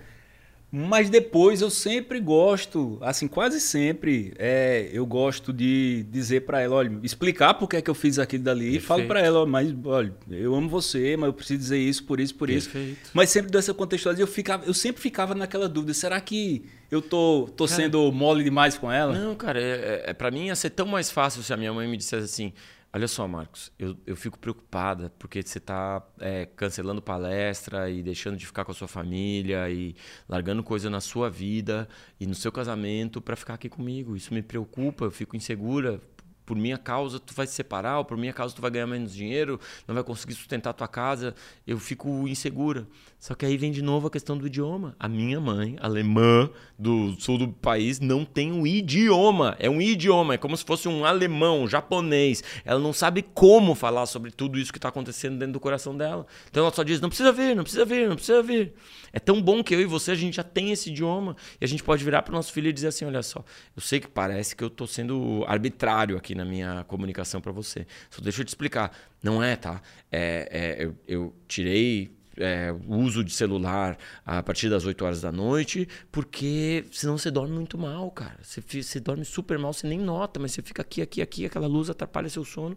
[0.70, 6.74] Mas depois eu sempre gosto, assim, quase sempre, é, eu gosto de dizer para ela,
[6.74, 8.64] olha, explicar por que é que eu fiz aquilo dali.
[8.64, 8.82] Perfeito.
[8.82, 12.18] E falo para ela, mas olha, eu amo você, mas eu preciso dizer isso, por
[12.18, 12.98] isso, por Perfeito.
[13.00, 13.10] isso.
[13.14, 17.48] Mas sempre dessa contextualização, eu, ficava, eu sempre ficava naquela dúvida, será que eu tô,
[17.56, 19.16] tô cara, sendo mole demais com ela?
[19.16, 21.72] Não, cara, é, é, é para mim ia ser tão mais fácil se a minha
[21.72, 22.52] mãe me dissesse assim,
[22.96, 28.38] Olha só, Marcos, eu, eu fico preocupada porque você está é, cancelando palestra e deixando
[28.38, 29.94] de ficar com a sua família e
[30.26, 31.86] largando coisa na sua vida
[32.18, 34.16] e no seu casamento para ficar aqui comigo.
[34.16, 36.00] Isso me preocupa, eu fico insegura
[36.46, 39.12] por minha causa tu vai se separar, ou por minha causa tu vai ganhar menos
[39.12, 41.34] dinheiro, não vai conseguir sustentar tua casa,
[41.66, 42.86] eu fico insegura.
[43.18, 44.94] Só que aí vem de novo a questão do idioma.
[45.00, 49.56] A minha mãe, alemã do sul do país, não tem um idioma.
[49.58, 52.44] É um idioma, é como se fosse um alemão, um japonês.
[52.64, 56.24] Ela não sabe como falar sobre tudo isso que está acontecendo dentro do coração dela.
[56.48, 58.74] Então ela só diz: não precisa vir, não precisa vir, não precisa vir.
[59.12, 61.68] É tão bom que eu e você a gente já tem esse idioma e a
[61.68, 63.42] gente pode virar para o nosso filho e dizer assim: olha só,
[63.74, 67.86] eu sei que parece que eu estou sendo arbitrário aqui na minha comunicação para você.
[68.10, 68.92] Só deixa eu te explicar.
[69.22, 69.82] Não é, tá?
[70.10, 75.32] É, é eu, eu tirei é, uso de celular a partir das 8 horas da
[75.32, 78.38] noite, porque senão você dorme muito mal, cara.
[78.42, 81.66] Você, você dorme super mal, você nem nota, mas você fica aqui, aqui, aqui, aquela
[81.66, 82.76] luz atrapalha seu sono.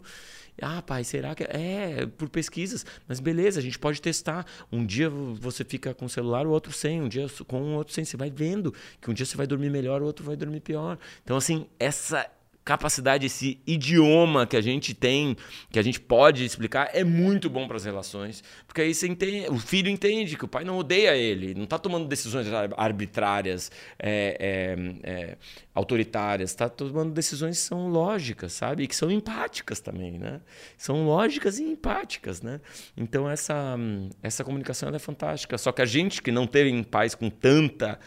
[0.60, 1.44] Ah, pai, será que.
[1.44, 2.84] É, por pesquisas.
[3.08, 4.44] Mas beleza, a gente pode testar.
[4.70, 7.00] Um dia você fica com o celular, o outro sem.
[7.00, 8.04] Um dia com o outro sem.
[8.04, 10.98] Você vai vendo que um dia você vai dormir melhor, o outro vai dormir pior.
[11.22, 12.30] Então, assim, essa
[12.64, 15.36] capacidade, esse idioma que a gente tem,
[15.70, 18.44] que a gente pode explicar, é muito bom para as relações.
[18.66, 21.78] Porque aí você entende, o filho entende que o pai não odeia ele, não está
[21.78, 22.46] tomando decisões
[22.76, 25.36] arbitrárias, é, é, é,
[25.74, 28.84] autoritárias, está tomando decisões que são lógicas, sabe?
[28.84, 30.40] E que são empáticas também, né?
[30.76, 32.60] São lógicas e empáticas, né?
[32.96, 33.76] Então essa,
[34.22, 35.56] essa comunicação é fantástica.
[35.56, 37.98] Só que a gente que não teve em paz com tanta,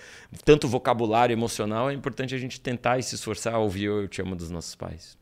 [0.45, 4.21] tanto vocabulário emocional, é importante a gente tentar e se esforçar a ouvir Eu Te
[4.21, 5.17] Amo dos nossos pais.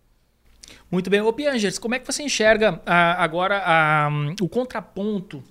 [0.89, 1.21] Muito bem.
[1.21, 4.09] Ô Piangers, como é que você enxerga ah, agora ah,
[4.41, 5.43] o contraponto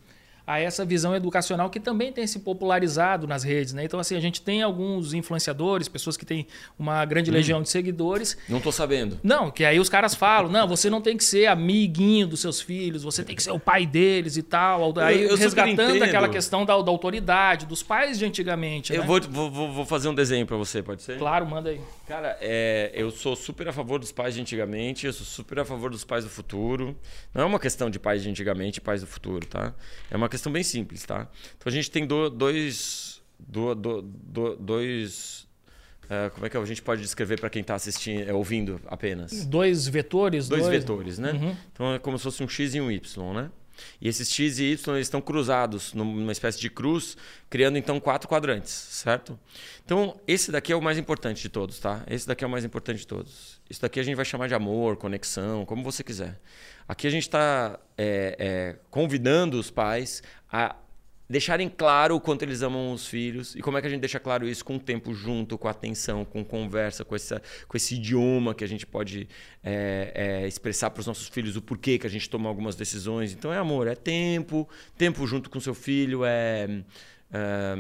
[0.47, 3.85] a essa visão educacional que também tem se popularizado nas redes, né?
[3.85, 6.47] Então, assim, a gente tem alguns influenciadores, pessoas que têm
[6.79, 7.35] uma grande hum.
[7.35, 8.37] legião de seguidores.
[8.49, 9.19] Não estou sabendo.
[9.23, 12.61] Não, que aí os caras falam, não, você não tem que ser amiguinho dos seus
[12.61, 14.93] filhos, você tem que ser o pai deles e tal.
[14.99, 18.93] Aí eu, eu resgatando aquela questão da, da, autoridade, dos pais de antigamente.
[18.93, 19.07] Eu né?
[19.07, 21.19] vou, vou, vou fazer um desenho para você, pode ser?
[21.19, 21.81] Claro, manda aí.
[22.07, 25.65] Cara, é, eu sou super a favor dos pais de antigamente, eu sou super a
[25.65, 26.97] favor dos pais do futuro.
[27.33, 29.73] Não é uma questão de pais de antigamente e pais do futuro, tá?
[30.11, 31.29] É uma questão bem simples, tá?
[31.57, 33.21] Então a gente tem do, dois.
[33.39, 35.49] Do, do, do, dois.
[36.05, 39.47] Uh, como é que a gente pode descrever para quem está assistindo, é, ouvindo apenas?
[39.47, 40.49] Dois vetores?
[40.49, 40.81] Dois, dois...
[40.81, 41.33] vetores, né?
[41.33, 41.57] Uhum.
[41.73, 43.51] Então é como se fosse um X e um Y, né?
[44.01, 47.17] E esses X e Y eles estão cruzados numa espécie de cruz,
[47.49, 49.39] criando então quatro quadrantes, certo?
[49.85, 52.05] Então, esse daqui é o mais importante de todos, tá?
[52.07, 53.61] Esse daqui é o mais importante de todos.
[53.69, 56.41] Isso daqui a gente vai chamar de amor, conexão, como você quiser.
[56.91, 60.75] Aqui a gente está é, é, convidando os pais a
[61.29, 64.19] deixarem claro o quanto eles amam os filhos e como é que a gente deixa
[64.19, 68.57] claro isso com o tempo junto, com atenção, com conversa, com, essa, com esse idioma
[68.57, 69.29] que a gente pode
[69.63, 73.33] é, é, expressar para os nossos filhos o porquê que a gente toma algumas decisões.
[73.33, 74.69] Então é amor, é tempo,
[74.99, 76.83] tempo junto com seu filho, é,
[77.33, 77.75] é,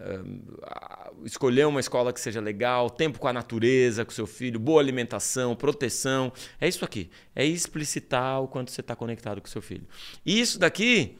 [0.00, 4.80] é escolher uma escola que seja legal, tempo com a natureza, com seu filho, boa
[4.80, 6.32] alimentação, proteção.
[6.60, 7.10] É isso aqui.
[7.34, 9.86] É explicitar o quanto você está conectado com seu filho.
[10.24, 11.16] E isso daqui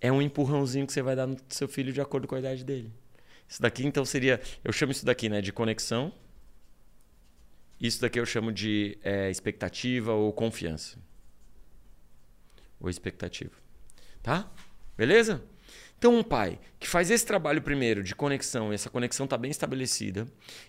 [0.00, 2.64] é um empurrãozinho que você vai dar no seu filho de acordo com a idade
[2.64, 2.92] dele.
[3.48, 4.40] Isso daqui, então, seria.
[4.62, 6.12] Eu chamo isso daqui né, de conexão.
[7.80, 10.98] Isso daqui eu chamo de é, expectativa ou confiança.
[12.80, 13.52] Ou expectativa.
[14.22, 14.50] Tá?
[14.96, 15.42] Beleza?
[15.98, 19.50] Então, um pai que faz esse trabalho primeiro de conexão, e essa conexão está bem
[19.50, 20.26] estabelecida,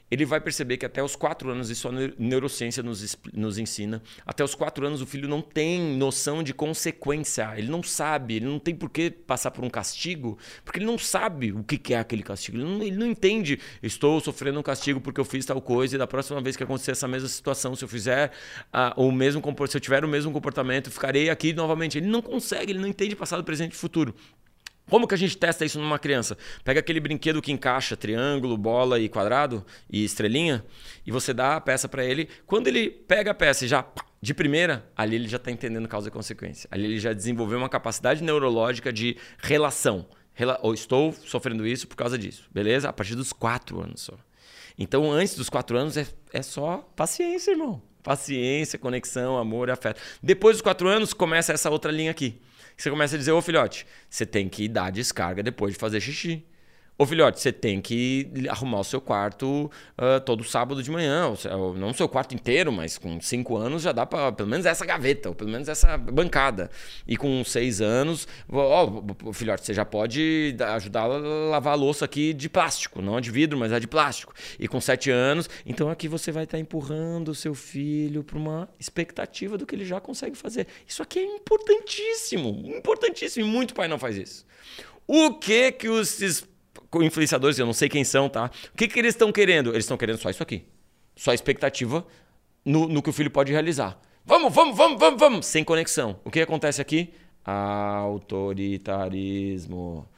[0.10, 4.42] ele vai perceber que até os quatro anos, isso a neurociência nos, nos ensina, até
[4.42, 8.60] os quatro anos o filho não tem noção de consequência, ele não sabe, ele não
[8.60, 12.24] tem por que passar por um castigo, porque ele não sabe o que é aquele
[12.24, 15.96] castigo, ele não, ele não entende, estou sofrendo um castigo porque eu fiz tal coisa,
[15.96, 18.32] e da próxima vez que acontecer essa mesma situação, se eu fizer
[18.74, 21.98] uh, o mesmo se eu tiver o mesmo comportamento, ficarei aqui novamente.
[21.98, 24.16] Ele não consegue, ele não entende passado, presente e futuro.
[24.90, 26.38] Como que a gente testa isso numa criança?
[26.64, 30.64] Pega aquele brinquedo que encaixa triângulo, bola e quadrado e estrelinha
[31.06, 32.30] e você dá a peça para ele.
[32.46, 33.86] Quando ele pega a peça e já
[34.22, 36.68] de primeira, ali ele já está entendendo causa e consequência.
[36.72, 40.08] Ali ele já desenvolveu uma capacidade neurológica de relação.
[40.34, 42.90] Rela ou estou sofrendo isso por causa disso, beleza?
[42.90, 44.18] A partir dos quatro anos só.
[44.78, 47.82] Então, antes dos quatro anos é, é só paciência, irmão.
[48.04, 50.02] Paciência, conexão, amor afeto.
[50.22, 52.42] Depois dos quatro anos, começa essa outra linha aqui.
[52.78, 56.46] Você começa a dizer, ô filhote, você tem que dar descarga depois de fazer xixi.
[56.98, 61.28] Ô filhote, você tem que arrumar o seu quarto uh, todo sábado de manhã.
[61.28, 64.66] Ou, não o seu quarto inteiro, mas com cinco anos já dá para pelo menos
[64.66, 66.72] essa gaveta, ou pelo menos essa bancada.
[67.06, 69.04] E com seis anos, ó,
[69.34, 73.30] filhote, você já pode ajudar a lavar a louça aqui de plástico, não é de
[73.30, 74.34] vidro, mas é de plástico.
[74.58, 78.38] E com sete anos, então aqui você vai estar tá empurrando o seu filho para
[78.38, 80.66] uma expectativa do que ele já consegue fazer.
[80.88, 83.46] Isso aqui é importantíssimo, importantíssimo.
[83.46, 84.46] E muito pai não faz isso.
[85.06, 86.08] O que que os
[87.04, 88.52] influenciadores, eu não sei quem são, tá?
[88.74, 89.72] O que, que eles estão querendo?
[89.72, 90.66] Eles estão querendo só isso aqui.
[91.16, 92.06] Só expectativa
[92.64, 94.00] no, no que o filho pode realizar.
[94.26, 95.46] Vamos, vamos, vamos, vamos, vamos!
[95.46, 96.20] Sem conexão.
[96.26, 97.14] O que acontece aqui?
[97.44, 100.10] Autoritarismo.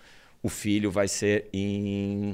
[0.41, 2.31] O filho vai ser inseguro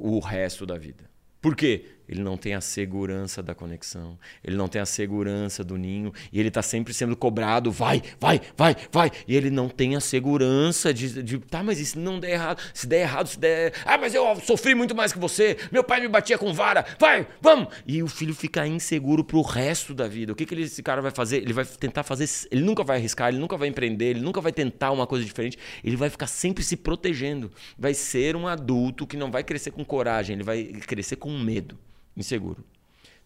[0.00, 1.10] o resto da vida.
[1.40, 1.84] Por quê?
[2.08, 6.38] Ele não tem a segurança da conexão, ele não tem a segurança do ninho, e
[6.38, 10.92] ele está sempre sendo cobrado, vai, vai, vai, vai, e ele não tem a segurança
[10.92, 14.14] de, de, tá, mas se não der errado, se der errado, se der, ah, mas
[14.14, 18.02] eu sofri muito mais que você, meu pai me batia com vara, vai, vamos, e
[18.02, 20.32] o filho fica inseguro pro resto da vida.
[20.32, 21.38] O que, que esse cara vai fazer?
[21.38, 24.52] Ele vai tentar fazer, ele nunca vai arriscar, ele nunca vai empreender, ele nunca vai
[24.52, 29.16] tentar uma coisa diferente, ele vai ficar sempre se protegendo, vai ser um adulto que
[29.16, 31.78] não vai crescer com coragem, ele vai crescer com medo
[32.16, 32.64] inseguro.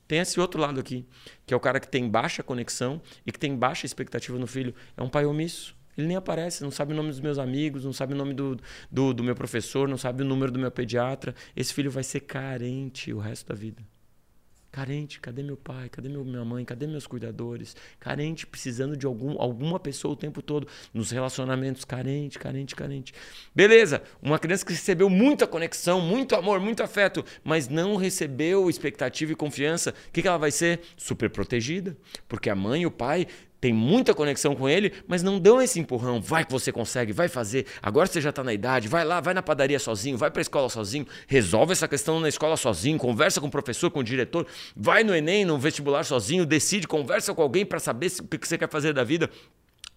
[0.06, 1.04] Tem esse outro lado aqui,
[1.44, 4.74] que é o cara que tem baixa conexão e que tem baixa expectativa no filho.
[4.96, 5.76] É um pai omisso.
[5.96, 8.58] Ele nem aparece, não sabe o nome dos meus amigos, não sabe o nome do,
[8.90, 11.34] do, do meu professor, não sabe o número do meu pediatra.
[11.56, 13.82] Esse filho vai ser carente o resto da vida.
[14.76, 15.88] Carente, cadê meu pai?
[15.88, 16.62] Cadê meu, minha mãe?
[16.62, 17.74] Cadê meus cuidadores?
[17.98, 20.68] Carente, precisando de algum, alguma pessoa o tempo todo.
[20.92, 23.14] Nos relacionamentos, carente, carente, carente.
[23.54, 29.32] Beleza, uma criança que recebeu muita conexão, muito amor, muito afeto, mas não recebeu expectativa
[29.32, 30.80] e confiança, o que, que ela vai ser?
[30.94, 31.96] Super protegida.
[32.28, 33.26] Porque a mãe e o pai
[33.60, 36.20] tem muita conexão com ele, mas não dão esse empurrão.
[36.20, 37.66] Vai que você consegue, vai fazer.
[37.82, 40.42] Agora você já está na idade, vai lá, vai na padaria sozinho, vai para a
[40.42, 44.46] escola sozinho, resolve essa questão na escola sozinho, conversa com o professor, com o diretor,
[44.76, 48.58] vai no Enem, no vestibular sozinho, decide, conversa com alguém para saber o que você
[48.58, 49.30] quer fazer da vida.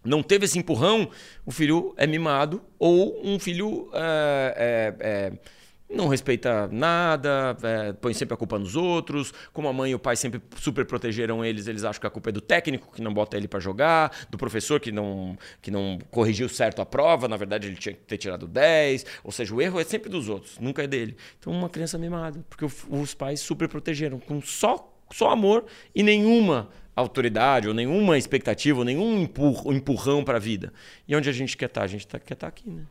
[0.03, 1.09] Não teve esse empurrão,
[1.45, 5.31] o filho é mimado ou um filho é, é, é
[5.89, 9.33] não respeita nada, é, põe sempre a culpa nos outros.
[9.51, 12.29] Como a mãe e o pai sempre super protegeram eles, eles acham que a culpa
[12.29, 15.97] é do técnico que não bota ele para jogar, do professor que não, que não
[16.11, 19.05] corrigiu certo a prova, na verdade ele tinha que ter tirado 10.
[19.23, 21.17] Ou seja, o erro é sempre dos outros, nunca é dele.
[21.39, 26.69] Então, uma criança mimada, porque os pais super protegeram com só, só amor e nenhuma
[26.95, 30.71] autoridade, ou nenhuma expectativa, ou nenhum empurrão para a vida.
[31.07, 31.81] E onde a gente quer estar?
[31.81, 31.85] Tá?
[31.85, 32.83] A gente tá, quer estar tá aqui, né?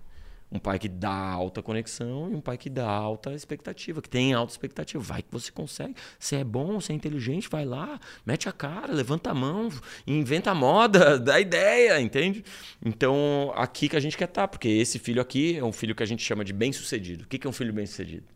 [0.51, 4.33] Um pai que dá alta conexão e um pai que dá alta expectativa, que tem
[4.33, 5.03] alta expectativa.
[5.03, 5.95] Vai que você consegue.
[6.19, 9.69] Você é bom, você é inteligente, vai lá, mete a cara, levanta a mão,
[10.07, 12.43] inventa a moda, dá ideia, entende?
[12.83, 15.95] Então, aqui que a gente quer estar, tá, porque esse filho aqui é um filho
[15.95, 17.25] que a gente chama de bem-sucedido.
[17.25, 18.27] O que é um filho bem-sucedido?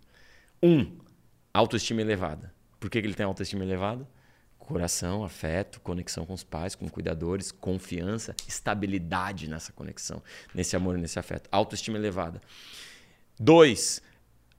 [0.63, 0.99] Um,
[1.53, 2.53] autoestima elevada.
[2.79, 4.07] Por que ele tem autoestima elevada?
[4.73, 10.23] Coração, afeto, conexão com os pais, com cuidadores, confiança, estabilidade nessa conexão,
[10.55, 12.41] nesse amor, nesse afeto, autoestima elevada.
[13.39, 14.03] Dois,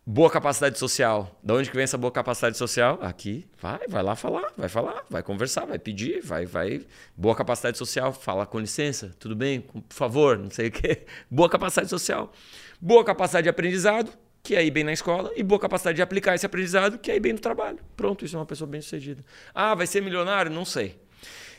[0.06, 1.40] boa capacidade social.
[1.44, 3.00] Da onde que vem essa boa capacidade social?
[3.02, 6.86] Aqui, vai, vai lá falar, vai falar, vai conversar, vai pedir, vai, vai.
[7.18, 11.06] Boa capacidade social, fala com licença, tudo bem, por favor, não sei o quê.
[11.30, 12.32] Boa capacidade social.
[12.80, 14.12] Boa capacidade de aprendizado,
[14.44, 17.16] que é ir bem na escola, e boa capacidade de aplicar esse aprendizado, que é
[17.16, 17.80] ir bem no trabalho.
[17.96, 19.24] Pronto, isso é uma pessoa bem sucedida.
[19.56, 20.52] Ah, vai ser milionário?
[20.52, 20.98] Não sei.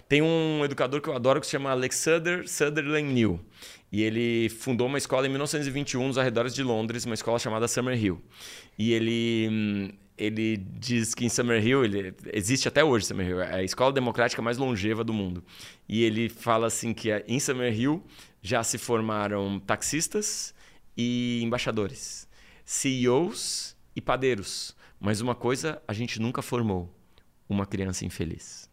[0.06, 3.40] Tem um educador que eu adoro que se chama Alexander Sutherland New.
[3.90, 8.20] E ele fundou uma escola em 1921 nos arredores de Londres, uma escola chamada Summerhill.
[8.78, 13.94] E ele, ele diz que em Summerhill, ele, existe até hoje Summerhill, é a escola
[13.94, 15.42] democrática mais longeva do mundo.
[15.88, 18.04] E ele fala assim que em Summerhill
[18.42, 20.54] já se formaram taxistas
[20.94, 22.23] e embaixadores,
[22.64, 24.74] CEOs e padeiros.
[24.98, 26.88] Mas uma coisa a gente nunca formou:
[27.48, 28.70] uma criança infeliz.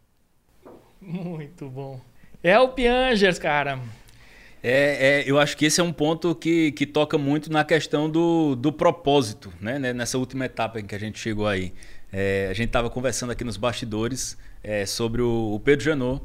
[1.01, 1.99] Muito bom.
[2.43, 3.79] É o Piangers, cara.
[4.63, 8.09] É, é, eu acho que esse é um ponto que, que toca muito na questão
[8.09, 9.79] do, do propósito, né?
[9.79, 11.73] Nessa última etapa em que a gente chegou aí.
[12.13, 16.21] É, a gente estava conversando aqui nos bastidores é, sobre o, o Pedro Janot,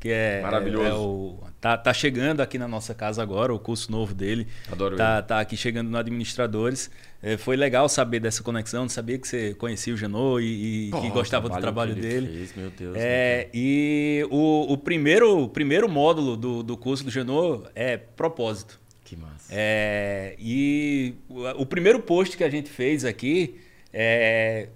[0.00, 0.86] que é maravilhoso.
[0.86, 4.48] É, o, tá, tá chegando aqui na nossa casa agora o curso novo dele.
[4.72, 5.26] Adoro tá, ele.
[5.26, 6.90] tá aqui chegando no administradores.
[7.22, 11.10] É, foi legal saber dessa conexão, sabia que você conhecia o Janot e, e que
[11.10, 12.26] gostava do trabalho dele.
[12.26, 12.96] Fez, meu Deus.
[12.98, 18.80] É, e o, o primeiro, o primeiro módulo do, do curso do Janot é propósito.
[19.04, 19.48] Que massa.
[19.50, 23.60] É, e o, o primeiro post que a gente fez aqui
[23.92, 24.68] é,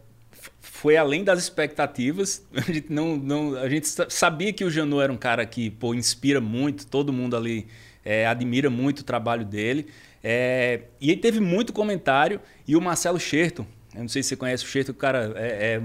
[0.84, 2.46] foi além das expectativas.
[2.54, 5.94] A gente, não, não, a gente sabia que o Janot era um cara que pô,
[5.94, 7.66] inspira muito, todo mundo ali
[8.04, 9.86] é, admira muito o trabalho dele.
[10.22, 12.38] É, e ele teve muito comentário.
[12.68, 15.76] E o Marcelo Scherto, eu não sei se você conhece o Scherto, o cara é,
[15.76, 15.82] é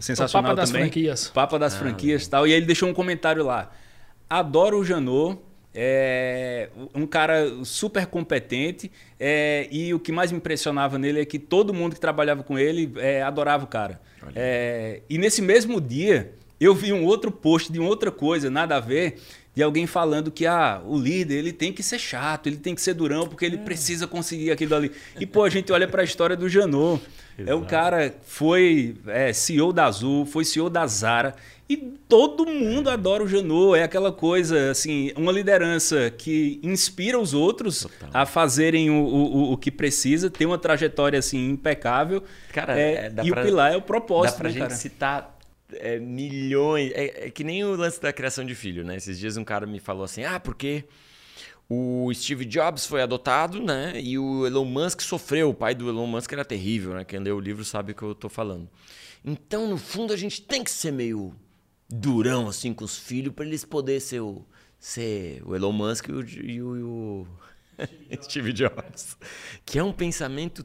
[0.00, 0.82] sensacional o Papa também.
[0.82, 1.28] das franquias.
[1.28, 2.44] Papa das ah, franquias e tal.
[2.44, 3.70] E ele deixou um comentário lá.
[4.28, 5.38] Adoro o Janot,
[5.74, 11.38] é um cara super competente é, e o que mais me impressionava nele é que
[11.38, 14.00] todo mundo que trabalhava com ele é, adorava o cara.
[14.34, 18.80] É, e nesse mesmo dia eu vi um outro post de outra coisa, nada a
[18.80, 19.18] ver,
[19.54, 22.82] de alguém falando que ah, o líder ele tem que ser chato, ele tem que
[22.82, 23.60] ser durão porque ele é.
[23.60, 24.92] precisa conseguir aquilo ali.
[25.18, 27.02] E pô, a gente olha para a história do Janot.
[27.38, 31.34] É o cara foi é, CEO da Azul, foi CEO da Zara
[31.70, 33.78] e todo mundo adora o Janot.
[33.78, 38.10] É aquela coisa, assim, uma liderança que inspira os outros Total.
[38.12, 42.24] a fazerem o, o, o que precisa, tem uma trajetória assim impecável.
[42.52, 44.32] Cara, é, é, e pra, o pilar é o propósito.
[44.32, 44.74] Dá pra né, gente cara?
[44.74, 45.38] citar
[45.74, 46.90] é, milhões.
[46.92, 48.96] É, é, que nem o lance da criação de filho, né?
[48.96, 50.82] Esses dias um cara me falou assim: ah, porque
[51.68, 53.92] o Steve Jobs foi adotado, né?
[53.94, 55.50] E o Elon Musk sofreu.
[55.50, 57.04] O pai do Elon Musk era terrível, né?
[57.04, 58.68] Quem leu o livro sabe o que eu tô falando.
[59.24, 61.32] Então, no fundo, a gente tem que ser meio
[61.90, 64.46] durão assim com os filhos para eles poderem ser o,
[64.78, 67.26] ser o Elon Musk e o, e o, e o
[68.22, 69.16] Steve Jobs.
[69.64, 70.64] Que é um pensamento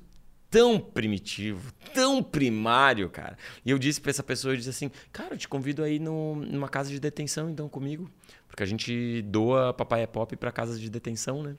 [0.49, 3.37] tão primitivo, tão primário, cara.
[3.65, 6.35] E eu disse para essa pessoa, eu disse assim, cara, eu te convido aí no,
[6.35, 8.09] numa casa de detenção então comigo,
[8.47, 11.57] porque a gente doa papai é pop para casas de detenção, né?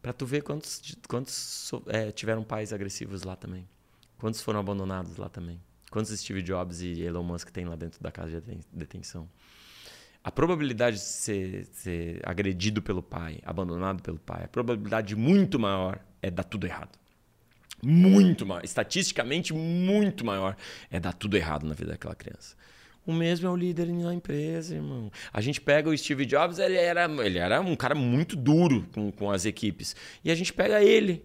[0.00, 3.68] Para tu ver quantos quantos é, tiveram pais agressivos lá também,
[4.18, 5.60] quantos foram abandonados lá também.
[5.90, 9.28] Quantos Steve Jobs e Elon Musk tem lá dentro da casa de detenção?
[10.22, 15.98] A probabilidade de ser, ser agredido pelo pai, abandonado pelo pai, a probabilidade muito maior
[16.20, 16.98] é dar tudo errado.
[17.82, 18.64] Muito maior.
[18.64, 20.56] Estatisticamente, muito maior
[20.90, 22.56] é dar tudo errado na vida daquela criança.
[23.06, 25.10] O mesmo é o líder na empresa, irmão.
[25.32, 29.10] A gente pega o Steve Jobs, ele era, ele era um cara muito duro com,
[29.10, 29.96] com as equipes.
[30.22, 31.24] E a gente pega ele.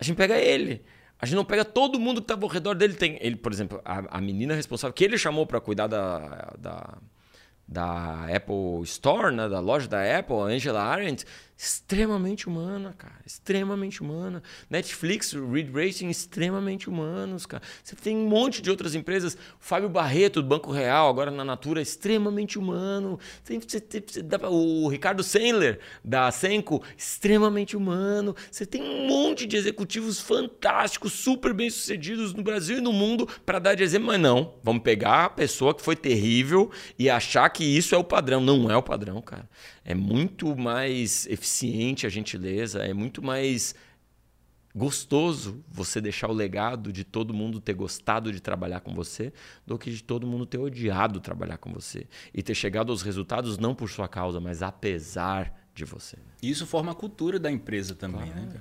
[0.00, 0.82] A gente pega ele.
[1.20, 2.94] A gente não pega todo mundo que estava ao redor dele.
[2.94, 6.98] Tem ele, por exemplo, a, a menina responsável que ele chamou para cuidar da, da,
[7.68, 11.26] da Apple Store, né, da loja da Apple, a Angela Arendt,
[11.62, 13.20] extremamente humana, cara.
[13.26, 14.42] Extremamente humana.
[14.70, 17.62] Netflix, Reed Racing, extremamente humanos, cara.
[17.84, 19.36] Você tem um monte de outras empresas.
[19.58, 23.18] Fábio Barreto, do Banco Real, agora na Natura, extremamente humano.
[23.44, 28.34] Tem, você, você, o Ricardo Sandler, da Senco, extremamente humano.
[28.50, 33.58] Você tem um monte de executivos fantásticos, super bem-sucedidos no Brasil e no mundo para
[33.58, 34.06] dar de exemplo.
[34.06, 38.04] Mas não, vamos pegar a pessoa que foi terrível e achar que isso é o
[38.04, 38.40] padrão.
[38.40, 39.46] Não é o padrão, cara
[39.90, 43.74] é muito mais eficiente a gentileza, é muito mais
[44.72, 49.32] gostoso você deixar o legado de todo mundo ter gostado de trabalhar com você
[49.66, 53.58] do que de todo mundo ter odiado trabalhar com você e ter chegado aos resultados
[53.58, 56.16] não por sua causa, mas apesar de você.
[56.40, 58.46] Isso forma a cultura da empresa também, claro.
[58.46, 58.60] né?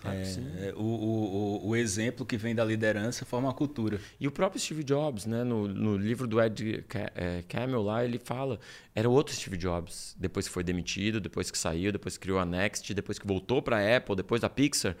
[0.00, 4.00] Claro é, é, o, o, o, exemplo que vem da liderança forma a cultura.
[4.18, 5.44] E o próprio Steve Jobs, né?
[5.44, 8.58] no, no livro do Ed é, Camel lá, ele fala,
[8.94, 12.46] era outro Steve Jobs, depois que foi demitido, depois que saiu, depois que criou a
[12.46, 14.96] Next, depois que voltou para a Apple, depois da Pixar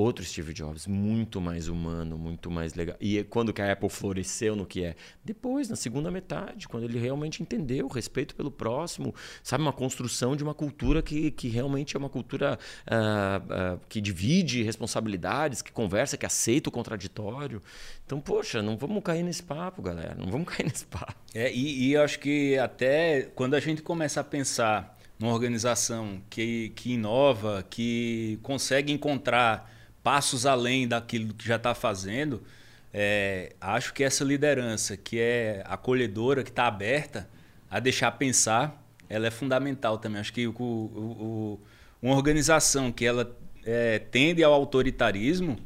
[0.00, 2.96] outro Steve Jobs, muito mais humano, muito mais legal.
[3.00, 4.94] E quando que a Apple floresceu no que é?
[5.24, 10.36] Depois, na segunda metade, quando ele realmente entendeu o respeito pelo próximo, sabe, uma construção
[10.36, 15.72] de uma cultura que, que realmente é uma cultura uh, uh, que divide responsabilidades, que
[15.72, 17.60] conversa, que aceita o contraditório.
[18.06, 21.14] Então, poxa, não vamos cair nesse papo, galera, não vamos cair nesse papo.
[21.34, 26.70] É, e, e acho que até quando a gente começa a pensar numa organização que,
[26.76, 29.77] que inova, que consegue encontrar
[30.08, 32.42] passos além daquilo que já está fazendo,
[32.94, 37.28] é, acho que essa liderança que é acolhedora, que está aberta
[37.70, 40.18] a deixar pensar, ela é fundamental também.
[40.18, 41.60] Acho que o, o,
[42.00, 43.36] uma organização que ela
[43.66, 45.58] é, tende ao autoritarismo,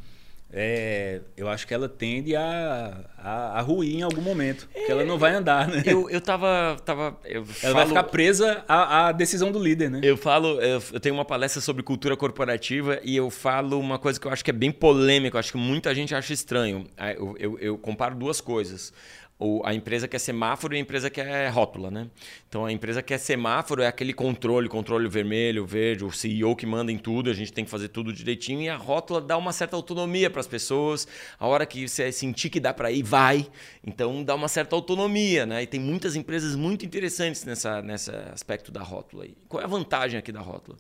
[0.55, 4.69] é, eu acho que ela tende a, a, a ruir em algum momento.
[4.75, 5.83] É, porque ela não vai andar, né?
[5.87, 6.77] Eu, eu tava.
[6.85, 10.01] tava eu ela falo, vai ficar presa à, à, decisão do líder, né?
[10.03, 14.21] Eu falo, eu, eu, tenho uma palestra sobre cultura corporativa e eu falo uma coisa
[14.21, 16.87] que eu acho que é bem polêmica, eu acho que muita gente acha estranho.
[17.17, 18.93] Eu, eu, eu comparo duas coisas
[19.65, 22.09] a empresa quer semáforo e a empresa quer rótula, né?
[22.49, 26.93] Então a empresa quer semáforo é aquele controle, controle vermelho, verde, o CEO que manda
[26.93, 29.77] em tudo, a gente tem que fazer tudo direitinho e a rótula dá uma certa
[29.77, 31.07] autonomia para as pessoas.
[31.39, 33.47] A hora que você sentir que dá para ir, vai.
[33.87, 35.63] Então dá uma certa autonomia, né?
[35.63, 39.27] E tem muitas empresas muito interessantes nessa nesse aspecto da rótula.
[39.49, 40.77] Qual é a vantagem aqui da rótula?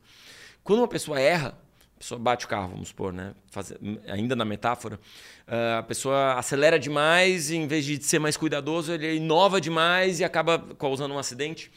[0.64, 1.58] Quando uma pessoa erra,
[2.02, 3.32] pessoa bate o carro, vamos supor, né?
[3.48, 3.72] Faz,
[4.08, 4.96] ainda na metáfora,
[5.46, 10.18] uh, a pessoa acelera demais e em vez de ser mais cuidadoso, ele inova demais
[10.18, 11.70] e acaba causando um acidente.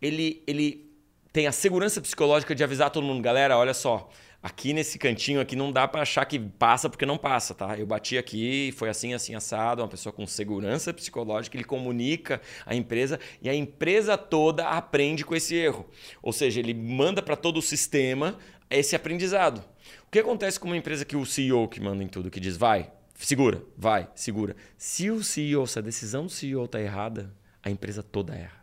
[0.00, 0.86] Ele, ele
[1.32, 4.10] tem a segurança psicológica de avisar todo mundo, galera, olha só,
[4.42, 7.78] aqui nesse cantinho aqui não dá para achar que passa porque não passa, tá?
[7.78, 12.74] Eu bati aqui, foi assim, assim, assado, uma pessoa com segurança psicológica, ele comunica a
[12.74, 15.88] empresa e a empresa toda aprende com esse erro.
[16.22, 18.36] Ou seja, ele manda para todo o sistema
[18.70, 19.58] esse aprendizado.
[20.06, 22.56] O que acontece com uma empresa que o CEO que manda em tudo, que diz
[22.56, 24.56] vai, segura, vai, segura.
[24.78, 28.60] Se o CEO, se a decisão do CEO está errada, a empresa toda erra.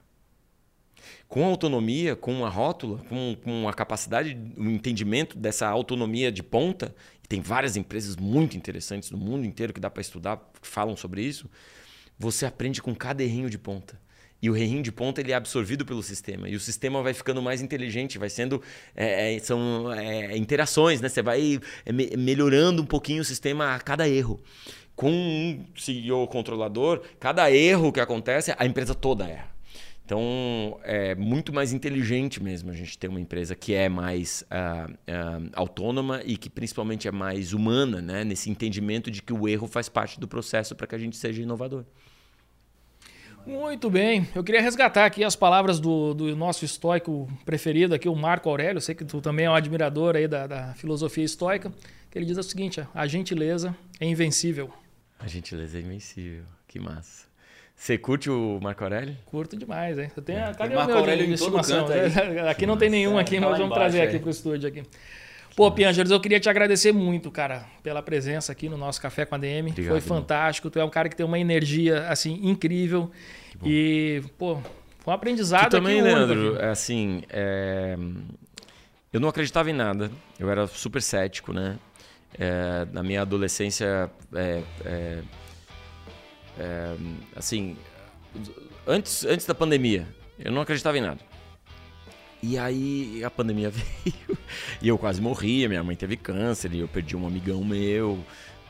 [1.28, 6.42] Com autonomia, com uma rótula, com, com a capacidade, o um entendimento dessa autonomia de
[6.42, 6.96] ponta,
[7.28, 11.22] tem várias empresas muito interessantes no mundo inteiro que dá para estudar, que falam sobre
[11.22, 11.50] isso,
[12.18, 14.00] você aprende com cada errinho de ponta.
[14.42, 16.48] E o reino de ponta ele é absorvido pelo sistema.
[16.48, 18.62] E o sistema vai ficando mais inteligente, vai sendo.
[18.96, 21.10] É, é são é, interações, né?
[21.10, 24.40] Você vai é, melhorando um pouquinho o sistema a cada erro.
[24.96, 29.58] Com um CEO controlador, cada erro que acontece, a empresa toda erra.
[30.08, 34.90] Então, é muito mais inteligente mesmo a gente ter uma empresa que é mais uh,
[34.90, 38.24] uh, autônoma e que principalmente é mais humana, né?
[38.24, 41.42] nesse entendimento de que o erro faz parte do processo para que a gente seja
[41.42, 41.84] inovador.
[43.48, 44.28] Muito bem.
[44.36, 48.78] Eu queria resgatar aqui as palavras do, do nosso estoico preferido aqui, o Marco Aurélio.
[48.78, 51.72] Eu sei que tu também é um admirador aí da, da filosofia estoica.
[52.12, 54.70] Que ele diz o seguinte: a gentileza é invencível.
[55.18, 56.44] A gentileza é invencível.
[56.68, 57.26] Que massa.
[57.74, 59.16] Você curte o Marco Aurélio?
[59.26, 60.12] Curto demais, hein?
[60.18, 60.54] Eu tenho, é.
[60.54, 62.40] Cadê tem o Marco Aurélio em todo canto aí.
[62.50, 64.84] Aqui não tem nenhum aqui, mas vamos trazer aqui para o estúdio aqui.
[65.58, 69.34] Pô, Piangers, eu queria te agradecer muito, cara, pela presença aqui no nosso Café com
[69.34, 69.72] a DM.
[69.72, 70.70] Obrigado, foi fantástico.
[70.70, 73.10] Tu é um cara que tem uma energia, assim, incrível.
[73.66, 74.58] E, pô,
[75.00, 77.98] foi um aprendizado tu também, Leandro, é assim, é...
[79.12, 80.12] eu não acreditava em nada.
[80.38, 81.80] Eu era super cético, né?
[82.38, 85.24] É, na minha adolescência, é, é,
[86.60, 86.96] é,
[87.36, 87.76] assim,
[88.86, 90.08] antes, antes da pandemia,
[90.38, 91.37] eu não acreditava em nada.
[92.42, 94.38] E aí a pandemia veio
[94.82, 98.24] e eu quase morri, minha mãe teve câncer e eu perdi um amigão meu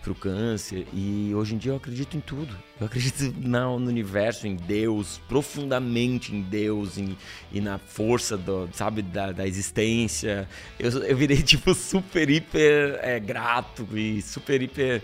[0.07, 0.87] pro câncer.
[0.93, 2.55] E hoje em dia eu acredito em tudo.
[2.79, 7.17] Eu acredito no, no universo, em Deus, profundamente em Deus em,
[7.51, 10.47] e na força do, sabe, da, da existência.
[10.79, 15.01] Eu, eu virei tipo super, hiper é, grato e super, hiper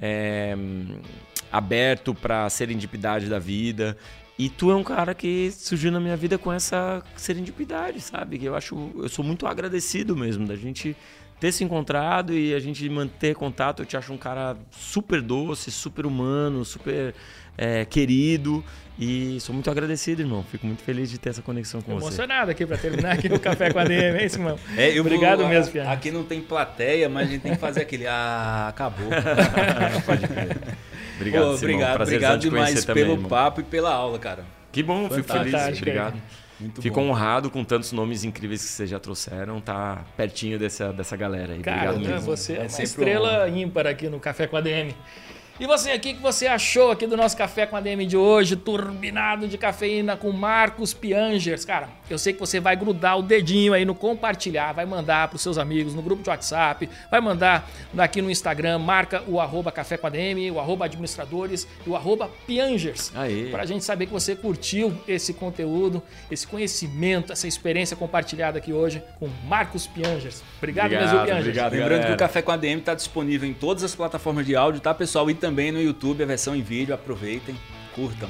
[0.00, 0.56] é,
[1.52, 3.96] aberto pra serendipidade da vida.
[4.40, 8.38] E tu é um cara que surgiu na minha vida com essa serendipidade, sabe?
[8.38, 10.96] Que eu acho, eu sou muito agradecido mesmo da gente
[11.38, 13.82] ter se encontrado e a gente manter contato.
[13.82, 17.14] Eu te acho um cara super doce, super humano, super
[17.56, 18.64] é, querido.
[18.98, 20.44] E sou muito agradecido, irmão.
[20.44, 22.22] Fico muito feliz de ter essa conexão com Emocionado você.
[22.22, 24.58] Emocionado aqui para terminar aqui o Café com a DM, é isso, irmão?
[24.76, 25.90] É, Obrigado vou, mesmo, Piano.
[25.90, 28.06] Aqui não tem plateia, mas a gente tem que fazer aquele.
[28.06, 29.08] Ah, acabou.
[30.04, 30.56] Pode crer.
[31.16, 33.28] Obrigado, Pô, obrigado, obrigado demais também, pelo irmão.
[33.28, 34.44] papo e pela aula, cara.
[34.70, 35.32] Que bom, Fantástico.
[35.32, 35.78] fico feliz.
[35.78, 36.22] Obrigado.
[36.60, 37.08] Muito Fico bom.
[37.08, 41.60] honrado com tantos nomes incríveis que vocês já trouxeram, tá pertinho dessa, dessa galera aí.
[41.60, 42.26] Cara, Obrigado mesmo.
[42.26, 43.56] Você é, é uma estrela um...
[43.56, 44.94] ímpar aqui no Café com a DM.
[45.60, 48.16] E você aqui, o que você achou aqui do nosso Café com a DM de
[48.16, 48.56] hoje?
[48.56, 51.66] Turbinado de cafeína com Marcos Piangers.
[51.66, 55.36] Cara, eu sei que você vai grudar o dedinho aí no compartilhar, vai mandar para
[55.36, 59.70] os seus amigos no grupo de WhatsApp, vai mandar aqui no Instagram, marca o arroba
[59.70, 63.12] Café com a DM, o arroba administradores e o arroba Piangers.
[63.50, 68.72] Para a gente saber que você curtiu esse conteúdo, esse conhecimento, essa experiência compartilhada aqui
[68.72, 70.42] hoje com Marcos Piangers.
[70.56, 71.46] Obrigado, obrigado mesmo, Piangers.
[71.46, 72.06] Obrigado, Lembrando galera.
[72.06, 74.94] que o Café com a DM está disponível em todas as plataformas de áudio, tá,
[74.94, 75.28] pessoal?
[75.28, 76.94] E também também no YouTube a versão em vídeo.
[76.94, 77.56] Aproveitem,
[77.92, 78.28] curtam.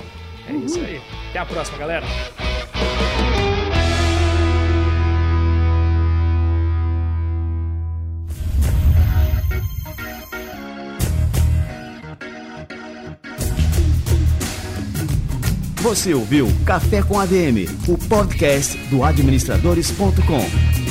[0.49, 1.01] É isso aí.
[1.29, 2.07] Até a próxima, galera.
[15.83, 20.90] Você ouviu Café com ADM, o podcast do administradores.com.